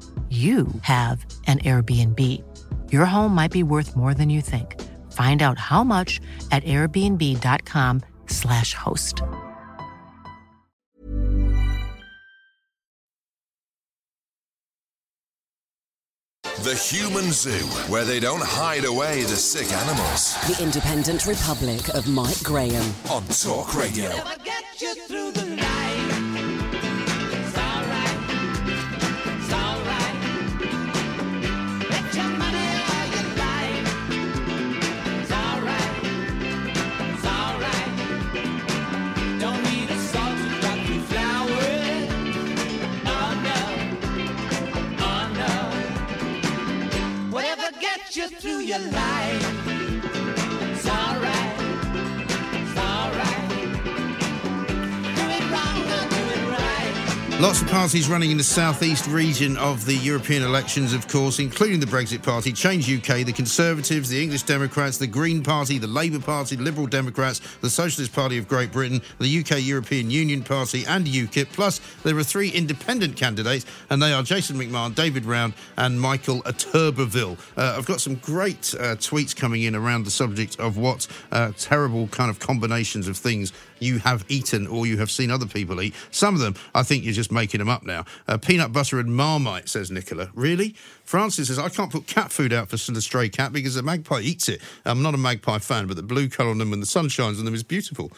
you 0.31 0.67
have 0.83 1.25
an 1.47 1.59
Airbnb. 1.59 2.17
Your 2.89 3.03
home 3.03 3.35
might 3.35 3.51
be 3.51 3.63
worth 3.63 3.97
more 3.97 4.13
than 4.13 4.29
you 4.29 4.39
think. 4.39 4.79
Find 5.11 5.41
out 5.41 5.57
how 5.57 5.83
much 5.83 6.21
at 6.51 6.63
airbnb.com/slash 6.63 8.73
host. 8.73 9.21
The 16.63 16.75
Human 16.75 17.31
Zoo, 17.31 17.51
where 17.89 18.05
they 18.05 18.21
don't 18.21 18.43
hide 18.43 18.85
away 18.85 19.23
the 19.23 19.35
sick 19.35 19.69
animals. 19.73 20.35
The 20.47 20.63
Independent 20.63 21.25
Republic 21.25 21.89
of 21.95 22.07
Mike 22.07 22.41
Graham. 22.43 22.93
On 23.09 23.25
Talk 23.27 23.75
Radio. 23.75 24.11
Through 48.41 48.61
your 48.61 48.79
life. 48.79 49.60
Lots 57.41 57.59
of 57.59 57.69
parties 57.69 58.07
running 58.07 58.29
in 58.29 58.37
the 58.37 58.43
southeast 58.43 59.07
region 59.07 59.57
of 59.57 59.83
the 59.87 59.95
European 59.95 60.43
elections, 60.43 60.93
of 60.93 61.07
course, 61.07 61.39
including 61.39 61.79
the 61.79 61.87
Brexit 61.87 62.21
Party, 62.21 62.53
Change 62.53 62.87
UK, 62.87 63.25
the 63.25 63.33
Conservatives, 63.33 64.09
the 64.09 64.21
English 64.21 64.43
Democrats, 64.43 64.99
the 64.99 65.07
Green 65.07 65.41
Party, 65.41 65.79
the 65.79 65.87
Labour 65.87 66.19
Party, 66.19 66.55
Liberal 66.55 66.85
Democrats, 66.85 67.41
the 67.61 67.69
Socialist 67.69 68.13
Party 68.13 68.37
of 68.37 68.47
Great 68.47 68.71
Britain, 68.71 69.01
the 69.19 69.39
UK 69.39 69.59
European 69.59 70.11
Union 70.11 70.43
Party, 70.43 70.85
and 70.85 71.07
UKIP. 71.07 71.51
Plus, 71.51 71.81
there 72.03 72.15
are 72.15 72.23
three 72.23 72.49
independent 72.49 73.15
candidates, 73.15 73.65
and 73.89 73.99
they 73.99 74.13
are 74.13 74.21
Jason 74.21 74.55
McMahon, 74.55 74.93
David 74.93 75.25
Round, 75.25 75.55
and 75.77 75.99
Michael 75.99 76.43
Turberville. 76.43 77.39
Uh, 77.57 77.73
I've 77.75 77.87
got 77.87 78.01
some 78.01 78.15
great 78.17 78.75
uh, 78.75 78.97
tweets 78.97 79.35
coming 79.35 79.63
in 79.63 79.75
around 79.75 80.03
the 80.03 80.11
subject 80.11 80.59
of 80.59 80.77
what 80.77 81.07
uh, 81.31 81.53
terrible 81.57 82.07
kind 82.09 82.29
of 82.29 82.37
combinations 82.37 83.07
of 83.07 83.17
things 83.17 83.51
you 83.81 83.99
have 83.99 84.25
eaten 84.29 84.67
or 84.67 84.85
you 84.85 84.97
have 84.97 85.11
seen 85.11 85.31
other 85.31 85.45
people 85.45 85.81
eat. 85.81 85.95
Some 86.11 86.35
of 86.35 86.41
them, 86.41 86.55
I 86.73 86.83
think 86.83 87.03
you're 87.03 87.13
just 87.13 87.31
making 87.31 87.59
them 87.59 87.69
up 87.69 87.83
now. 87.83 88.05
Uh, 88.27 88.37
peanut 88.37 88.71
butter 88.71 88.99
and 88.99 89.15
marmite, 89.15 89.67
says 89.67 89.91
Nicola. 89.91 90.29
Really? 90.33 90.75
Francis 91.03 91.47
says, 91.47 91.59
I 91.59 91.69
can't 91.69 91.91
put 91.91 92.07
cat 92.07 92.31
food 92.31 92.53
out 92.53 92.69
for 92.69 92.77
the 92.77 93.01
stray 93.01 93.29
cat 93.29 93.51
because 93.51 93.75
the 93.75 93.83
magpie 93.83 94.21
eats 94.21 94.47
it. 94.47 94.61
I'm 94.85 95.01
not 95.01 95.13
a 95.13 95.17
magpie 95.17 95.59
fan, 95.59 95.87
but 95.87 95.97
the 95.97 96.03
blue 96.03 96.29
colour 96.29 96.51
on 96.51 96.57
them 96.57 96.73
and 96.73 96.81
the 96.81 96.87
sun 96.87 97.09
shines 97.09 97.39
on 97.39 97.45
them 97.45 97.53
is 97.53 97.63
beautiful. 97.63 98.11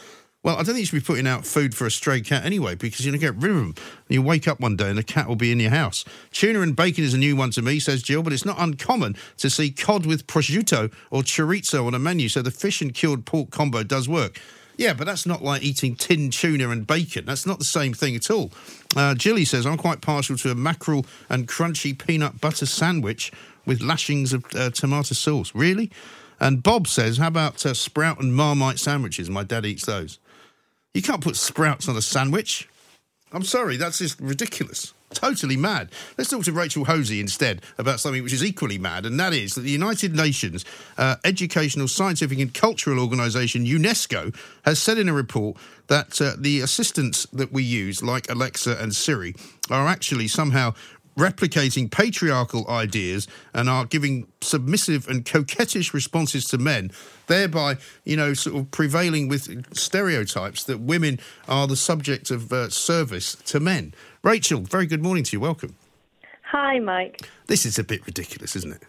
Well, 0.43 0.55
I 0.55 0.57
don't 0.57 0.75
think 0.75 0.79
you 0.79 0.85
should 0.87 0.95
be 0.95 1.05
putting 1.05 1.25
out 1.25 1.45
food 1.45 1.73
for 1.73 1.87
a 1.87 1.91
stray 1.91 2.19
cat 2.19 2.43
anyway, 2.43 2.75
because 2.75 3.05
you're 3.05 3.13
going 3.13 3.21
to 3.21 3.25
get 3.25 3.41
rid 3.41 3.55
of 3.55 3.57
them. 3.57 3.75
And 3.75 4.09
you 4.09 4.21
wake 4.21 4.45
up 4.45 4.59
one 4.59 4.75
day 4.75 4.89
and 4.89 4.97
the 4.97 5.03
cat 5.03 5.29
will 5.29 5.37
be 5.37 5.53
in 5.53 5.59
your 5.61 5.69
house. 5.69 6.03
Tuna 6.33 6.59
and 6.59 6.75
bacon 6.75 7.05
is 7.05 7.13
a 7.13 7.17
new 7.17 7.37
one 7.37 7.51
to 7.51 7.61
me, 7.61 7.79
says 7.79 8.03
Jill, 8.03 8.23
but 8.23 8.33
it's 8.33 8.43
not 8.43 8.59
uncommon 8.59 9.15
to 9.37 9.49
see 9.49 9.71
cod 9.71 10.05
with 10.05 10.27
prosciutto 10.27 10.91
or 11.11 11.21
chorizo 11.21 11.87
on 11.87 11.93
a 11.93 11.99
menu, 11.99 12.27
so 12.27 12.41
the 12.41 12.51
fish 12.51 12.81
and 12.81 12.93
cured 12.93 13.25
pork 13.25 13.51
combo 13.51 13.83
does 13.83 14.09
work. 14.09 14.41
Yeah, 14.75 14.93
but 14.93 15.05
that's 15.05 15.25
not 15.25 15.43
like 15.43 15.61
eating 15.61 15.95
tin 15.95 16.31
tuna 16.31 16.69
and 16.69 16.85
bacon. 16.87 17.25
That's 17.25 17.45
not 17.45 17.59
the 17.59 17.65
same 17.65 17.93
thing 17.93 18.15
at 18.15 18.31
all. 18.31 18.51
Uh, 18.95 19.13
Jilly 19.13 19.45
says, 19.45 19.65
I'm 19.65 19.77
quite 19.77 20.01
partial 20.01 20.35
to 20.37 20.51
a 20.51 20.55
mackerel 20.55 21.05
and 21.29 21.47
crunchy 21.47 21.97
peanut 21.97 22.41
butter 22.41 22.65
sandwich 22.65 23.31
with 23.65 23.81
lashings 23.81 24.33
of 24.33 24.45
uh, 24.55 24.71
tomato 24.71 25.13
sauce. 25.13 25.53
Really? 25.53 25.91
And 26.39 26.63
Bob 26.63 26.87
says, 26.87 27.17
How 27.17 27.27
about 27.27 27.65
uh, 27.65 27.73
sprout 27.73 28.19
and 28.19 28.35
marmite 28.35 28.79
sandwiches? 28.79 29.29
My 29.29 29.43
dad 29.43 29.65
eats 29.65 29.85
those. 29.85 30.19
You 30.93 31.01
can't 31.01 31.21
put 31.21 31.35
sprouts 31.35 31.87
on 31.87 31.95
a 31.95 32.01
sandwich. 32.01 32.67
I'm 33.31 33.43
sorry, 33.43 33.77
that's 33.77 33.97
just 33.99 34.19
ridiculous. 34.19 34.93
Totally 35.13 35.57
mad. 35.57 35.89
Let's 36.17 36.29
talk 36.29 36.43
to 36.45 36.51
Rachel 36.51 36.85
Hosey 36.85 37.19
instead 37.19 37.61
about 37.77 37.99
something 37.99 38.23
which 38.23 38.33
is 38.33 38.43
equally 38.43 38.77
mad, 38.77 39.05
and 39.05 39.19
that 39.19 39.33
is 39.33 39.55
that 39.55 39.61
the 39.61 39.71
United 39.71 40.15
Nations 40.15 40.65
uh, 40.97 41.15
Educational, 41.23 41.87
Scientific 41.87 42.39
and 42.39 42.53
Cultural 42.53 42.99
Organisation, 42.99 43.65
UNESCO, 43.65 44.35
has 44.65 44.81
said 44.81 44.97
in 44.97 45.07
a 45.09 45.13
report 45.13 45.57
that 45.87 46.19
uh, 46.21 46.33
the 46.37 46.61
assistants 46.61 47.25
that 47.27 47.51
we 47.51 47.63
use, 47.63 48.01
like 48.01 48.29
Alexa 48.29 48.77
and 48.81 48.95
Siri, 48.95 49.35
are 49.69 49.87
actually 49.87 50.27
somehow 50.27 50.73
replicating 51.17 51.89
patriarchal 51.89 52.69
ideas 52.69 53.27
and 53.53 53.69
are 53.69 53.85
giving 53.85 54.27
submissive 54.41 55.07
and 55.07 55.25
coquettish 55.25 55.93
responses 55.93 56.45
to 56.45 56.57
men, 56.57 56.91
thereby, 57.27 57.77
you 58.03 58.17
know, 58.17 58.33
sort 58.33 58.55
of 58.55 58.71
prevailing 58.71 59.27
with 59.27 59.75
stereotypes 59.75 60.63
that 60.63 60.79
women 60.79 61.19
are 61.47 61.67
the 61.67 61.75
subject 61.75 62.31
of 62.31 62.51
uh, 62.51 62.69
service 62.69 63.35
to 63.35 63.59
men. 63.59 63.93
Rachel, 64.23 64.61
very 64.61 64.85
good 64.85 65.03
morning 65.03 65.23
to 65.23 65.35
you. 65.35 65.39
Welcome. 65.39 65.75
Hi, 66.51 66.79
Mike. 66.79 67.21
This 67.47 67.65
is 67.65 67.79
a 67.79 67.83
bit 67.83 68.05
ridiculous, 68.05 68.55
isn't 68.55 68.73
it? 68.73 68.83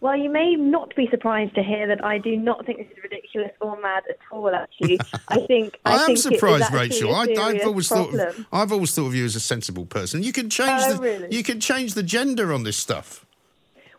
Well, 0.00 0.16
you 0.16 0.28
may 0.28 0.54
not 0.54 0.94
be 0.96 1.08
surprised 1.10 1.54
to 1.54 1.62
hear 1.62 1.86
that 1.86 2.04
I 2.04 2.18
do 2.18 2.36
not 2.36 2.66
think 2.66 2.78
this 2.78 2.88
is 2.96 3.02
ridiculous 3.02 3.52
or 3.60 3.80
mad 3.80 4.02
at 4.10 4.18
all. 4.30 4.54
Actually, 4.54 5.00
I 5.28 5.38
think 5.46 5.78
I, 5.84 5.92
I, 5.92 6.00
am 6.00 6.06
think 6.08 6.18
surprised, 6.18 6.72
Rachel. 6.72 7.14
I, 7.14 7.22
I've 7.22 7.36
serious 7.36 7.64
always 7.64 7.88
thought 7.88 8.14
of, 8.14 8.46
I've 8.52 8.72
always 8.72 8.94
thought 8.94 9.06
of 9.06 9.14
you 9.14 9.24
as 9.24 9.34
a 9.36 9.40
sensible 9.40 9.86
person. 9.86 10.22
You 10.22 10.32
can 10.32 10.50
change 10.50 10.82
Oh, 10.84 10.94
the 10.94 11.00
really? 11.00 11.28
you 11.34 11.42
can 11.42 11.60
change 11.60 11.94
the 11.94 12.02
gender 12.02 12.52
on 12.52 12.64
this 12.64 12.76
stuff. 12.76 13.24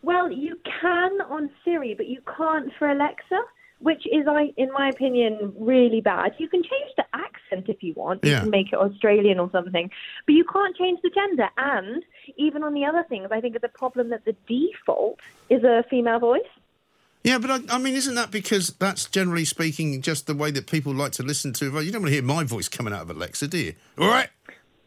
Well, 0.03 0.31
you 0.31 0.59
can 0.81 1.21
on 1.29 1.49
Siri, 1.63 1.95
but 1.95 2.05
you 2.07 2.21
can't 2.37 2.71
for 2.77 2.87
Alexa, 2.87 3.41
which 3.79 4.05
is, 4.05 4.25
I, 4.27 4.53
in 4.57 4.71
my 4.71 4.89
opinion, 4.89 5.53
really 5.57 6.01
bad. 6.01 6.33
You 6.37 6.47
can 6.47 6.63
change 6.63 6.91
the 6.97 7.05
accent 7.13 7.69
if 7.69 7.83
you 7.83 7.93
want. 7.95 8.23
You 8.23 8.31
Yeah. 8.31 8.39
can 8.41 8.49
make 8.49 8.67
it 8.71 8.75
Australian 8.75 9.39
or 9.39 9.49
something, 9.51 9.91
but 10.25 10.33
you 10.33 10.45
can't 10.45 10.75
change 10.75 10.99
the 11.03 11.09
gender. 11.09 11.49
And 11.57 12.03
even 12.37 12.63
on 12.63 12.73
the 12.73 12.85
other 12.85 13.03
things, 13.07 13.27
I 13.31 13.41
think 13.41 13.55
it's 13.55 13.63
a 13.63 13.69
problem 13.69 14.09
that 14.09 14.25
the 14.25 14.35
default 14.47 15.19
is 15.49 15.63
a 15.63 15.83
female 15.89 16.19
voice. 16.19 16.41
Yeah, 17.23 17.39
but 17.39 17.49
I, 17.49 17.59
I 17.75 17.77
mean, 17.79 17.95
isn't 17.95 18.13
that 18.15 18.29
because 18.29 18.69
that's 18.73 19.05
generally 19.05 19.45
speaking 19.45 19.99
just 20.03 20.27
the 20.27 20.35
way 20.35 20.51
that 20.51 20.67
people 20.69 20.93
like 20.93 21.11
to 21.13 21.23
listen 21.23 21.53
to? 21.53 21.65
You 21.81 21.91
don't 21.91 22.03
want 22.03 22.11
to 22.11 22.13
hear 22.13 22.21
my 22.21 22.43
voice 22.43 22.69
coming 22.69 22.93
out 22.93 23.01
of 23.01 23.09
Alexa, 23.09 23.47
do 23.47 23.57
you? 23.57 23.73
All 23.99 24.07
right, 24.07 24.29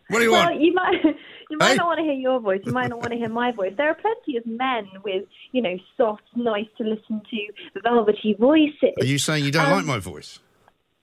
what 0.08 0.18
do 0.18 0.24
you 0.24 0.32
well, 0.32 0.50
want? 0.50 0.60
you 0.60 0.72
might 0.74 0.94
you 1.50 1.56
might 1.58 1.68
Hey? 1.70 1.74
not 1.76 1.86
want 1.86 1.98
to 1.98 2.04
hear 2.04 2.12
your 2.14 2.40
voice. 2.40 2.60
You 2.64 2.72
might 2.72 2.88
not 2.88 2.98
want 2.98 3.12
to 3.12 3.16
hear 3.18 3.28
my 3.28 3.52
voice. 3.52 3.72
There 3.76 3.88
are 3.88 3.94
plenty 3.94 4.36
of 4.36 4.46
men 4.46 4.86
with 5.04 5.24
you 5.52 5.62
know 5.62 5.76
soft, 5.96 6.22
nice 6.36 6.66
to 6.78 6.84
listen 6.84 7.20
to, 7.30 7.80
velvety 7.82 8.34
voices. 8.38 8.94
Are 9.00 9.04
you 9.06 9.18
saying 9.18 9.44
you 9.44 9.50
don't 9.50 9.66
Um, 9.66 9.72
like 9.72 9.84
my 9.86 9.98
voice? 9.98 10.38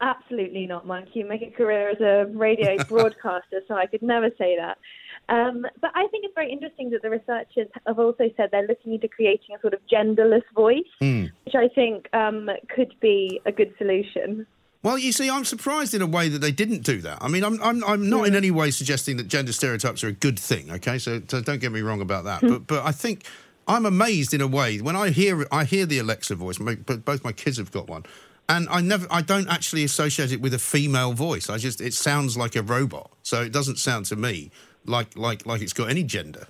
Absolutely 0.01 0.67
not, 0.67 0.85
Mike. 0.85 1.07
You 1.13 1.25
make 1.25 1.41
a 1.41 1.49
career 1.49 1.89
as 1.89 2.01
a 2.01 2.29
radio 2.37 2.75
broadcaster, 2.89 3.61
so 3.67 3.75
I 3.75 3.85
could 3.85 4.01
never 4.01 4.29
say 4.37 4.57
that. 4.57 4.77
Um, 5.29 5.65
but 5.81 5.91
I 5.95 6.05
think 6.11 6.25
it's 6.25 6.35
very 6.35 6.51
interesting 6.51 6.89
that 6.91 7.01
the 7.01 7.09
researchers 7.09 7.67
have 7.87 7.97
also 7.97 8.25
said 8.35 8.49
they're 8.51 8.67
looking 8.67 8.93
into 8.93 9.07
creating 9.07 9.55
a 9.57 9.61
sort 9.61 9.73
of 9.73 9.79
genderless 9.91 10.43
voice, 10.53 10.83
Hmm. 10.99 11.25
which 11.45 11.55
I 11.55 11.69
think 11.73 12.13
um, 12.13 12.49
could 12.75 12.93
be 12.99 13.39
a 13.45 13.51
good 13.53 13.73
solution. 13.77 14.45
Well, 14.85 14.99
you 14.99 15.11
see, 15.13 15.31
I'm 15.31 15.45
surprised 15.45 15.95
in 15.95 16.03
a 16.03 16.05
way 16.05 16.29
that 16.29 16.41
they 16.41 16.51
didn't 16.51 16.83
do 16.83 17.01
that. 17.01 17.17
I 17.19 17.27
mean, 17.27 17.43
I'm, 17.43 17.59
I'm, 17.63 17.83
I'm 17.85 18.07
not 18.07 18.27
in 18.27 18.35
any 18.35 18.51
way 18.51 18.69
suggesting 18.69 19.17
that 19.17 19.27
gender 19.27 19.51
stereotypes 19.51 20.03
are 20.03 20.09
a 20.09 20.11
good 20.11 20.37
thing. 20.37 20.69
Okay, 20.69 20.99
so, 20.99 21.23
so 21.27 21.41
don't 21.41 21.59
get 21.59 21.71
me 21.71 21.81
wrong 21.81 22.01
about 22.01 22.25
that. 22.25 22.41
Hmm. 22.41 22.49
but, 22.49 22.67
but 22.67 22.85
I 22.85 22.91
think 22.91 23.23
I'm 23.67 23.87
amazed 23.87 24.31
in 24.31 24.41
a 24.41 24.47
way 24.47 24.77
when 24.81 24.95
I 24.95 25.09
hear 25.09 25.47
I 25.51 25.63
hear 25.63 25.87
the 25.87 25.97
Alexa 25.97 26.35
voice. 26.35 26.59
But 26.59 27.03
both 27.03 27.23
my 27.23 27.31
kids 27.31 27.57
have 27.57 27.71
got 27.71 27.87
one, 27.87 28.03
and 28.47 28.69
I 28.69 28.81
never, 28.81 29.07
I 29.09 29.23
don't 29.23 29.49
actually 29.49 29.83
associate 29.83 30.31
it 30.31 30.39
with 30.39 30.53
a 30.53 30.59
female 30.59 31.13
voice. 31.13 31.49
I 31.49 31.57
just, 31.57 31.81
it 31.81 31.95
sounds 31.95 32.37
like 32.37 32.55
a 32.55 32.61
robot, 32.61 33.09
so 33.23 33.41
it 33.41 33.51
doesn't 33.51 33.79
sound 33.79 34.05
to 34.07 34.15
me 34.15 34.51
like 34.85 35.17
like 35.17 35.47
like 35.47 35.63
it's 35.63 35.73
got 35.73 35.89
any 35.89 36.03
gender. 36.03 36.45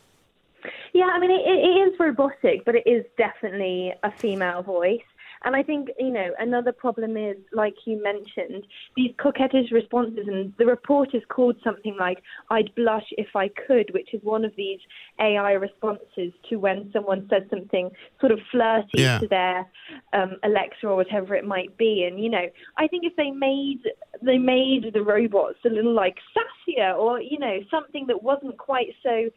Yeah, 0.92 1.06
I 1.06 1.20
mean, 1.20 1.32
it, 1.32 1.46
it 1.48 1.94
is 1.94 1.98
robotic, 1.98 2.66
but 2.66 2.76
it 2.76 2.86
is 2.86 3.06
definitely 3.18 3.94
a 4.04 4.12
female 4.12 4.62
voice. 4.62 5.00
And 5.46 5.56
I 5.56 5.62
think, 5.62 5.90
you 6.00 6.10
know, 6.10 6.32
another 6.40 6.72
problem 6.72 7.16
is, 7.16 7.38
like 7.54 7.76
you 7.86 8.02
mentioned, 8.02 8.66
these 8.98 9.12
coquettish 9.18 9.72
responses. 9.72 10.28
And 10.28 10.52
the 10.58 10.66
report 10.66 11.14
is 11.14 11.22
called 11.30 11.56
something 11.64 11.96
like, 12.00 12.24
I'd 12.50 12.74
blush 12.74 13.06
if 13.12 13.28
I 13.36 13.50
could, 13.68 13.94
which 13.94 14.14
is 14.16 14.22
one 14.24 14.44
of 14.44 14.52
these 14.58 14.80
AI 15.20 15.52
responses 15.52 16.34
to 16.50 16.56
when 16.56 16.90
someone 16.92 17.28
says 17.30 17.44
something 17.52 17.92
sort 18.20 18.32
of 18.32 18.40
flirty 18.52 19.02
Yeah. 19.02 19.20
to 19.20 19.28
their 19.28 19.68
um, 20.14 20.38
Alexa 20.44 20.88
or 20.88 20.96
whatever 20.96 21.36
it 21.36 21.46
might 21.46 21.78
be. 21.78 22.06
And, 22.06 22.20
you 22.20 22.30
know, 22.30 22.48
I 22.78 22.88
think 22.88 23.06
if 23.06 23.16
they 23.16 23.30
made 23.30 23.82
they 24.24 24.40
made 24.40 24.92
the 24.94 25.04
robots 25.04 25.60
a 25.64 25.70
little 25.70 25.94
like 25.94 26.18
sassier 26.36 26.98
or, 26.98 27.22
you 27.22 27.38
know, 27.38 27.60
something 27.70 28.08
that 28.08 28.24
wasn't 28.24 28.58
quite 28.58 28.88
so 29.04 29.30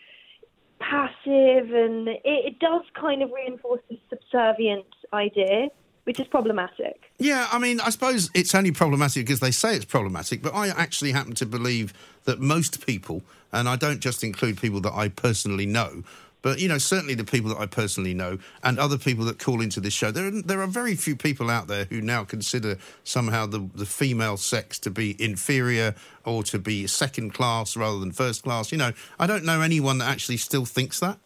passive 0.81 1.73
and 1.75 2.09
it, 2.09 2.21
it 2.25 2.59
does 2.61 2.83
kind 2.99 3.23
of 3.23 3.31
reinforce 3.33 3.81
this 3.91 3.99
subservient 4.09 4.87
idea, 5.13 5.69
which 6.09 6.19
is 6.19 6.27
problematic. 6.27 7.13
Yeah, 7.19 7.47
I 7.53 7.59
mean, 7.59 7.81
I 7.81 7.91
suppose 7.91 8.31
it's 8.33 8.55
only 8.55 8.73
problematic 8.73 9.27
because 9.27 9.41
they 9.41 9.51
say 9.51 9.77
it's 9.77 9.85
problematic, 9.85 10.41
but 10.41 10.55
I 10.55 10.69
actually 10.69 11.13
happen 11.13 11.35
to 11.35 11.45
believe 11.45 11.93
that 12.25 12.41
most 12.41 12.87
people, 12.87 13.21
and 13.53 13.69
I 13.69 13.77
don't 13.77 14.01
just 14.01 14.25
include 14.25 14.59
people 14.59 14.81
that 14.81 14.95
I 14.95 15.09
personally 15.09 15.67
know, 15.67 16.05
but 16.41 16.61
you 16.61 16.69
know, 16.69 16.79
certainly 16.79 17.13
the 17.13 17.25
people 17.25 17.51
that 17.51 17.59
I 17.59 17.67
personally 17.67 18.15
know 18.15 18.39
and 18.63 18.79
other 18.79 18.97
people 18.97 19.27
that 19.27 19.39
call 19.39 19.61
into 19.61 19.81
this 19.81 19.93
show, 19.93 20.11
there 20.11 20.29
are, 20.29 20.31
there 20.31 20.63
are 20.63 20.67
very 20.67 20.95
few 20.95 21.15
people 21.15 21.51
out 21.51 21.67
there 21.67 21.85
who 21.85 22.01
now 22.01 22.25
consider 22.25 22.79
somehow 23.05 23.45
the, 23.45 23.69
the 23.75 23.85
female 23.85 24.39
sex 24.39 24.79
to 24.79 24.91
be 24.91 25.15
inferior 25.23 25.95
or 26.25 26.43
to 26.45 26.59
be 26.59 26.87
second 26.87 27.35
class 27.35 27.77
rather 27.77 27.99
than 27.99 28.13
first 28.13 28.45
class. 28.45 28.73
You 28.73 28.79
know, 28.79 28.93
I 29.19 29.27
don't 29.27 29.45
know 29.45 29.61
anyone 29.61 29.99
that 29.99 30.09
actually 30.09 30.39
still 30.39 30.65
thinks 30.65 31.01
that. 31.01 31.19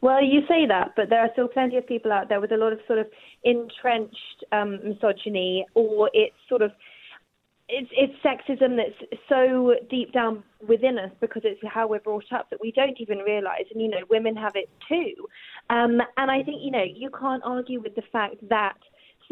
Well, 0.00 0.22
you 0.22 0.40
say 0.48 0.66
that, 0.66 0.92
but 0.96 1.08
there 1.10 1.20
are 1.20 1.30
still 1.32 1.48
plenty 1.48 1.76
of 1.76 1.86
people 1.86 2.12
out 2.12 2.28
there 2.28 2.40
with 2.40 2.52
a 2.52 2.56
lot 2.56 2.72
of 2.72 2.80
sort 2.86 2.98
of 2.98 3.06
entrenched 3.44 4.44
um, 4.52 4.78
misogyny, 4.84 5.66
or 5.74 6.10
it's 6.12 6.36
sort 6.48 6.62
of 6.62 6.72
it's 7.68 7.90
it's 7.92 8.12
sexism 8.24 8.76
that's 8.76 9.22
so 9.28 9.74
deep 9.88 10.12
down 10.12 10.42
within 10.68 10.98
us 10.98 11.10
because 11.20 11.42
it's 11.44 11.60
how 11.66 11.86
we're 11.86 12.00
brought 12.00 12.30
up 12.32 12.50
that 12.50 12.60
we 12.60 12.72
don't 12.72 13.00
even 13.00 13.18
realize. 13.18 13.64
And 13.72 13.80
you 13.80 13.88
know, 13.88 14.04
women 14.10 14.36
have 14.36 14.52
it 14.56 14.68
too. 14.88 15.14
Um, 15.70 16.00
and 16.16 16.30
I 16.30 16.42
think 16.42 16.62
you 16.62 16.70
know 16.70 16.84
you 16.84 17.10
can't 17.18 17.42
argue 17.44 17.80
with 17.80 17.94
the 17.94 18.02
fact 18.12 18.36
that 18.48 18.76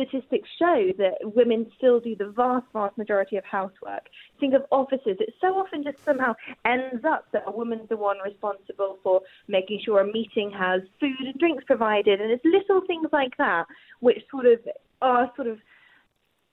statistics 0.01 0.49
show 0.59 0.91
that 0.99 1.15
women 1.23 1.67
still 1.77 2.01
do 2.01 2.17
the 2.17 2.31
vast, 2.31 2.67
vast 2.73 2.97
majority 2.97 3.37
of 3.37 3.45
housework. 3.45 4.09
Think 4.39 4.55
of 4.55 4.63
offices. 4.71 5.17
It 5.21 5.35
so 5.41 5.49
often 5.49 5.83
just 5.83 6.03
somehow 6.05 6.35
ends 6.65 7.05
up 7.05 7.27
that 7.33 7.45
a 7.47 7.51
woman's 7.51 7.89
the 7.89 7.97
one 7.97 8.17
responsible 8.25 8.99
for 9.03 9.21
making 9.49 9.81
sure 9.85 10.01
a 10.01 10.07
meeting 10.07 10.51
has 10.51 10.83
food 10.99 11.17
and 11.21 11.35
drinks 11.39 11.65
provided. 11.65 12.21
And 12.21 12.31
it's 12.31 12.45
little 12.45 12.87
things 12.87 13.09
like 13.13 13.37
that 13.39 13.67
which 14.01 14.23
sort 14.31 14.47
of 14.47 14.61
are 15.03 15.31
sort 15.37 15.49
of 15.49 15.59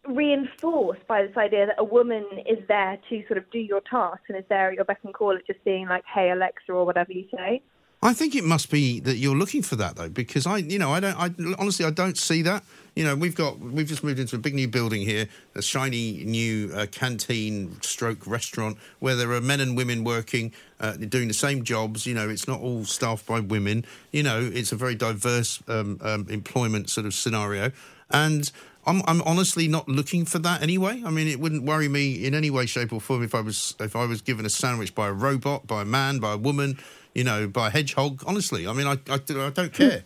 reinforced 0.08 1.06
by 1.08 1.22
this 1.22 1.36
idea 1.38 1.66
that 1.66 1.76
a 1.80 1.84
woman 1.84 2.26
is 2.46 2.60
there 2.68 2.98
to 3.10 3.24
sort 3.28 3.38
of 3.38 3.50
do 3.52 3.60
your 3.60 3.82
task 3.90 4.22
and 4.30 4.38
is 4.38 4.46
there 4.50 4.70
at 4.70 4.76
your 4.76 4.86
beck 4.86 5.00
and 5.04 5.14
call 5.14 5.36
at 5.36 5.46
just 5.46 5.64
being 5.66 5.88
like, 5.88 6.04
hey, 6.14 6.32
Alexa, 6.32 6.72
or 6.72 6.86
whatever 6.86 7.12
you 7.12 7.26
say. 7.36 7.62
I 8.02 8.14
think 8.14 8.36
it 8.36 8.44
must 8.44 8.70
be 8.70 9.00
that 9.02 9.18
you're 9.18 9.36
looking 9.36 9.64
for 9.64 9.76
that 9.78 9.96
though, 9.96 10.10
because 10.10 10.46
I, 10.46 10.58
you 10.58 10.78
know, 10.78 10.92
I 10.92 11.00
don't, 11.00 11.18
I 11.18 11.32
honestly, 11.58 11.86
I 11.86 11.90
don't 11.90 12.18
see 12.18 12.44
that. 12.44 12.64
You 12.96 13.04
know, 13.04 13.16
we've 13.16 13.36
got, 13.36 13.60
we've 13.60 13.88
just 13.88 14.04
moved 14.04 14.20
into 14.20 14.36
a 14.36 14.40
big 14.40 14.56
new 14.56 14.68
building 14.68 15.02
here, 15.02 15.28
a 15.56 15.62
shiny 15.62 16.24
new 16.24 16.72
uh, 16.74 16.88
canteen 16.92 17.80
stroke 17.82 18.26
restaurant 18.26 18.78
where 19.00 19.16
there 19.16 19.32
are 19.34 19.42
men 19.42 19.60
and 19.60 19.78
women 19.78 20.04
working, 20.04 20.52
uh, 20.80 20.94
doing 20.94 21.28
the 21.28 21.34
same 21.34 21.64
jobs. 21.64 22.06
You 22.06 22.16
know, 22.16 22.28
it's 22.28 22.48
not 22.48 22.60
all 22.60 22.86
staffed 22.86 23.28
by 23.28 23.40
women. 23.40 23.86
You 24.12 24.24
know, 24.24 24.40
it's 24.42 24.72
a 24.72 24.76
very 24.76 24.96
diverse 24.96 25.62
um, 25.68 26.00
um, 26.02 26.28
employment 26.30 26.90
sort 26.90 27.06
of 27.08 27.14
scenario, 27.14 27.72
and. 28.12 28.52
I'm, 28.88 29.02
I'm 29.08 29.22
honestly 29.24 29.68
not 29.68 29.88
looking 29.88 30.26
for 30.26 30.40
that 30.40 30.62
anyway. 30.64 31.04
I 31.06 31.10
mean, 31.12 31.28
it 31.28 31.40
wouldn't 31.40 31.64
worry 31.64 31.88
me 31.90 32.26
in 32.26 32.34
any 32.34 32.50
way, 32.50 32.66
shape, 32.66 32.92
or 32.94 33.00
form 33.02 33.22
if 33.24 33.36
I 33.36 33.42
was 33.42 33.76
if 33.80 33.96
I 33.96 34.06
was 34.06 34.22
given 34.22 34.46
a 34.46 34.50
sandwich 34.50 34.96
by 34.96 35.08
a 35.10 35.14
robot, 35.14 35.68
by 35.68 35.82
a 35.84 35.86
man, 35.86 36.20
by 36.20 36.34
a 36.34 36.38
woman, 36.38 36.80
you 37.14 37.24
know, 37.24 37.48
by 37.48 37.68
a 37.68 37.70
hedgehog. 37.70 38.24
Honestly, 38.26 38.68
I 38.68 38.74
mean, 38.74 38.88
I, 38.88 38.94
I, 39.10 39.16
I 39.16 39.50
don't 39.52 39.74
care 39.74 40.04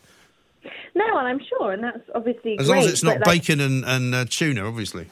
No, 0.95 1.05
and 1.17 1.27
I'm 1.27 1.39
sure, 1.47 1.71
and 1.71 1.83
that's 1.83 2.09
obviously 2.15 2.57
as 2.59 2.67
great. 2.67 2.75
long 2.75 2.85
as 2.85 2.91
it's 2.91 3.03
not 3.03 3.19
like- 3.21 3.25
bacon 3.25 3.59
and, 3.59 3.85
and 3.85 4.13
uh, 4.15 4.25
tuna, 4.29 4.65
obviously. 4.67 5.07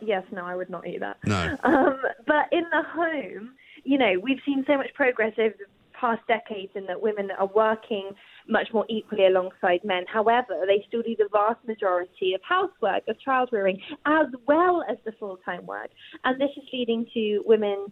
yes, 0.00 0.22
no, 0.30 0.44
I 0.44 0.54
would 0.54 0.70
not 0.70 0.86
eat 0.86 1.00
that. 1.00 1.16
No. 1.26 1.56
Um, 1.64 1.96
but 2.26 2.46
in 2.52 2.62
the 2.70 2.82
home, 2.82 3.50
you 3.82 3.98
know, 3.98 4.12
we've 4.22 4.38
seen 4.46 4.64
so 4.66 4.76
much 4.76 4.94
progress 4.94 5.32
over 5.38 5.54
the 5.58 5.64
past 5.98 6.22
decades 6.28 6.72
in 6.74 6.86
that 6.86 7.02
women 7.02 7.30
are 7.32 7.50
working 7.54 8.10
much 8.48 8.68
more 8.72 8.84
equally 8.88 9.26
alongside 9.26 9.80
men. 9.84 10.04
However, 10.06 10.64
they 10.66 10.84
still 10.88 11.02
do 11.02 11.16
the 11.16 11.28
vast 11.32 11.64
majority 11.66 12.34
of 12.34 12.40
housework, 12.42 13.02
of 13.08 13.18
child 13.20 13.48
rearing, 13.52 13.80
as 14.06 14.26
well 14.46 14.84
as 14.88 14.96
the 15.04 15.12
full 15.12 15.38
time 15.44 15.64
work. 15.66 15.90
And 16.24 16.40
this 16.40 16.50
is 16.56 16.64
leading 16.72 17.06
to 17.14 17.42
women 17.46 17.86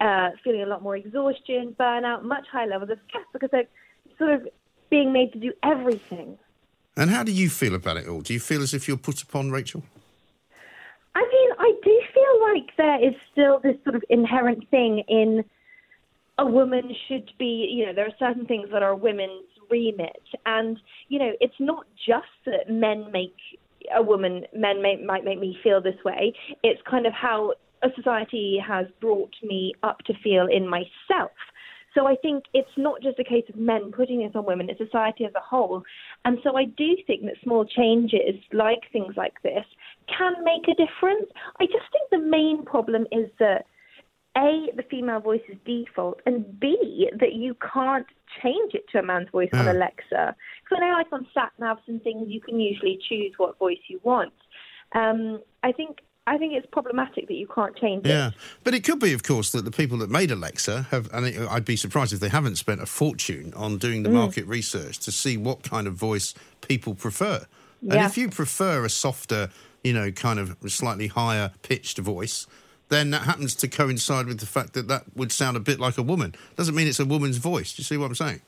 uh, 0.00 0.30
feeling 0.42 0.62
a 0.62 0.66
lot 0.66 0.82
more 0.82 0.96
exhaustion, 0.96 1.74
burnout, 1.78 2.22
much 2.22 2.46
higher 2.50 2.66
levels 2.66 2.90
of 2.90 2.98
stress 3.08 3.24
because 3.32 3.50
they're 3.50 3.68
sort 4.18 4.30
of 4.30 4.48
being 4.90 5.12
made 5.12 5.32
to 5.32 5.38
do 5.38 5.52
everything. 5.62 6.38
And 6.96 7.10
how 7.10 7.24
do 7.24 7.32
you 7.32 7.50
feel 7.50 7.74
about 7.74 7.96
it 7.96 8.06
all? 8.06 8.20
Do 8.20 8.32
you 8.32 8.40
feel 8.40 8.62
as 8.62 8.74
if 8.74 8.86
you're 8.86 8.96
put 8.96 9.22
upon, 9.22 9.50
Rachel? 9.50 9.82
I 11.16 11.20
mean, 11.20 11.50
I 11.58 11.72
do 11.82 12.00
feel 12.12 12.42
like 12.52 12.76
there 12.76 13.08
is 13.08 13.14
still 13.32 13.60
this 13.60 13.76
sort 13.84 13.96
of 13.96 14.04
inherent 14.08 14.68
thing 14.70 15.02
in 15.08 15.44
a 16.38 16.46
woman 16.46 16.94
should 17.08 17.30
be, 17.38 17.68
you 17.72 17.86
know, 17.86 17.92
there 17.92 18.06
are 18.06 18.16
certain 18.18 18.46
things 18.46 18.68
that 18.72 18.82
are 18.82 18.94
women's 18.94 19.44
remit. 19.74 20.24
And, 20.46 20.78
you 21.08 21.18
know, 21.18 21.32
it's 21.40 21.60
not 21.60 21.84
just 22.06 22.34
that 22.46 22.70
men 22.70 23.10
make 23.12 23.36
a 23.94 24.02
woman, 24.02 24.44
men 24.54 24.80
may, 24.80 24.96
might 25.12 25.24
make 25.24 25.40
me 25.40 25.58
feel 25.62 25.80
this 25.80 26.00
way. 26.04 26.32
It's 26.62 26.80
kind 26.88 27.06
of 27.06 27.12
how 27.12 27.54
a 27.82 27.88
society 27.96 28.58
has 28.66 28.86
brought 29.00 29.34
me 29.42 29.72
up 29.82 29.98
to 30.06 30.14
feel 30.22 30.46
in 30.46 30.64
myself. 30.68 31.32
So 31.94 32.08
I 32.08 32.16
think 32.16 32.44
it's 32.52 32.76
not 32.76 33.02
just 33.02 33.18
a 33.20 33.24
case 33.24 33.44
of 33.48 33.56
men 33.56 33.92
putting 33.92 34.18
this 34.18 34.32
on 34.34 34.44
women, 34.46 34.68
it's 34.68 34.80
society 34.80 35.24
as 35.24 35.32
a 35.36 35.40
whole. 35.40 35.82
And 36.24 36.38
so 36.42 36.56
I 36.56 36.64
do 36.64 36.96
think 37.06 37.22
that 37.22 37.34
small 37.44 37.64
changes, 37.64 38.34
like 38.52 38.80
things 38.92 39.14
like 39.16 39.40
this, 39.42 39.64
can 40.08 40.32
make 40.42 40.66
a 40.66 40.74
difference. 40.74 41.30
I 41.60 41.66
just 41.66 41.86
think 41.92 42.10
the 42.10 42.28
main 42.28 42.64
problem 42.64 43.06
is 43.12 43.30
that 43.38 43.66
A, 44.36 44.68
the 44.76 44.82
female 44.90 45.20
voice 45.20 45.42
is 45.48 45.56
default, 45.64 46.20
and 46.26 46.58
B, 46.58 47.08
that 47.20 47.34
you 47.34 47.56
can't 47.72 48.06
change 48.42 48.74
it 48.74 48.84
to 48.90 48.98
a 48.98 49.02
man's 49.02 49.28
voice 49.30 49.48
on 49.52 49.60
Hmm. 49.62 49.68
Alexa. 49.68 50.34
Because 50.64 50.78
I 50.82 50.88
know, 50.88 50.92
like 50.94 51.06
on 51.12 51.26
sat 51.32 51.52
navs 51.60 51.86
and 51.86 52.02
things, 52.02 52.26
you 52.28 52.40
can 52.40 52.58
usually 52.58 52.98
choose 53.08 53.32
what 53.36 53.58
voice 53.58 53.78
you 53.88 54.00
want. 54.02 54.32
Um, 54.94 55.40
I 55.62 55.72
think 55.72 55.98
I 56.26 56.38
think 56.38 56.54
it's 56.54 56.66
problematic 56.72 57.28
that 57.28 57.34
you 57.34 57.46
can't 57.54 57.76
change 57.76 58.06
it. 58.06 58.08
Yeah, 58.08 58.30
but 58.64 58.72
it 58.72 58.82
could 58.82 58.98
be, 58.98 59.12
of 59.12 59.22
course, 59.22 59.52
that 59.52 59.66
the 59.66 59.70
people 59.70 59.98
that 59.98 60.08
made 60.08 60.30
Alexa 60.30 60.86
have, 60.90 61.12
and 61.12 61.26
it- 61.26 61.48
I'd 61.50 61.66
be 61.66 61.76
surprised 61.76 62.14
if 62.14 62.20
they 62.20 62.30
haven't 62.30 62.56
spent 62.56 62.80
a 62.80 62.86
fortune 62.86 63.52
on 63.54 63.76
doing 63.76 64.04
the 64.04 64.08
Mm. 64.08 64.14
market 64.14 64.46
research 64.46 64.98
to 65.00 65.12
see 65.12 65.36
what 65.36 65.62
kind 65.62 65.86
of 65.86 65.92
voice 65.96 66.32
people 66.66 66.94
prefer. 66.94 67.44
Yeah. 67.82 67.94
And 67.96 68.06
if 68.06 68.16
you 68.16 68.30
prefer 68.30 68.86
a 68.86 68.88
softer, 68.88 69.50
you 69.82 69.92
know, 69.92 70.10
kind 70.12 70.38
of 70.38 70.56
slightly 70.68 71.08
higher 71.08 71.52
pitched 71.60 71.98
voice, 71.98 72.46
then 72.88 73.10
that 73.10 73.22
happens 73.22 73.54
to 73.56 73.68
coincide 73.68 74.26
with 74.26 74.40
the 74.40 74.46
fact 74.46 74.74
that 74.74 74.88
that 74.88 75.04
would 75.14 75.32
sound 75.32 75.56
a 75.56 75.60
bit 75.60 75.80
like 75.80 75.98
a 75.98 76.02
woman. 76.02 76.34
Doesn't 76.56 76.74
mean 76.74 76.86
it's 76.86 77.00
a 77.00 77.04
woman's 77.06 77.38
voice. 77.38 77.74
Do 77.74 77.80
you 77.80 77.84
see 77.84 77.96
what 77.96 78.06
I'm 78.06 78.14
saying? 78.14 78.40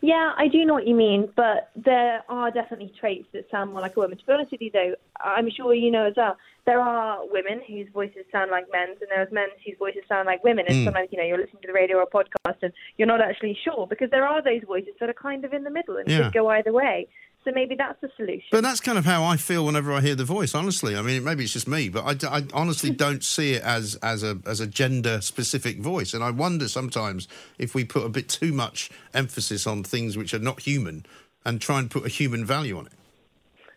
Yeah, 0.00 0.32
I 0.36 0.48
do 0.48 0.62
know 0.66 0.74
what 0.74 0.86
you 0.86 0.94
mean, 0.94 1.30
but 1.34 1.70
there 1.74 2.22
are 2.28 2.50
definitely 2.50 2.92
traits 3.00 3.26
that 3.32 3.50
sound 3.50 3.72
more 3.72 3.80
like 3.80 3.96
a 3.96 4.00
woman. 4.00 4.18
To 4.18 4.26
be 4.26 4.32
honest 4.34 4.50
with 4.52 4.60
you, 4.60 4.70
though, 4.70 4.94
I'm 5.24 5.48
sure 5.50 5.72
you 5.72 5.90
know 5.90 6.04
as 6.06 6.14
well, 6.16 6.36
there 6.66 6.78
are 6.80 7.20
women 7.30 7.62
whose 7.66 7.86
voices 7.92 8.24
sound 8.30 8.50
like 8.50 8.66
men's, 8.70 8.98
and 9.00 9.08
there's 9.10 9.32
men 9.32 9.48
whose 9.64 9.76
voices 9.78 10.02
sound 10.06 10.26
like 10.26 10.44
women. 10.44 10.66
And 10.68 10.76
Mm. 10.76 10.84
sometimes, 10.84 11.08
you 11.10 11.16
know, 11.18 11.24
you're 11.24 11.38
listening 11.38 11.62
to 11.62 11.68
the 11.68 11.72
radio 11.72 11.98
or 11.98 12.02
a 12.02 12.06
podcast, 12.06 12.56
and 12.62 12.72
you're 12.98 13.08
not 13.08 13.22
actually 13.22 13.56
sure 13.64 13.86
because 13.86 14.10
there 14.10 14.26
are 14.26 14.42
those 14.42 14.62
voices 14.66 14.92
that 15.00 15.08
are 15.08 15.14
kind 15.14 15.42
of 15.44 15.54
in 15.54 15.64
the 15.64 15.70
middle 15.70 15.96
and 15.96 16.06
Yeah. 16.08 16.24
could 16.24 16.34
go 16.34 16.48
either 16.48 16.72
way. 16.72 17.06
So 17.44 17.52
maybe 17.54 17.74
that's 17.74 18.00
the 18.00 18.08
solution. 18.16 18.46
But 18.50 18.62
that's 18.62 18.80
kind 18.80 18.96
of 18.96 19.04
how 19.04 19.22
I 19.22 19.36
feel 19.36 19.66
whenever 19.66 19.92
I 19.92 20.00
hear 20.00 20.14
the 20.14 20.24
voice. 20.24 20.54
Honestly, 20.54 20.96
I 20.96 21.02
mean, 21.02 21.22
maybe 21.24 21.44
it's 21.44 21.52
just 21.52 21.68
me, 21.68 21.90
but 21.90 22.24
I, 22.24 22.38
I 22.38 22.46
honestly 22.54 22.90
don't 23.04 23.22
see 23.22 23.52
it 23.52 23.62
as 23.62 23.96
as 23.96 24.22
a 24.22 24.38
as 24.46 24.60
a 24.60 24.66
gender 24.66 25.20
specific 25.20 25.78
voice, 25.80 26.14
and 26.14 26.24
I 26.24 26.30
wonder 26.30 26.68
sometimes 26.68 27.28
if 27.58 27.74
we 27.74 27.84
put 27.84 28.06
a 28.06 28.08
bit 28.08 28.30
too 28.30 28.52
much 28.52 28.90
emphasis 29.12 29.66
on 29.66 29.84
things 29.84 30.16
which 30.16 30.32
are 30.32 30.38
not 30.38 30.60
human, 30.60 31.04
and 31.44 31.60
try 31.60 31.78
and 31.78 31.90
put 31.90 32.06
a 32.06 32.08
human 32.08 32.46
value 32.46 32.78
on 32.78 32.86
it. 32.86 32.92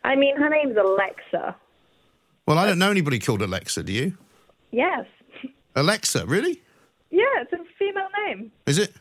I 0.06 0.16
mean, 0.16 0.38
her 0.38 0.50
name's 0.50 0.78
Alexa. 0.78 1.56
Well, 2.46 2.58
I 2.58 2.66
don't 2.66 2.80
know 2.80 2.90
anybody 2.90 3.20
called 3.20 3.42
Alexa. 3.42 3.84
Do 3.84 3.92
you? 3.92 4.18
Yes. 4.72 5.06
Alexa, 5.76 6.26
really? 6.26 6.62
Yeah, 7.10 7.26
it's 7.42 7.52
a 7.52 7.58
female 7.78 8.08
name. 8.26 8.52
Is 8.66 8.78
it? 8.78 8.94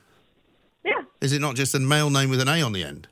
Yeah. 0.85 1.03
Is 1.21 1.33
it 1.33 1.41
not 1.41 1.55
just 1.55 1.75
a 1.75 1.79
male 1.79 2.11
name 2.11 2.31
with 2.31 2.41
an 2.41 2.49
A 2.49 2.61
on 2.63 2.73
the 2.73 2.83
end? 2.83 3.07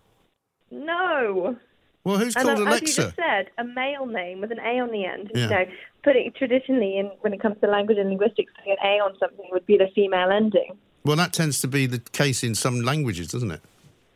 No. 0.74 1.56
Well, 2.04 2.18
who's 2.18 2.36
And 2.36 2.44
called 2.44 2.68
as 2.68 2.80
you 2.82 2.86
just 2.88 3.16
said, 3.16 3.50
a 3.56 3.64
male 3.64 4.06
name 4.06 4.40
with 4.42 4.52
an 4.52 4.58
A 4.58 4.78
on 4.80 4.90
the 4.90 5.06
end. 5.06 5.30
Yeah. 5.34 5.42
You 5.44 5.50
know, 5.50 5.64
putting 6.02 6.32
traditionally 6.36 6.98
in 6.98 7.06
when 7.20 7.32
it 7.32 7.40
comes 7.40 7.56
to 7.62 7.66
language 7.66 7.96
and 7.96 8.10
linguistics, 8.10 8.52
putting 8.58 8.72
an 8.72 8.78
A 8.84 9.00
on 9.00 9.16
something 9.18 9.46
would 9.52 9.64
be 9.64 9.78
the 9.78 9.88
female 9.94 10.30
ending. 10.30 10.76
Well, 11.04 11.16
that 11.16 11.32
tends 11.32 11.60
to 11.62 11.68
be 11.68 11.86
the 11.86 11.98
case 11.98 12.42
in 12.44 12.54
some 12.54 12.80
languages, 12.82 13.28
doesn't 13.28 13.50
it? 13.50 13.60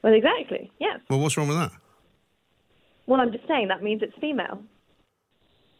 Well, 0.02 0.12
exactly. 0.12 0.70
Yes. 0.78 1.00
Well, 1.08 1.20
what's 1.20 1.36
wrong 1.36 1.48
with 1.48 1.56
that? 1.56 1.72
Well, 3.06 3.20
I'm 3.20 3.32
just 3.32 3.46
saying 3.48 3.68
that 3.68 3.82
means 3.82 4.02
it's 4.02 4.16
female. 4.20 4.62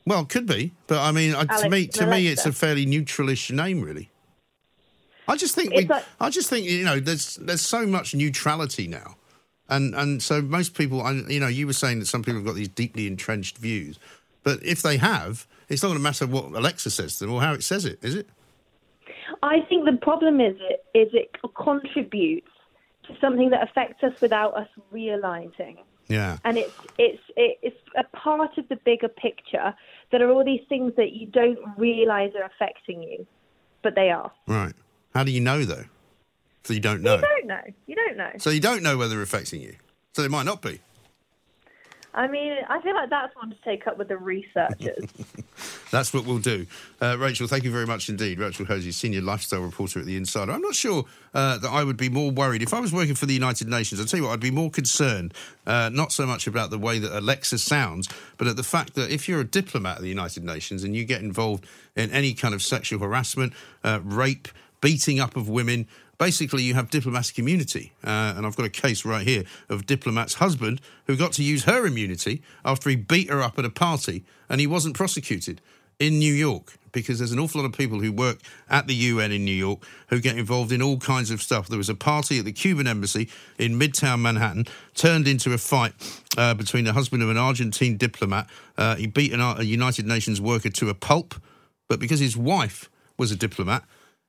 Well, 0.06 0.22
it 0.22 0.30
could 0.30 0.46
be, 0.46 0.72
but 0.86 1.00
I 1.00 1.12
mean, 1.12 1.34
I, 1.34 1.44
to 1.44 1.68
me, 1.68 1.86
to 1.88 2.06
me, 2.06 2.28
it's 2.28 2.46
a 2.46 2.52
fairly 2.52 2.86
neutralish 2.86 3.50
name, 3.50 3.82
really. 3.82 4.10
I 5.28 5.36
just 5.36 5.54
think 5.54 5.72
It's 5.72 5.82
we, 5.82 5.88
like- 5.88 6.04
I 6.18 6.30
just 6.30 6.48
think 6.48 6.66
you 6.66 6.84
know, 6.84 6.98
there's 6.98 7.36
there's 7.36 7.60
so 7.60 7.86
much 7.86 8.14
neutrality 8.14 8.88
now, 8.88 9.16
and 9.68 9.94
and 9.94 10.22
so 10.22 10.40
most 10.40 10.74
people, 10.74 10.98
you 11.28 11.40
know, 11.40 11.48
you 11.48 11.66
were 11.66 11.72
saying 11.72 12.00
that 12.00 12.06
some 12.06 12.22
people 12.22 12.40
have 12.40 12.46
got 12.46 12.54
these 12.54 12.68
deeply 12.68 13.06
entrenched 13.06 13.58
views, 13.58 13.98
but 14.42 14.62
if 14.64 14.82
they 14.82 14.96
have, 14.96 15.46
it's 15.68 15.82
not 15.82 15.88
going 15.88 15.98
to 15.98 16.02
matter 16.02 16.26
what 16.26 16.46
Alexa 16.46 16.90
says 16.90 17.18
to 17.18 17.26
them 17.26 17.34
or 17.34 17.40
how 17.40 17.52
it 17.52 17.62
says 17.62 17.84
it, 17.84 17.98
is 18.02 18.14
it? 18.14 18.28
I 19.42 19.60
think 19.68 19.84
the 19.84 19.96
problem 20.00 20.40
is 20.40 20.56
it 20.60 20.84
is 20.94 21.08
it 21.12 21.36
contributes 21.54 22.48
to 23.04 23.14
something 23.20 23.50
that 23.50 23.62
affects 23.62 24.02
us 24.02 24.20
without 24.20 24.56
us 24.56 24.68
realizing. 24.90 25.78
Yeah. 26.08 26.38
and 26.44 26.56
it's 26.56 26.72
it's 26.96 27.22
it's 27.36 27.76
a 27.94 28.04
part 28.16 28.56
of 28.56 28.66
the 28.68 28.76
bigger 28.76 29.08
picture 29.08 29.74
that 30.10 30.22
are 30.22 30.30
all 30.30 30.42
these 30.42 30.62
things 30.66 30.94
that 30.96 31.12
you 31.12 31.26
don't 31.26 31.58
realize 31.76 32.32
are 32.34 32.44
affecting 32.44 33.02
you, 33.02 33.26
but 33.82 33.94
they 33.94 34.10
are. 34.10 34.32
Right. 34.46 34.72
How 35.14 35.24
do 35.24 35.30
you 35.30 35.40
know 35.40 35.64
though? 35.64 35.84
So 36.68 36.74
you 36.74 36.80
don't 36.80 37.00
know. 37.00 37.14
You 37.14 37.22
don't 37.22 37.46
know. 37.46 37.60
You 37.86 37.94
don't 37.94 38.16
know. 38.18 38.30
So 38.36 38.50
you 38.50 38.60
don't 38.60 38.82
know 38.82 38.98
whether 38.98 39.14
they're 39.14 39.22
affecting 39.22 39.62
you. 39.62 39.74
So 40.12 40.20
it 40.20 40.30
might 40.30 40.44
not 40.44 40.60
be. 40.60 40.80
I 42.12 42.26
mean, 42.26 42.58
I 42.68 42.78
feel 42.82 42.94
like 42.94 43.08
that's 43.08 43.34
one 43.36 43.48
to 43.48 43.56
take 43.64 43.86
up 43.86 43.96
with 43.96 44.08
the 44.08 44.18
researchers. 44.18 45.06
That's 45.90 46.12
what 46.12 46.26
we'll 46.26 46.38
do. 46.38 46.66
Uh, 47.00 47.16
Rachel, 47.18 47.46
thank 47.46 47.64
you 47.64 47.70
very 47.70 47.86
much 47.86 48.08
indeed. 48.08 48.38
Rachel 48.38 48.66
Hosie, 48.66 48.92
senior 48.92 49.22
lifestyle 49.22 49.60
reporter 49.60 50.00
at 50.00 50.04
The 50.04 50.16
Insider. 50.16 50.52
I'm 50.52 50.60
not 50.60 50.74
sure 50.74 51.04
uh, 51.32 51.56
that 51.58 51.70
I 51.70 51.84
would 51.84 51.96
be 51.96 52.08
more 52.10 52.30
worried. 52.30 52.62
If 52.62 52.74
I 52.74 52.80
was 52.80 52.92
working 52.92 53.14
for 53.14 53.26
the 53.26 53.34
United 53.34 53.68
Nations, 53.68 54.00
I'll 54.00 54.06
tell 54.06 54.20
you 54.20 54.26
what, 54.26 54.32
I'd 54.32 54.40
be 54.40 54.50
more 54.50 54.70
concerned, 54.70 55.32
uh, 55.66 55.90
not 55.90 56.12
so 56.12 56.26
much 56.26 56.46
about 56.46 56.70
the 56.70 56.78
way 56.78 56.98
that 56.98 57.16
Alexa 57.16 57.58
sounds, 57.58 58.08
but 58.36 58.46
at 58.46 58.56
the 58.56 58.62
fact 58.62 58.94
that 58.94 59.10
if 59.10 59.28
you're 59.28 59.40
a 59.40 59.44
diplomat 59.44 59.96
at 59.96 60.02
the 60.02 60.08
United 60.08 60.44
Nations 60.44 60.84
and 60.84 60.94
you 60.96 61.04
get 61.04 61.22
involved 61.22 61.66
in 61.96 62.10
any 62.10 62.34
kind 62.34 62.54
of 62.54 62.62
sexual 62.62 62.98
harassment, 63.00 63.52
uh, 63.84 64.00
rape, 64.02 64.48
beating 64.80 65.20
up 65.20 65.36
of 65.36 65.48
women, 65.48 65.86
basically 66.18 66.62
you 66.62 66.74
have 66.74 66.90
diplomatic 66.90 67.38
immunity. 67.38 67.92
Uh, 68.04 68.34
and 68.36 68.44
I've 68.44 68.56
got 68.56 68.66
a 68.66 68.70
case 68.70 69.04
right 69.04 69.26
here 69.26 69.44
of 69.68 69.86
diplomat's 69.86 70.34
husband 70.34 70.80
who 71.06 71.16
got 71.16 71.32
to 71.34 71.42
use 71.42 71.64
her 71.64 71.86
immunity 71.86 72.42
after 72.64 72.90
he 72.90 72.96
beat 72.96 73.30
her 73.30 73.40
up 73.40 73.58
at 73.58 73.64
a 73.64 73.70
party 73.70 74.24
and 74.48 74.60
he 74.60 74.66
wasn't 74.66 74.96
prosecuted 74.96 75.60
in 75.98 76.18
New 76.18 76.32
York 76.32 76.74
because 76.92 77.18
there's 77.18 77.32
an 77.32 77.38
awful 77.38 77.60
lot 77.60 77.66
of 77.66 77.72
people 77.72 78.00
who 78.00 78.12
work 78.12 78.38
at 78.70 78.86
the 78.86 78.94
UN 78.94 79.32
in 79.32 79.44
New 79.44 79.50
York 79.50 79.80
who 80.08 80.20
get 80.20 80.38
involved 80.38 80.72
in 80.72 80.80
all 80.80 80.96
kinds 80.98 81.30
of 81.30 81.42
stuff. 81.42 81.68
There 81.68 81.78
was 81.78 81.88
a 81.88 81.94
party 81.94 82.38
at 82.38 82.44
the 82.44 82.52
Cuban 82.52 82.86
embassy 82.86 83.28
in 83.58 83.78
Midtown 83.78 84.20
Manhattan 84.20 84.66
turned 84.94 85.28
into 85.28 85.52
a 85.52 85.58
fight 85.58 85.92
uh, 86.36 86.54
between 86.54 86.84
the 86.84 86.92
husband 86.92 87.22
of 87.22 87.30
an 87.30 87.36
Argentine 87.36 87.96
diplomat. 87.96 88.48
Uh, 88.76 88.96
he 88.96 89.06
beat 89.06 89.32
an, 89.32 89.40
a 89.40 89.62
United 89.62 90.06
Nations 90.06 90.40
worker 90.40 90.70
to 90.70 90.88
a 90.88 90.94
pulp, 90.94 91.34
but 91.88 92.00
because 92.00 92.20
his 92.20 92.36
wife 92.36 92.88
was 93.18 93.30
a 93.30 93.36
diplomat, 93.36 93.84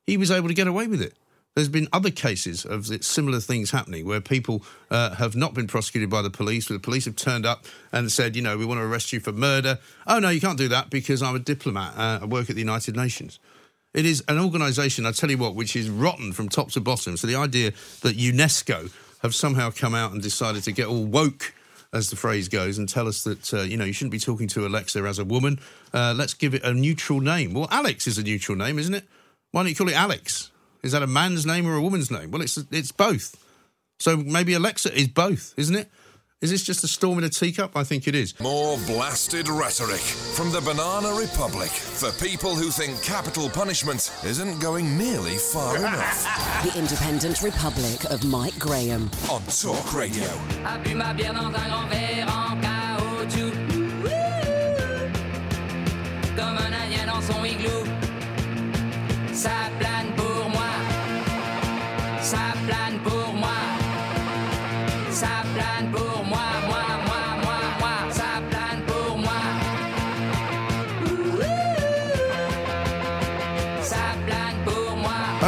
he 0.05 0.17
was 0.17 0.31
able 0.31 0.47
to 0.47 0.53
get 0.53 0.67
away 0.67 0.87
with 0.87 1.01
it. 1.01 1.13
There's 1.59 1.67
been 1.67 1.89
other 1.91 2.09
cases 2.09 2.63
of 2.63 2.85
similar 3.03 3.41
things 3.41 3.71
happening 3.71 4.05
where 4.05 4.21
people 4.21 4.63
uh, 4.89 5.15
have 5.15 5.35
not 5.35 5.53
been 5.53 5.67
prosecuted 5.67 6.09
by 6.09 6.21
the 6.21 6.29
police, 6.29 6.69
where 6.69 6.77
the 6.77 6.81
police 6.81 7.03
have 7.03 7.17
turned 7.17 7.45
up 7.45 7.65
and 7.91 8.09
said, 8.09 8.37
you 8.37 8.41
know, 8.41 8.57
we 8.57 8.63
want 8.63 8.79
to 8.79 8.85
arrest 8.85 9.11
you 9.11 9.19
for 9.19 9.33
murder. 9.33 9.77
Oh, 10.07 10.19
no, 10.19 10.29
you 10.29 10.39
can't 10.39 10.57
do 10.57 10.69
that 10.69 10.89
because 10.89 11.21
I'm 11.21 11.35
a 11.35 11.39
diplomat. 11.39 11.97
Uh, 11.97 12.19
I 12.21 12.25
work 12.27 12.49
at 12.49 12.55
the 12.55 12.61
United 12.61 12.95
Nations. 12.95 13.39
It 13.93 14.05
is 14.05 14.23
an 14.29 14.39
organisation, 14.39 15.05
I 15.05 15.11
tell 15.11 15.29
you 15.29 15.37
what, 15.37 15.53
which 15.53 15.75
is 15.75 15.89
rotten 15.89 16.31
from 16.31 16.47
top 16.47 16.71
to 16.71 16.79
bottom. 16.79 17.17
So 17.17 17.27
the 17.27 17.35
idea 17.35 17.71
that 18.03 18.15
UNESCO 18.15 18.93
have 19.21 19.35
somehow 19.35 19.69
come 19.69 19.93
out 19.93 20.13
and 20.13 20.21
decided 20.21 20.63
to 20.63 20.71
get 20.71 20.87
all 20.87 21.03
woke, 21.03 21.53
as 21.91 22.09
the 22.09 22.15
phrase 22.15 22.47
goes, 22.47 22.77
and 22.77 22.87
tell 22.87 23.05
us 23.05 23.25
that, 23.25 23.53
uh, 23.53 23.63
you 23.63 23.75
know, 23.75 23.83
you 23.83 23.91
shouldn't 23.91 24.13
be 24.13 24.19
talking 24.19 24.47
to 24.47 24.65
Alexa 24.65 24.99
as 24.99 25.19
a 25.19 25.25
woman. 25.25 25.59
Uh, 25.93 26.13
let's 26.15 26.33
give 26.33 26.53
it 26.53 26.63
a 26.63 26.73
neutral 26.73 27.19
name. 27.19 27.53
Well, 27.53 27.67
Alex 27.69 28.07
is 28.07 28.17
a 28.17 28.23
neutral 28.23 28.57
name, 28.57 28.79
isn't 28.79 28.93
it? 28.93 29.03
Why 29.51 29.63
don't 29.63 29.69
you 29.71 29.75
call 29.75 29.89
it 29.89 29.95
Alex? 29.95 30.51
Is 30.83 30.91
that 30.93 31.03
a 31.03 31.07
man's 31.07 31.45
name 31.45 31.67
or 31.67 31.75
a 31.75 31.81
woman's 31.81 32.09
name? 32.09 32.31
Well, 32.31 32.41
it's 32.41 32.57
it's 32.71 32.91
both. 32.91 33.35
So 33.99 34.15
maybe 34.17 34.53
Alexa 34.53 34.97
is 34.97 35.07
both, 35.07 35.53
isn't 35.57 35.75
it? 35.75 35.91
Is 36.41 36.51
this 36.51 36.63
just 36.63 36.85
a 36.85 36.87
storm 36.87 37.17
in 37.17 37.25
a 37.25 37.29
teacup? 37.29 37.75
I 37.75 37.83
think 37.83 38.07
it 38.07 38.15
is. 38.15 38.39
More 38.39 38.77
blasted 38.87 39.49
rhetoric 39.49 39.99
from 39.99 40.53
the 40.53 40.61
Banana 40.61 41.13
Republic 41.19 41.69
for 41.69 42.11
people 42.25 42.55
who 42.55 42.69
think 42.71 43.03
capital 43.03 43.49
punishment 43.49 44.09
isn't 44.23 44.61
going 44.61 44.97
nearly 44.97 45.35
far 45.35 45.75
enough. 45.85 46.63
The 46.63 46.79
Independent 46.79 47.41
Republic 47.41 48.05
of 48.05 48.23
Mike 48.23 48.57
Graham. 48.57 49.11
On 49.29 49.41
Talk 49.47 49.93
Radio. 49.93 50.29
A 50.63 50.79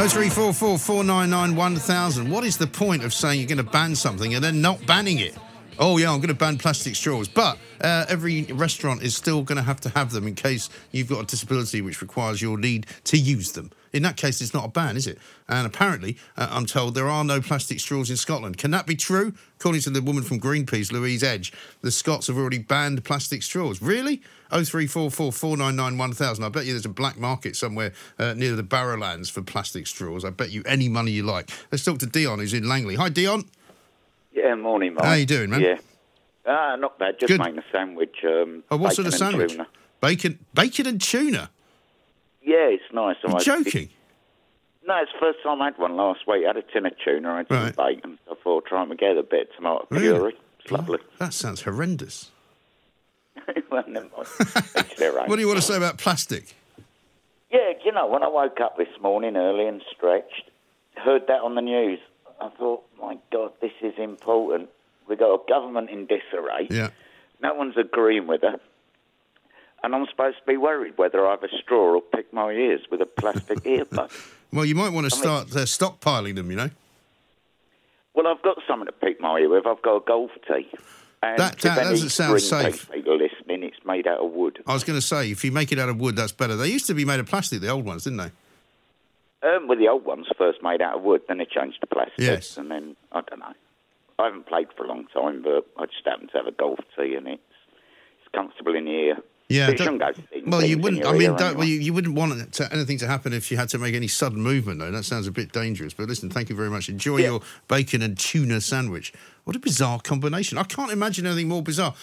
Oh 0.02 0.08
three 0.08 0.30
four 0.30 0.52
four 0.52 0.78
four 0.78 1.04
nine 1.04 1.30
nine 1.30 1.54
one 1.54 1.76
thousand. 1.76 2.28
What 2.28 2.42
is 2.42 2.56
the 2.56 2.66
point 2.66 3.04
of 3.04 3.14
saying 3.14 3.38
you're 3.38 3.46
going 3.46 3.64
to 3.64 3.72
ban 3.72 3.94
something 3.94 4.34
and 4.34 4.42
then 4.42 4.60
not 4.60 4.84
banning 4.84 5.20
it? 5.20 5.38
Oh 5.78 5.96
yeah, 5.96 6.10
I'm 6.10 6.18
going 6.18 6.26
to 6.26 6.34
ban 6.34 6.58
plastic 6.58 6.96
straws, 6.96 7.28
but 7.28 7.56
uh, 7.80 8.06
every 8.08 8.42
restaurant 8.46 9.04
is 9.04 9.14
still 9.14 9.44
going 9.44 9.58
to 9.58 9.62
have 9.62 9.80
to 9.82 9.90
have 9.90 10.10
them 10.10 10.26
in 10.26 10.34
case 10.34 10.70
you've 10.90 11.08
got 11.08 11.20
a 11.20 11.26
disability 11.26 11.82
which 11.82 12.02
requires 12.02 12.42
your 12.42 12.58
need 12.58 12.88
to 13.04 13.16
use 13.16 13.52
them. 13.52 13.70
In 13.92 14.02
that 14.04 14.16
case, 14.16 14.40
it's 14.40 14.54
not 14.54 14.64
a 14.64 14.68
ban, 14.68 14.96
is 14.96 15.06
it? 15.06 15.18
And 15.48 15.66
apparently, 15.66 16.16
uh, 16.36 16.48
I'm 16.50 16.64
told 16.64 16.94
there 16.94 17.08
are 17.08 17.24
no 17.24 17.40
plastic 17.40 17.78
straws 17.78 18.08
in 18.08 18.16
Scotland. 18.16 18.56
Can 18.56 18.70
that 18.70 18.86
be 18.86 18.96
true? 18.96 19.34
According 19.60 19.82
to 19.82 19.90
the 19.90 20.00
woman 20.00 20.22
from 20.22 20.40
Greenpeace, 20.40 20.90
Louise 20.90 21.22
Edge, 21.22 21.52
the 21.82 21.90
Scots 21.90 22.26
have 22.28 22.36
already 22.38 22.58
banned 22.58 23.04
plastic 23.04 23.42
straws. 23.42 23.82
Really? 23.82 24.22
Oh 24.50 24.64
three 24.64 24.86
four 24.86 25.10
four 25.10 25.30
four 25.32 25.56
nine 25.56 25.76
nine 25.76 25.98
one 25.98 26.12
thousand. 26.12 26.44
I 26.44 26.48
bet 26.48 26.64
you 26.64 26.72
there's 26.72 26.86
a 26.86 26.90
black 26.90 27.18
market 27.18 27.54
somewhere 27.56 27.92
uh, 28.18 28.34
near 28.34 28.56
the 28.56 28.62
Barrowlands 28.62 29.30
for 29.30 29.42
plastic 29.42 29.86
straws. 29.86 30.24
I 30.24 30.30
bet 30.30 30.50
you 30.50 30.62
any 30.66 30.88
money 30.88 31.10
you 31.10 31.22
like. 31.22 31.50
Let's 31.70 31.84
talk 31.84 31.98
to 31.98 32.06
Dion, 32.06 32.38
who's 32.38 32.54
in 32.54 32.68
Langley. 32.68 32.96
Hi, 32.96 33.08
Dion. 33.08 33.44
Yeah, 34.32 34.54
morning, 34.54 34.94
Mike. 34.94 35.04
How 35.04 35.12
you 35.14 35.26
doing, 35.26 35.50
man? 35.50 35.60
Yeah. 35.60 35.78
Ah, 36.46 36.76
not 36.76 36.98
bad. 36.98 37.20
Just 37.20 37.28
Good. 37.28 37.40
making 37.40 37.58
a 37.58 37.64
sandwich. 37.70 38.16
Um, 38.24 38.64
Oh, 38.70 38.76
what 38.78 38.94
sort 38.94 39.06
of 39.06 39.14
sandwich? 39.14 39.56
Bacon, 40.00 40.38
bacon 40.54 40.86
and 40.86 41.00
tuna. 41.00 41.50
Yeah, 42.44 42.66
it's 42.68 42.82
nice. 42.92 43.16
You're 43.22 43.36
I- 43.36 43.40
joking. 43.40 43.88
no, 44.86 44.96
it's 45.02 45.12
the 45.12 45.18
first 45.20 45.38
time 45.42 45.62
I 45.62 45.66
had 45.66 45.78
one 45.78 45.96
last 45.96 46.26
week. 46.26 46.44
I 46.44 46.48
had 46.48 46.56
a 46.56 46.62
tin 46.62 46.86
of 46.86 46.92
tuna, 47.04 47.30
I 47.32 47.36
had 47.38 47.48
some 47.48 47.56
Right. 47.64 47.76
bacon. 47.76 48.18
I 48.30 48.34
thought, 48.42 48.66
try 48.66 48.80
them 48.80 48.90
together 48.90 49.20
a 49.20 49.22
bit, 49.22 49.50
tomato 49.54 49.86
Really? 49.90 50.08
puree. 50.18 50.36
It's 50.60 50.70
lovely. 50.70 50.98
That 51.18 51.32
sounds 51.34 51.62
horrendous. 51.62 52.30
well, 53.70 53.84
never 53.88 54.08
mind. 54.16 54.28
What 55.28 55.36
do 55.36 55.40
you 55.40 55.46
want 55.48 55.58
to 55.58 55.66
say 55.66 55.76
about 55.76 55.98
plastic? 55.98 56.54
Yeah, 57.50 57.72
you 57.84 57.92
know, 57.92 58.06
when 58.06 58.22
I 58.22 58.28
woke 58.28 58.60
up 58.60 58.76
this 58.76 58.88
morning 59.00 59.36
early 59.36 59.66
and 59.66 59.82
stretched, 59.94 60.50
heard 60.96 61.26
that 61.28 61.40
on 61.40 61.54
the 61.54 61.60
news, 61.62 61.98
I 62.40 62.48
thought, 62.50 62.84
my 63.00 63.18
God, 63.32 63.52
this 63.60 63.72
is 63.82 63.94
important. 63.98 64.68
We've 65.08 65.18
got 65.18 65.32
a 65.34 65.38
government 65.48 65.90
in 65.90 66.06
disarray. 66.06 66.68
Yeah. 66.70 66.90
No 67.42 67.54
one's 67.54 67.76
agreeing 67.76 68.26
with 68.26 68.42
her. 68.42 68.58
And 69.84 69.94
I'm 69.94 70.06
supposed 70.10 70.38
to 70.38 70.44
be 70.46 70.56
worried 70.56 70.94
whether 70.96 71.26
I 71.26 71.32
have 71.32 71.42
a 71.42 71.48
straw 71.62 71.94
or 71.96 72.00
pick 72.00 72.32
my 72.32 72.50
ears 72.52 72.82
with 72.90 73.00
a 73.00 73.06
plastic 73.06 73.58
earbud. 73.64 74.10
Well, 74.52 74.64
you 74.64 74.74
might 74.74 74.90
want 74.92 75.10
to 75.10 75.16
I 75.16 75.18
mean- 75.18 75.46
start 75.46 75.56
uh, 75.56 75.64
stockpiling 75.66 76.36
them. 76.36 76.50
You 76.50 76.56
know. 76.56 76.70
Well, 78.14 78.26
I've 78.26 78.42
got 78.42 78.58
something 78.68 78.86
to 78.86 78.92
pick 78.92 79.20
my 79.20 79.38
ear 79.38 79.48
with. 79.48 79.66
I've 79.66 79.82
got 79.82 79.96
a 79.96 80.00
golf 80.06 80.30
tee. 80.46 80.68
And 81.22 81.38
That- 81.38 81.58
that 81.60 81.76
doesn't 81.84 82.10
sound 82.10 82.40
safe. 82.42 82.90
people 82.90 83.16
listening, 83.16 83.62
it's 83.62 83.76
made 83.86 84.06
out 84.06 84.18
of 84.18 84.32
wood. 84.32 84.60
I 84.66 84.74
was 84.74 84.84
going 84.84 84.98
to 84.98 85.06
say, 85.06 85.30
if 85.30 85.44
you 85.44 85.52
make 85.52 85.72
it 85.72 85.78
out 85.78 85.88
of 85.88 85.98
wood, 86.00 86.16
that's 86.16 86.32
better. 86.32 86.56
They 86.56 86.68
used 86.68 86.86
to 86.88 86.94
be 86.94 87.04
made 87.04 87.20
of 87.20 87.26
plastic, 87.26 87.60
the 87.60 87.68
old 87.68 87.84
ones, 87.84 88.04
didn't 88.04 88.18
they? 88.18 88.30
Um, 89.48 89.66
well, 89.68 89.78
the 89.78 89.88
old 89.88 90.04
ones 90.04 90.26
first 90.36 90.62
made 90.62 90.82
out 90.82 90.96
of 90.96 91.02
wood, 91.02 91.22
then 91.28 91.38
they 91.38 91.44
changed 91.46 91.80
to 91.80 91.86
plastic. 91.86 92.18
Yes. 92.18 92.56
And 92.56 92.70
then, 92.70 92.96
I 93.12 93.22
don't 93.22 93.38
know. 93.40 93.54
I 94.18 94.24
haven't 94.26 94.46
played 94.46 94.68
for 94.76 94.84
a 94.84 94.88
long 94.88 95.06
time, 95.12 95.42
but 95.42 95.66
I 95.78 95.86
just 95.86 96.04
happen 96.04 96.28
to 96.28 96.36
have 96.38 96.46
a 96.46 96.52
golf 96.52 96.78
tee 96.96 97.14
and 97.14 97.26
it's, 97.26 97.42
it's 98.20 98.32
comfortable 98.34 98.74
in 98.76 98.84
the 98.84 98.90
ear. 98.90 99.16
Yeah. 99.52 99.66
But 99.66 99.74
it 99.74 99.78
don't- 99.78 99.84
shouldn't 100.00 100.16
go 100.16 100.22
things 100.30 100.42
well, 100.46 100.64
you 100.64 100.78
wouldn't. 100.78 101.06
I 101.06 101.12
mean, 101.12 101.34
well, 101.34 101.64
you, 101.64 101.76
you 101.78 101.92
wouldn't 101.92 102.14
want 102.16 102.52
to, 102.54 102.72
anything 102.72 102.98
to 102.98 103.06
happen 103.06 103.32
if 103.32 103.50
you 103.50 103.56
had 103.56 103.68
to 103.70 103.78
make 103.78 103.94
any 103.94 104.08
sudden 104.08 104.42
movement, 104.42 104.80
though. 104.80 104.90
That 104.90 105.04
sounds 105.04 105.26
a 105.26 105.30
bit 105.30 105.52
dangerous. 105.52 105.94
But 105.94 106.08
listen, 106.08 106.30
thank 106.30 106.48
you 106.50 106.56
very 106.56 106.68
much. 106.70 106.88
Enjoy 106.88 107.18
Yeah. 107.18 107.26
your 107.26 107.40
bacon 107.68 108.02
and 108.02 108.18
tuna 108.18 108.60
sandwich. 108.60 109.12
What 109.44 109.54
a 109.56 109.58
bizarre 109.60 110.00
combination! 110.00 110.58
I 110.58 110.64
can't 110.64 110.90
imagine 110.92 111.26
anything 111.26 111.48
more 111.48 111.62
bizarre. 111.62 111.94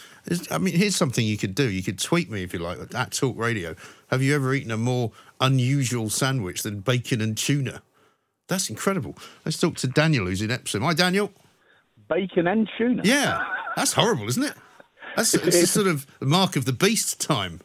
I 0.52 0.58
mean, 0.58 0.74
here's 0.74 0.96
something 0.96 1.26
you 1.26 1.38
could 1.38 1.56
do. 1.56 1.70
You 1.70 1.84
could 1.84 2.00
tweet 2.00 2.30
me 2.30 2.44
if 2.44 2.54
you 2.54 2.60
like 2.60 2.80
at 2.96 3.12
Talk 3.12 3.38
Radio. 3.38 3.76
Have 4.08 4.22
you 4.22 4.36
ever 4.36 4.54
eaten 4.54 4.72
a 4.72 4.78
more 4.78 5.12
unusual 5.42 6.10
sandwich 6.10 6.64
than 6.64 6.80
bacon 6.82 7.22
and 7.22 7.38
tuna? 7.38 7.82
That's 8.48 8.70
incredible. 8.70 9.16
Let's 9.46 9.60
talk 9.60 9.76
to 9.78 9.88
Daniel, 9.88 10.26
who's 10.26 10.42
in 10.42 10.52
Epsom. 10.52 10.82
Hi, 10.84 10.94
Daniel. 10.94 11.32
Bacon 12.10 12.48
and 12.48 12.70
tuna. 12.78 13.04
Yeah, 13.06 13.44
that's 13.76 13.94
horrible, 13.94 14.28
isn't 14.28 14.44
it? 14.44 14.54
That's 15.16 15.34
it's 15.34 15.56
a 15.56 15.68
sort 15.68 15.88
of 15.88 16.06
the 16.20 16.26
mark 16.26 16.56
of 16.56 16.66
the 16.66 16.74
beast 16.74 17.20
time. 17.20 17.62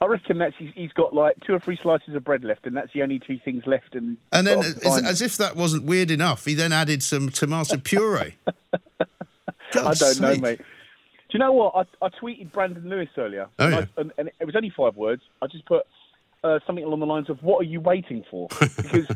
I 0.00 0.06
reckon 0.06 0.38
that's 0.38 0.54
he's, 0.58 0.72
he's 0.74 0.92
got 0.92 1.14
like 1.14 1.36
two 1.46 1.54
or 1.54 1.58
three 1.60 1.78
slices 1.82 2.14
of 2.14 2.22
bread 2.22 2.44
left, 2.44 2.66
and 2.66 2.76
that's 2.76 2.92
the 2.92 3.02
only 3.02 3.18
two 3.18 3.38
things 3.44 3.66
left. 3.66 3.94
And 3.94 4.18
And 4.32 4.46
then, 4.46 4.58
as, 4.58 5.02
as 5.04 5.22
if 5.22 5.36
that 5.38 5.56
wasn't 5.56 5.84
weird 5.84 6.10
enough, 6.10 6.44
he 6.44 6.54
then 6.54 6.72
added 6.72 7.02
some 7.02 7.30
tomato 7.30 7.78
puree. 7.78 8.34
I 9.74 9.94
don't 9.94 10.20
know, 10.20 10.36
mate. 10.36 10.58
Do 10.58 10.64
you 11.32 11.38
know 11.40 11.52
what? 11.52 11.74
I, 11.74 12.06
I 12.06 12.08
tweeted 12.10 12.52
Brandon 12.52 12.88
Lewis 12.88 13.08
earlier. 13.16 13.48
Oh, 13.58 13.66
and, 13.66 13.74
I- 13.74 13.78
yeah. 13.80 13.86
and, 13.96 14.12
and 14.18 14.30
it 14.38 14.44
was 14.44 14.54
only 14.54 14.70
five 14.70 14.96
words. 14.96 15.22
I 15.42 15.46
just 15.46 15.64
put 15.66 15.84
uh, 16.46 16.58
something 16.66 16.84
along 16.84 17.00
the 17.00 17.06
lines 17.06 17.28
of, 17.28 17.42
"What 17.42 17.60
are 17.60 17.68
you 17.68 17.80
waiting 17.80 18.24
for?" 18.30 18.48
Because 18.76 19.06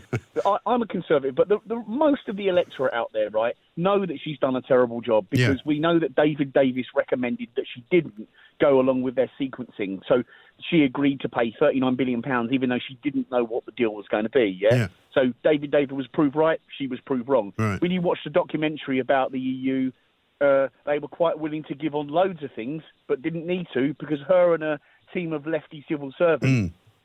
I, 0.45 0.57
I'm 0.66 0.83
a 0.83 0.87
conservative, 0.87 1.35
but 1.35 1.49
the, 1.49 1.59
the, 1.66 1.83
most 1.87 2.28
of 2.28 2.37
the 2.37 2.49
electorate 2.49 2.93
out 2.95 3.11
there, 3.12 3.31
right, 3.31 3.55
know 3.76 4.05
that 4.05 4.18
she's 4.22 4.39
done 4.39 4.57
a 4.57 4.62
terrible 4.62 5.01
job 5.01 5.26
because 5.31 5.57
Yeah. 5.57 5.62
we 5.64 5.78
know 5.78 5.99
that 5.99 6.14
David 6.14 6.53
Davis 6.53 6.87
recommended 6.95 7.49
that 7.57 7.64
she 7.72 7.85
didn't 7.91 8.28
go 8.61 8.81
along 8.81 9.03
with 9.03 9.14
their 9.14 9.31
sequencing. 9.41 10.01
So 10.09 10.22
she 10.68 10.83
agreed 10.83 11.20
to 11.20 11.28
pay 11.28 11.55
39 11.59 11.95
billion 11.97 12.22
pounds, 12.22 12.53
even 12.53 12.68
though 12.68 12.78
she 12.87 12.99
didn't 13.03 13.31
know 13.31 13.45
what 13.45 13.64
the 13.66 13.72
deal 13.72 13.95
was 13.95 14.07
going 14.09 14.24
to 14.24 14.31
be. 14.31 14.59
Yeah. 14.61 14.74
Yeah. 14.74 14.89
So 15.14 15.33
David 15.43 15.70
Davis 15.70 15.95
was 15.97 16.07
proved 16.09 16.37
right. 16.37 16.61
She 16.78 16.87
was 16.87 17.01
proved 17.01 17.28
wrong. 17.28 17.53
Right. 17.57 17.81
When 17.81 17.91
you 17.91 18.01
watch 18.03 18.18
the 18.24 18.31
documentary 18.31 18.99
about 18.99 19.33
the 19.33 19.41
EU, 19.41 19.93
uh, 20.41 20.68
they 20.87 20.99
were 20.99 21.09
quite 21.09 21.39
willing 21.39 21.64
to 21.64 21.74
give 21.74 21.95
on 21.95 22.09
loads 22.09 22.43
of 22.43 22.51
things, 22.53 22.83
but 23.09 23.22
didn't 23.22 23.47
need 23.47 23.66
to 23.74 23.95
because 23.99 24.20
her 24.28 24.55
and 24.55 24.62
a 24.62 24.81
team 25.12 25.33
of 25.33 25.47
lefty 25.47 25.85
civil 25.89 26.12
servants 26.16 26.47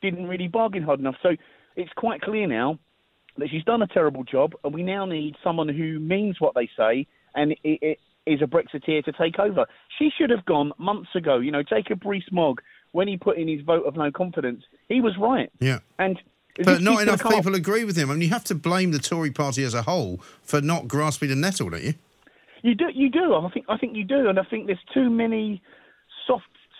didn't 0.02 0.26
really 0.26 0.48
bargain 0.48 0.82
hard 0.82 1.00
enough. 1.00 1.16
So 1.22 1.30
it's 1.76 1.92
quite 1.96 2.20
clear 2.20 2.46
now 2.46 2.78
that 3.38 3.48
she's 3.50 3.64
done 3.64 3.82
a 3.82 3.86
terrible 3.86 4.24
job, 4.24 4.54
and 4.64 4.72
we 4.72 4.82
now 4.82 5.04
need 5.04 5.36
someone 5.44 5.68
who 5.68 5.98
means 5.98 6.40
what 6.40 6.54
they 6.54 6.68
say 6.76 7.06
and 7.34 7.54
i 7.64 7.78
i 7.82 7.96
is 8.26 8.42
a 8.42 8.44
Brexiteer 8.44 9.04
to 9.04 9.12
take 9.12 9.38
over. 9.38 9.66
She 10.00 10.10
should 10.18 10.30
have 10.30 10.44
gone 10.46 10.72
months 10.78 11.10
ago. 11.14 11.38
You 11.38 11.52
know, 11.52 11.62
Jacob 11.62 12.04
Rees-Mogg, 12.04 12.60
when 12.90 13.06
he 13.06 13.16
put 13.16 13.38
in 13.38 13.46
his 13.46 13.60
vote 13.60 13.86
of 13.86 13.94
no 13.94 14.10
confidence, 14.10 14.64
he 14.88 15.00
was 15.00 15.16
right. 15.16 15.48
Yeah. 15.60 15.78
And 15.98 16.18
But 16.64 16.82
not 16.82 17.02
enough 17.02 17.22
people 17.22 17.54
agree 17.54 17.84
with 17.84 17.96
him. 17.96 18.10
I 18.10 18.14
mean, 18.14 18.22
you 18.22 18.30
have 18.30 18.42
to 18.44 18.56
blame 18.56 18.90
the 18.90 18.98
Tory 18.98 19.30
party 19.30 19.62
as 19.62 19.74
a 19.74 19.82
whole 19.82 20.20
for 20.42 20.60
not 20.60 20.88
grasping 20.88 21.28
the 21.28 21.36
nettle, 21.36 21.70
don't 21.70 21.84
you? 21.84 21.94
You 22.62 22.74
do, 22.74 22.86
you 22.92 23.08
do. 23.08 23.34
I 23.34 23.48
think, 23.50 23.66
I 23.68 23.78
think 23.78 23.94
you 23.94 24.02
do, 24.02 24.28
and 24.28 24.40
I 24.40 24.42
think 24.42 24.66
there's 24.66 24.78
too 24.92 25.08
many 25.08 25.62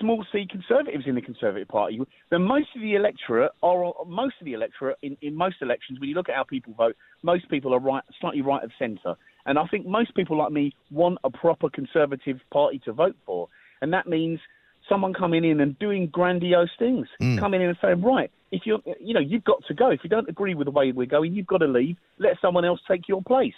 small 0.00 0.24
C 0.32 0.46
conservatives 0.50 1.04
in 1.06 1.14
the 1.14 1.20
Conservative 1.22 1.68
Party. 1.68 2.00
Then 2.30 2.42
most 2.42 2.68
of 2.74 2.82
the 2.82 2.94
electorate 2.94 3.52
are 3.62 3.92
most 4.06 4.34
of 4.40 4.44
the 4.44 4.52
electorate 4.52 4.98
in, 5.02 5.16
in 5.22 5.34
most 5.34 5.56
elections. 5.62 6.00
When 6.00 6.08
you 6.08 6.14
look 6.14 6.28
at 6.28 6.34
how 6.34 6.44
people 6.44 6.74
vote, 6.74 6.96
most 7.22 7.48
people 7.48 7.74
are 7.74 7.80
right, 7.80 8.02
slightly 8.20 8.42
right 8.42 8.62
of 8.62 8.70
centre, 8.78 9.14
and 9.46 9.58
I 9.58 9.66
think 9.66 9.86
most 9.86 10.14
people 10.14 10.36
like 10.36 10.52
me 10.52 10.74
want 10.90 11.18
a 11.24 11.30
proper 11.30 11.68
Conservative 11.70 12.38
Party 12.52 12.80
to 12.84 12.92
vote 12.92 13.16
for, 13.24 13.48
and 13.80 13.92
that 13.92 14.06
means 14.06 14.40
someone 14.88 15.12
coming 15.12 15.44
in 15.44 15.60
and 15.60 15.78
doing 15.78 16.06
grandiose 16.06 16.70
things, 16.78 17.08
Mm. 17.20 17.38
coming 17.38 17.60
in 17.60 17.68
and 17.68 17.78
saying, 17.82 18.02
right, 18.02 18.30
if 18.52 18.62
you're, 18.64 18.80
you 19.00 19.14
know, 19.14 19.20
you've 19.20 19.44
got 19.44 19.64
to 19.66 19.74
go. 19.74 19.90
If 19.90 20.00
you 20.04 20.10
don't 20.10 20.28
agree 20.28 20.54
with 20.54 20.66
the 20.66 20.70
way 20.70 20.92
we're 20.92 21.06
going, 21.06 21.34
you've 21.34 21.48
got 21.48 21.58
to 21.58 21.66
leave. 21.66 21.96
Let 22.18 22.40
someone 22.40 22.64
else 22.64 22.80
take 22.86 23.08
your 23.08 23.20
place. 23.22 23.54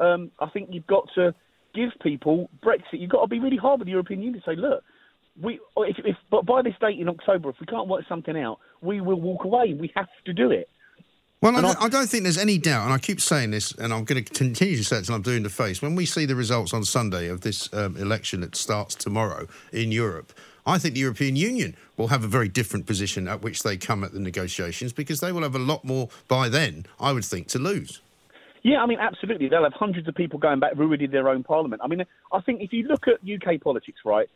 Um, 0.00 0.32
I 0.40 0.48
think 0.48 0.70
you've 0.72 0.86
got 0.88 1.08
to 1.14 1.32
give 1.74 1.90
people 2.02 2.50
Brexit. 2.64 3.00
You've 3.00 3.10
got 3.10 3.22
to 3.22 3.28
be 3.28 3.38
really 3.38 3.56
hard 3.56 3.78
with 3.78 3.86
the 3.86 3.92
European 3.92 4.22
Union 4.22 4.42
to 4.42 4.50
say, 4.50 4.56
look, 4.56 4.82
we, 5.40 5.60
if, 5.76 5.98
if, 6.04 6.16
but 6.30 6.44
by 6.44 6.62
this 6.62 6.74
date 6.80 6.98
in 6.98 7.08
October, 7.08 7.50
if 7.50 7.56
we 7.60 7.66
can't 7.66 7.88
work 7.88 8.04
something 8.08 8.36
out, 8.36 8.58
we 8.80 9.00
will 9.00 9.20
walk 9.20 9.44
away. 9.44 9.74
We 9.74 9.90
have 9.96 10.08
to 10.26 10.32
do 10.32 10.50
it. 10.50 10.68
Well, 11.40 11.56
I, 11.56 11.60
don't- 11.60 11.82
I 11.82 11.88
don't 11.88 12.06
think 12.08 12.22
there's 12.22 12.38
any 12.38 12.56
doubt, 12.58 12.84
and 12.84 12.92
I 12.92 12.98
keep 12.98 13.20
saying 13.20 13.50
this, 13.50 13.72
and 13.72 13.92
I'm 13.92 14.04
going 14.04 14.22
to 14.22 14.32
continue 14.32 14.76
to 14.76 14.84
say 14.84 14.96
it 14.96 14.98
until 15.00 15.16
I'm 15.16 15.22
blue 15.22 15.34
in 15.36 15.42
the 15.42 15.50
face. 15.50 15.82
When 15.82 15.96
we 15.96 16.06
see 16.06 16.24
the 16.24 16.36
results 16.36 16.72
on 16.72 16.84
Sunday 16.84 17.28
of 17.28 17.40
this 17.40 17.72
um, 17.74 17.96
election 17.96 18.42
that 18.42 18.54
starts 18.54 18.94
tomorrow 18.94 19.48
in 19.72 19.90
Europe, 19.90 20.32
I 20.64 20.78
think 20.78 20.94
the 20.94 21.00
European 21.00 21.34
Union 21.34 21.74
will 21.96 22.08
have 22.08 22.22
a 22.22 22.28
very 22.28 22.48
different 22.48 22.86
position 22.86 23.26
at 23.26 23.42
which 23.42 23.64
they 23.64 23.76
come 23.76 24.04
at 24.04 24.12
the 24.12 24.20
negotiations 24.20 24.92
because 24.92 25.18
they 25.18 25.32
will 25.32 25.42
have 25.42 25.56
a 25.56 25.58
lot 25.58 25.84
more 25.84 26.08
by 26.28 26.48
then, 26.48 26.86
I 27.00 27.12
would 27.12 27.24
think, 27.24 27.48
to 27.48 27.58
lose. 27.58 28.00
Yeah, 28.62 28.80
I 28.80 28.86
mean, 28.86 29.00
absolutely. 29.00 29.48
They'll 29.48 29.64
have 29.64 29.72
hundreds 29.72 30.06
of 30.06 30.14
people 30.14 30.38
going 30.38 30.60
back, 30.60 30.74
ruining 30.76 31.10
their 31.10 31.28
own 31.28 31.42
parliament. 31.42 31.82
I 31.84 31.88
mean, 31.88 32.04
I 32.32 32.40
think 32.42 32.60
if 32.60 32.72
you 32.72 32.86
look 32.86 33.06
at 33.08 33.14
UK 33.28 33.60
politics, 33.60 33.98
right, 34.04 34.28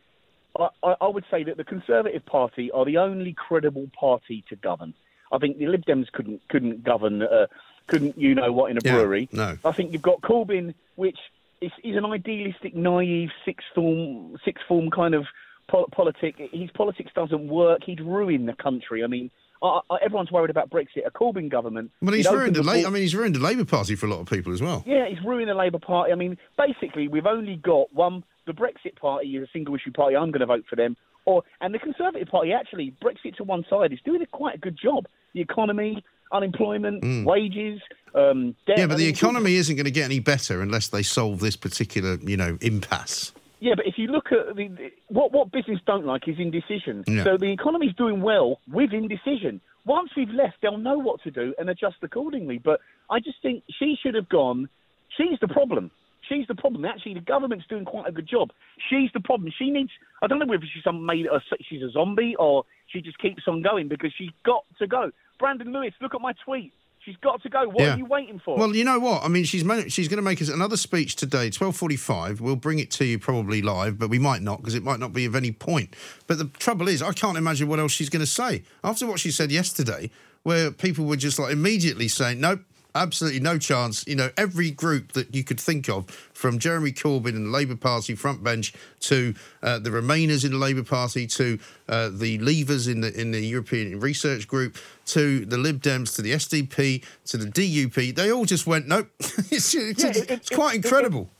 I, 0.83 0.95
I, 1.01 1.09
would 1.09 1.25
say 1.31 1.43
that 1.45 1.57
the 1.57 1.65
Conservative 1.65 2.25
Party 2.27 2.71
are 2.71 2.85
the 2.85 2.99
only 2.99 3.33
credible 3.35 3.89
party 3.99 4.45
to 4.49 4.57
govern. 4.57 4.95
I 5.33 5.39
think 5.39 5.59
the 5.59 5.67
Lib 5.67 5.85
Dems 5.85 6.11
couldn't 6.13 6.41
couldn't 6.49 6.85
govern, 6.85 7.23
uh, 7.23 7.47
couldn't 7.89 8.19
you 8.19 8.35
know 8.35 8.53
what 8.53 8.71
in 8.71 8.77
a 8.77 8.81
Yeah, 8.85 8.93
brewery. 8.95 9.29
no. 9.33 9.59
I 9.65 9.73
think 9.73 9.93
you've 9.93 10.03
got 10.03 10.21
Corbyn, 10.21 10.75
which 10.95 11.19
is, 11.61 11.73
is 11.83 11.97
an 11.97 12.05
idealistic, 12.05 12.75
naive, 12.77 13.31
sixth 13.45 13.67
form, 13.75 14.37
sixth 14.45 14.65
form 14.69 14.91
kind 14.91 15.15
of 15.15 15.25
pol- 15.69 15.89
politic. 15.91 16.37
His 16.53 16.71
politics 16.73 17.11
doesn't 17.15 17.49
work. 17.49 17.81
He'd 17.85 18.01
ruin 18.01 18.47
the 18.47 18.53
country. 18.53 19.03
I 19.03 19.07
mean, 19.09 19.31
I, 19.63 19.81
I, 19.91 19.97
everyone's 20.05 20.31
worried 20.31 20.51
about 20.51 20.71
Brexit. 20.71 21.07
A 21.07 21.11
Corbyn 21.11 21.51
government. 21.51 21.91
But 22.03 22.15
he's 22.15 22.31
ruined 22.31 22.55
the. 22.55 22.63
the 22.63 22.67
La- 22.67 22.87
I 22.87 22.91
mean, 22.91 23.03
he's 23.03 23.15
ruined 23.17 23.35
the 23.35 23.41
Labour 23.41 23.65
Party 23.65 23.97
for 23.97 24.07
a 24.07 24.11
lot 24.11 24.21
of 24.21 24.29
people 24.29 24.53
as 24.53 24.61
well. 24.63 24.85
yeah, 24.87 25.09
he's 25.09 25.23
ruined 25.25 25.49
the 25.49 25.55
Labour 25.55 25.79
Party. 25.79 26.13
I 26.13 26.15
mean, 26.15 26.37
basically, 26.57 27.09
we've 27.09 27.27
only 27.27 27.57
got 27.57 27.93
one. 27.93 28.23
The 28.47 28.53
Brexit 28.53 28.97
Party 28.97 29.37
is 29.37 29.43
a 29.43 29.51
single 29.53 29.75
issue 29.75 29.93
party. 29.93 30.17
I'm 30.17 30.31
going 30.31 30.41
to 30.41 30.47
vote 30.47 30.65
for 30.71 30.77
them. 30.77 30.97
Or 31.25 31.43
and 31.61 31.75
the 31.75 31.79
Conservative 31.81 32.29
Party 32.29 32.53
actually, 32.53 32.95
Brexit 33.03 33.37
to 33.37 33.45
one 33.45 33.65
side, 33.69 33.93
is 33.93 33.99
doing 34.05 34.23
a 34.23 34.27
quite 34.27 34.55
a 34.55 34.59
good 34.59 34.79
job. 34.81 35.07
The 35.35 35.41
economy, 35.41 36.05
unemployment, 36.33 37.03
Mm. 37.03 37.25
wages, 37.25 37.81
um, 38.15 38.55
debt. 38.67 38.79
Yeah, 38.79 38.87
but 38.87 38.99
the 38.99 39.09
economy 39.09 39.57
isn't 39.57 39.75
going 39.75 39.85
to 39.87 39.91
get 39.91 40.05
any 40.05 40.21
better 40.21 40.63
unless 40.63 40.89
they 40.89 41.03
solve 41.03 41.41
this 41.41 41.57
particular, 41.57 42.17
you 42.23 42.37
know, 42.37 42.57
impasse. 42.61 43.33
Yeah, 43.59 43.75
but 43.75 43.87
if 43.87 43.99
you 43.99 44.07
look 44.09 44.27
at 44.31 44.55
the, 44.55 44.69
the 44.69 44.93
what 45.09 45.33
what 45.33 45.51
business 45.51 45.81
don't 45.87 46.07
like 46.07 46.29
is 46.29 46.39
indecision. 46.39 47.03
Yeah. 47.09 47.25
So 47.25 47.37
the 47.37 47.51
economy's 47.51 47.95
doing 47.95 48.21
well 48.23 48.61
with 48.71 48.93
indecision. 48.93 49.61
Once 49.85 50.11
we've 50.17 50.31
left, 50.31 50.57
they'll 50.63 50.79
know 50.79 50.99
what 50.99 51.23
to 51.23 51.31
do 51.31 51.55
and 51.59 51.69
adjust 51.71 51.97
accordingly. 52.03 52.59
But 52.59 52.81
I 53.11 53.19
just 53.19 53.41
think 53.43 53.65
she 53.79 53.97
should 54.01 54.15
have 54.15 54.29
gone. 54.29 54.69
She's 55.17 55.39
the 55.41 55.49
problem. 55.49 55.91
She's 56.29 56.47
the 56.49 56.55
problem. 56.55 56.85
Actually, 56.85 57.15
the 57.15 57.21
government's 57.21 57.67
doing 57.69 57.85
quite 57.85 58.09
a 58.09 58.13
good 58.13 58.27
job. 58.29 58.51
She's 58.91 59.11
the 59.15 59.21
problem. 59.21 59.53
She 59.59 59.71
needs. 59.71 59.91
I 60.23 60.27
don't 60.27 60.39
know 60.39 60.47
whether 60.47 60.65
she's 60.73 60.83
some 60.83 61.07
made 61.07 61.27
uh, 61.29 61.37
a, 61.37 61.41
she's 61.69 61.83
a 61.83 61.91
zombie 61.91 62.35
or 62.39 62.65
she 62.89 63.01
just 63.01 63.19
keeps 63.19 63.43
on 63.47 63.63
going 63.63 63.89
because 63.89 64.13
she's 64.17 64.31
got 64.45 64.65
to 64.79 64.87
go. 64.87 65.11
Brandon 65.39 65.73
Lewis, 65.73 65.93
look 66.01 66.15
at 66.15 66.21
my 66.21 66.33
tweet. 66.45 66.73
She's 67.05 67.17
got 67.19 67.41
to 67.45 67.49
go. 67.49 67.69
What 67.69 67.81
Yeah. 67.85 67.95
are 67.95 67.99
you 67.99 68.05
waiting 68.07 68.41
for? 68.45 68.59
Well, 68.59 68.75
you 68.75 68.83
know 68.83 68.99
what? 68.99 69.23
I 69.23 69.29
mean, 69.29 69.45
she's 69.45 69.63
she's 69.93 70.09
going 70.09 70.17
to 70.17 70.23
make 70.23 70.43
us 70.43 70.49
another 70.49 70.77
speech 70.77 71.15
today, 71.15 71.51
twelve 71.51 71.77
forty-five. 71.77 72.41
We'll 72.41 72.57
bring 72.57 72.81
it 72.81 72.91
to 72.93 73.05
you 73.05 73.21
probably 73.21 73.63
live, 73.63 73.97
but 73.97 74.11
we 74.11 74.19
might 74.19 74.43
not 74.43 74.59
because 74.59 74.75
it 74.75 74.83
might 74.83 74.99
not 74.99 75.13
be 75.13 75.25
of 75.25 75.37
any 75.37 75.53
point. 75.53 75.95
But 76.27 76.39
the 76.39 76.47
trouble 76.59 76.89
is, 76.89 77.03
I 77.03 77.13
can't 77.13 77.39
imagine 77.39 77.69
what 77.69 77.79
else 77.79 77.93
she's 77.93 78.09
going 78.09 78.25
to 78.25 78.27
say 78.31 78.65
after 78.83 79.07
what 79.07 79.21
she 79.21 79.31
said 79.31 79.53
yesterday, 79.53 80.11
where 80.43 80.73
people 80.73 81.05
were 81.05 81.17
just 81.17 81.39
like 81.39 81.53
immediately 81.53 82.09
saying, 82.09 82.41
"Nope." 82.41 82.63
Absolutely 83.03 83.41
no 83.41 83.59
chance. 83.59 84.07
You 84.07 84.17
know, 84.17 84.31
every 84.37 84.71
group 84.71 85.13
that 85.13 85.35
you 85.35 85.45
could 85.45 85.61
think 85.61 85.89
of, 85.89 86.09
from 86.33 86.59
Jeremy 86.59 86.93
Corbyn 86.93 87.37
and 87.37 87.47
the 87.47 87.51
Labour 87.51 87.77
Party 87.77 88.15
front 88.15 88.43
bench 88.43 88.73
to 89.01 89.35
uh, 89.63 89.79
the 89.79 89.91
Remainers 89.91 90.45
in 90.45 90.53
the 90.53 90.59
Labour 90.59 90.83
Party 90.83 91.27
to 91.29 91.59
uh, 91.89 92.09
the 92.13 92.39
Leavers 92.39 92.91
in 92.91 93.01
the 93.03 93.13
in 93.21 93.31
the 93.33 93.41
European 93.41 94.01
Research 94.01 94.49
Group 94.49 94.77
to 95.07 95.45
the 95.47 95.57
Lib 95.59 95.81
Dems 95.83 96.15
to 96.17 96.23
the 96.23 96.33
SDP 96.33 97.05
to 97.27 97.37
the 97.37 97.47
DUP, 97.47 98.15
they 98.17 98.33
all 98.33 98.45
just 98.45 98.67
went, 98.67 98.89
nope. 98.89 99.09
it's 99.21 99.75
it's, 99.75 100.03
Yeah, 100.03 100.11
it- 100.11 100.31
it's 100.31 100.51
quite 100.51 100.75
it- 100.75 100.79
it- 100.79 100.85
incredible. 100.85 101.31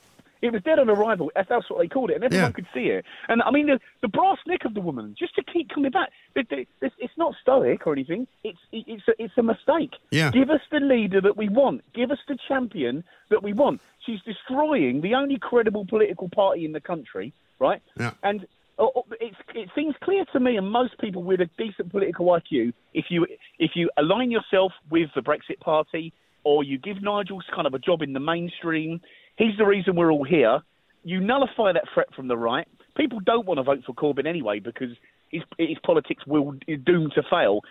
It 0.41 0.51
was 0.53 0.61
dead 0.63 0.79
on 0.79 0.89
arrival. 0.89 1.31
That's 1.35 1.49
that's 1.49 1.69
what 1.69 1.79
they 1.79 1.87
called 1.87 2.09
it, 2.11 2.15
and 2.15 2.23
everyone 2.23 2.49
Yeah. 2.49 2.51
could 2.53 2.67
see 2.73 2.87
it. 2.87 3.05
And 3.27 3.41
I 3.41 3.51
mean, 3.51 3.67
the, 3.67 3.79
the 4.01 4.07
brass 4.07 4.37
neck 4.47 4.65
of 4.65 4.73
the 4.73 4.81
woman, 4.81 5.15
just 5.17 5.35
to 5.35 5.43
keep 5.43 5.69
coming 5.73 5.91
back. 5.91 6.09
It, 6.35 6.47
it, 6.51 6.67
it's, 6.81 6.95
it's 6.99 7.13
not 7.17 7.33
stoic 7.41 7.87
or 7.87 7.93
anything. 7.93 8.27
It's 8.43 8.59
it, 8.71 8.85
it's 8.87 9.07
a, 9.07 9.13
it's 9.23 9.33
a 9.37 9.43
mistake. 9.43 9.91
Yeah. 10.11 10.31
Give 10.31 10.49
us 10.49 10.61
the 10.71 10.79
leader 10.79 11.21
that 11.21 11.37
we 11.37 11.49
want. 11.49 11.81
Give 11.93 12.11
us 12.11 12.19
the 12.27 12.37
champion 12.47 13.03
that 13.29 13.41
we 13.43 13.53
want. 13.53 13.81
She's 14.05 14.19
destroying 14.21 15.01
the 15.01 15.15
only 15.15 15.37
credible 15.39 15.85
political 15.85 16.29
party 16.29 16.65
in 16.65 16.71
the 16.71 16.79
country, 16.81 17.33
right? 17.59 17.81
Yeah. 17.99 18.11
And 18.23 18.47
oh, 18.79 19.03
it's, 19.19 19.35
it 19.55 19.69
seems 19.75 19.95
clear 20.03 20.23
to 20.33 20.39
me 20.39 20.55
and 20.57 20.69
most 20.71 20.97
people 20.99 21.23
with 21.23 21.41
a 21.41 21.49
decent 21.57 21.89
political 21.91 22.27
IQ, 22.27 22.73
if 22.93 23.05
you 23.09 23.25
if 23.59 23.71
you 23.75 23.89
align 23.97 24.31
yourself 24.31 24.71
with 24.89 25.09
the 25.15 25.21
Brexit 25.21 25.59
Party 25.59 26.13
or 26.43 26.63
you 26.63 26.77
give 26.77 27.01
Nigel 27.01 27.41
kind 27.53 27.67
of 27.67 27.73
a 27.73 27.79
job 27.79 28.01
in 28.01 28.13
the 28.13 28.19
mainstream, 28.21 29.01
he's 29.37 29.57
the 29.57 29.65
reason 29.65 29.95
we're 29.95 30.11
all 30.11 30.23
here. 30.23 30.59
You 31.03 31.19
nullify 31.21 31.73
that 31.73 31.85
threat 31.93 32.07
from 32.15 32.27
the 32.27 32.37
right. 32.37 32.67
People 32.95 33.19
don't 33.25 33.45
want 33.45 33.59
to 33.59 33.63
vote 33.63 33.83
for 33.85 33.93
Corbyn 33.93 34.27
anyway 34.27 34.59
because 34.59 34.89
his, 35.31 35.43
his 35.57 35.77
politics 35.85 36.23
will 36.27 36.55
is 36.67 36.79
doomed 36.85 37.13
to 37.15 37.23
fail. 37.29 37.61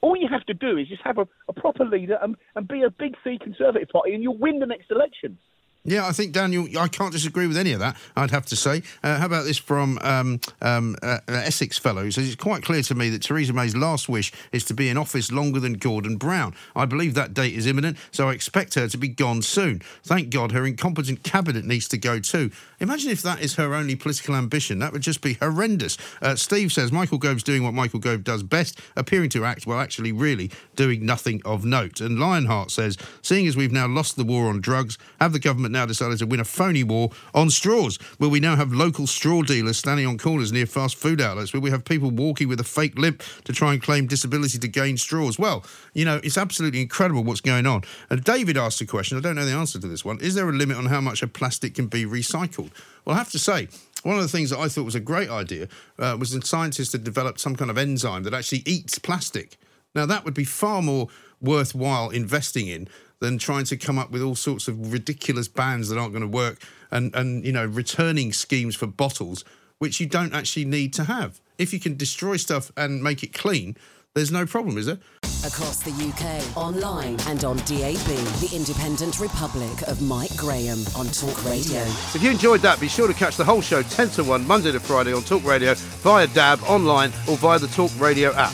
All 0.00 0.16
you 0.16 0.28
have 0.30 0.44
to 0.46 0.54
do 0.54 0.76
is 0.76 0.88
just 0.88 1.02
have 1.02 1.18
a, 1.18 1.26
a 1.48 1.52
proper 1.52 1.84
leader 1.84 2.18
and, 2.22 2.36
and 2.54 2.68
be 2.68 2.82
a 2.82 2.90
big 2.90 3.14
C 3.24 3.38
Conservative 3.42 3.88
Party, 3.88 4.14
and 4.14 4.22
you'll 4.22 4.38
win 4.38 4.58
the 4.58 4.66
next 4.66 4.90
election. 4.90 5.38
Yeah, 5.86 6.06
I 6.06 6.12
think 6.12 6.32
Daniel, 6.32 6.66
I 6.78 6.88
can't 6.88 7.12
disagree 7.12 7.46
with 7.46 7.58
any 7.58 7.72
of 7.72 7.80
that. 7.80 7.98
I'd 8.16 8.30
have 8.30 8.46
to 8.46 8.56
say. 8.56 8.82
Uh, 9.02 9.18
how 9.18 9.26
about 9.26 9.44
this 9.44 9.58
from 9.58 9.98
um, 10.00 10.40
um, 10.62 10.96
uh, 11.02 11.18
uh, 11.28 11.32
Essex 11.32 11.76
fellow? 11.76 12.08
Says 12.08 12.26
it's 12.26 12.42
quite 12.42 12.62
clear 12.62 12.80
to 12.84 12.94
me 12.94 13.10
that 13.10 13.20
Theresa 13.20 13.52
May's 13.52 13.76
last 13.76 14.08
wish 14.08 14.32
is 14.50 14.64
to 14.64 14.74
be 14.74 14.88
in 14.88 14.96
office 14.96 15.30
longer 15.30 15.60
than 15.60 15.74
Gordon 15.74 16.16
Brown. 16.16 16.54
I 16.74 16.86
believe 16.86 17.12
that 17.14 17.34
date 17.34 17.52
is 17.52 17.66
imminent, 17.66 17.98
so 18.12 18.30
I 18.30 18.32
expect 18.32 18.72
her 18.76 18.88
to 18.88 18.96
be 18.96 19.08
gone 19.08 19.42
soon. 19.42 19.82
Thank 20.04 20.30
God 20.30 20.52
her 20.52 20.64
incompetent 20.64 21.22
cabinet 21.22 21.66
needs 21.66 21.86
to 21.88 21.98
go 21.98 22.18
too. 22.18 22.50
Imagine 22.80 23.10
if 23.10 23.20
that 23.20 23.42
is 23.42 23.56
her 23.56 23.74
only 23.74 23.94
political 23.94 24.36
ambition. 24.36 24.78
That 24.78 24.94
would 24.94 25.02
just 25.02 25.20
be 25.20 25.34
horrendous. 25.34 25.98
Uh, 26.22 26.34
Steve 26.34 26.72
says 26.72 26.92
Michael 26.92 27.18
Gove's 27.18 27.42
doing 27.42 27.62
what 27.62 27.74
Michael 27.74 28.00
Gove 28.00 28.24
does 28.24 28.42
best, 28.42 28.80
appearing 28.96 29.28
to 29.30 29.44
act 29.44 29.66
while 29.66 29.80
actually 29.80 30.12
really 30.12 30.50
doing 30.76 31.04
nothing 31.04 31.42
of 31.44 31.66
note. 31.66 32.00
And 32.00 32.18
Lionheart 32.18 32.70
says, 32.70 32.96
seeing 33.20 33.46
as 33.46 33.54
we've 33.54 33.70
now 33.70 33.86
lost 33.86 34.16
the 34.16 34.24
war 34.24 34.46
on 34.46 34.62
drugs, 34.62 34.96
have 35.20 35.34
the 35.34 35.38
government 35.38 35.73
now 35.74 35.84
decided 35.84 36.18
to 36.18 36.26
win 36.26 36.40
a 36.40 36.44
phony 36.44 36.82
war 36.82 37.10
on 37.34 37.50
straws? 37.50 37.98
where 38.18 38.30
we 38.30 38.40
now 38.40 38.56
have 38.56 38.72
local 38.72 39.06
straw 39.06 39.42
dealers 39.42 39.76
standing 39.76 40.06
on 40.06 40.16
corners 40.16 40.52
near 40.52 40.66
fast 40.66 40.96
food 40.96 41.20
outlets? 41.20 41.52
where 41.52 41.60
we 41.60 41.70
have 41.70 41.84
people 41.84 42.10
walking 42.10 42.48
with 42.48 42.58
a 42.60 42.64
fake 42.64 42.98
limp 42.98 43.22
to 43.44 43.52
try 43.52 43.72
and 43.72 43.82
claim 43.82 44.06
disability 44.06 44.58
to 44.58 44.68
gain 44.68 44.96
straws? 44.96 45.38
Well, 45.38 45.64
you 45.92 46.04
know, 46.04 46.20
it's 46.24 46.38
absolutely 46.38 46.80
incredible 46.80 47.22
what's 47.22 47.42
going 47.42 47.66
on. 47.66 47.82
And 48.08 48.24
David 48.24 48.56
asked 48.56 48.80
a 48.80 48.86
question. 48.86 49.18
I 49.18 49.20
don't 49.20 49.36
know 49.36 49.44
the 49.44 49.52
answer 49.52 49.78
to 49.78 49.86
this 49.86 50.04
one. 50.04 50.18
Is 50.20 50.34
there 50.34 50.48
a 50.48 50.52
limit 50.52 50.76
on 50.76 50.86
how 50.86 51.00
much 51.00 51.22
a 51.22 51.26
plastic 51.26 51.74
can 51.74 51.88
be 51.88 52.04
recycled? 52.04 52.70
Well, 53.04 53.14
I 53.14 53.18
have 53.18 53.30
to 53.32 53.38
say, 53.38 53.68
one 54.02 54.16
of 54.16 54.22
the 54.22 54.28
things 54.28 54.50
that 54.50 54.58
I 54.58 54.68
thought 54.68 54.84
was 54.84 54.94
a 54.94 55.00
great 55.00 55.30
idea 55.30 55.68
uh, 55.98 56.16
was 56.18 56.30
that 56.32 56.46
scientists 56.46 56.92
had 56.92 57.04
developed 57.04 57.40
some 57.40 57.56
kind 57.56 57.70
of 57.70 57.78
enzyme 57.78 58.22
that 58.24 58.34
actually 58.34 58.62
eats 58.66 58.98
plastic. 58.98 59.56
Now, 59.94 60.06
that 60.06 60.24
would 60.24 60.34
be 60.34 60.44
far 60.44 60.82
more 60.82 61.08
worthwhile 61.40 62.10
investing 62.10 62.68
in 62.68 62.88
than 63.24 63.38
trying 63.38 63.64
to 63.64 63.76
come 63.76 63.98
up 63.98 64.10
with 64.10 64.20
all 64.20 64.34
sorts 64.34 64.68
of 64.68 64.92
ridiculous 64.92 65.48
bans 65.48 65.88
that 65.88 65.98
aren't 65.98 66.12
going 66.12 66.22
to 66.22 66.28
work 66.28 66.58
and, 66.90 67.14
and, 67.14 67.44
you 67.44 67.52
know, 67.52 67.64
returning 67.64 68.34
schemes 68.34 68.76
for 68.76 68.86
bottles, 68.86 69.44
which 69.78 69.98
you 69.98 70.06
don't 70.06 70.34
actually 70.34 70.66
need 70.66 70.92
to 70.92 71.04
have. 71.04 71.40
If 71.56 71.72
you 71.72 71.80
can 71.80 71.96
destroy 71.96 72.36
stuff 72.36 72.70
and 72.76 73.02
make 73.02 73.22
it 73.22 73.32
clean, 73.32 73.76
there's 74.14 74.30
no 74.30 74.44
problem, 74.44 74.76
is 74.76 74.86
there? 74.86 74.98
Across 75.46 75.84
the 75.84 75.90
UK, 75.90 76.56
online 76.56 77.16
and 77.26 77.44
on 77.44 77.56
DAB, 77.58 77.96
the 78.40 78.52
independent 78.54 79.18
republic 79.18 79.88
of 79.88 80.02
Mike 80.02 80.36
Graham 80.36 80.80
on 80.94 81.06
Talk 81.06 81.44
Radio. 81.46 81.80
If 81.80 82.22
you 82.22 82.30
enjoyed 82.30 82.60
that, 82.60 82.78
be 82.78 82.88
sure 82.88 83.08
to 83.08 83.14
catch 83.14 83.38
the 83.38 83.44
whole 83.44 83.62
show 83.62 83.82
10 83.82 84.10
to 84.10 84.24
1 84.24 84.46
Monday 84.46 84.70
to 84.72 84.80
Friday 84.80 85.14
on 85.14 85.22
Talk 85.22 85.44
Radio 85.44 85.74
via 85.74 86.26
DAB, 86.26 86.62
online, 86.64 87.10
or 87.26 87.38
via 87.38 87.58
the 87.58 87.68
Talk 87.68 87.90
Radio 87.98 88.34
app. 88.34 88.52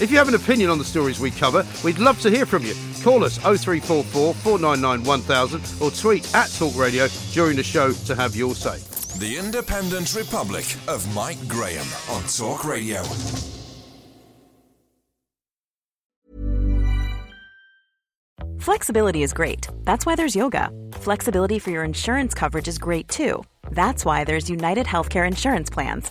If 0.00 0.10
you 0.10 0.18
have 0.18 0.28
an 0.28 0.34
opinion 0.34 0.70
on 0.70 0.78
the 0.78 0.84
stories 0.84 1.20
we 1.20 1.30
cover, 1.30 1.64
we'd 1.84 1.98
love 1.98 2.20
to 2.22 2.30
hear 2.30 2.46
from 2.46 2.64
you. 2.64 2.74
Call 3.02 3.22
us 3.24 3.38
0344 3.38 4.34
499 4.34 5.04
1000 5.06 5.82
or 5.82 5.90
tweet 5.90 6.34
at 6.34 6.50
Talk 6.52 6.76
Radio 6.76 7.06
during 7.32 7.56
the 7.56 7.62
show 7.62 7.92
to 7.92 8.14
have 8.14 8.34
your 8.34 8.54
say. 8.54 8.78
The 9.18 9.38
Independent 9.38 10.14
Republic 10.16 10.64
of 10.88 11.14
Mike 11.14 11.46
Graham 11.48 11.86
on 12.10 12.22
Talk 12.24 12.64
Radio. 12.64 13.02
Flexibility 18.58 19.22
is 19.22 19.32
great. 19.32 19.68
That's 19.84 20.06
why 20.06 20.16
there's 20.16 20.34
yoga. 20.34 20.70
Flexibility 20.94 21.58
for 21.58 21.70
your 21.70 21.84
insurance 21.84 22.34
coverage 22.34 22.66
is 22.66 22.78
great 22.78 23.06
too. 23.08 23.44
That's 23.70 24.04
why 24.04 24.24
there's 24.24 24.50
United 24.50 24.86
Healthcare 24.86 25.26
Insurance 25.28 25.70
Plans. 25.70 26.10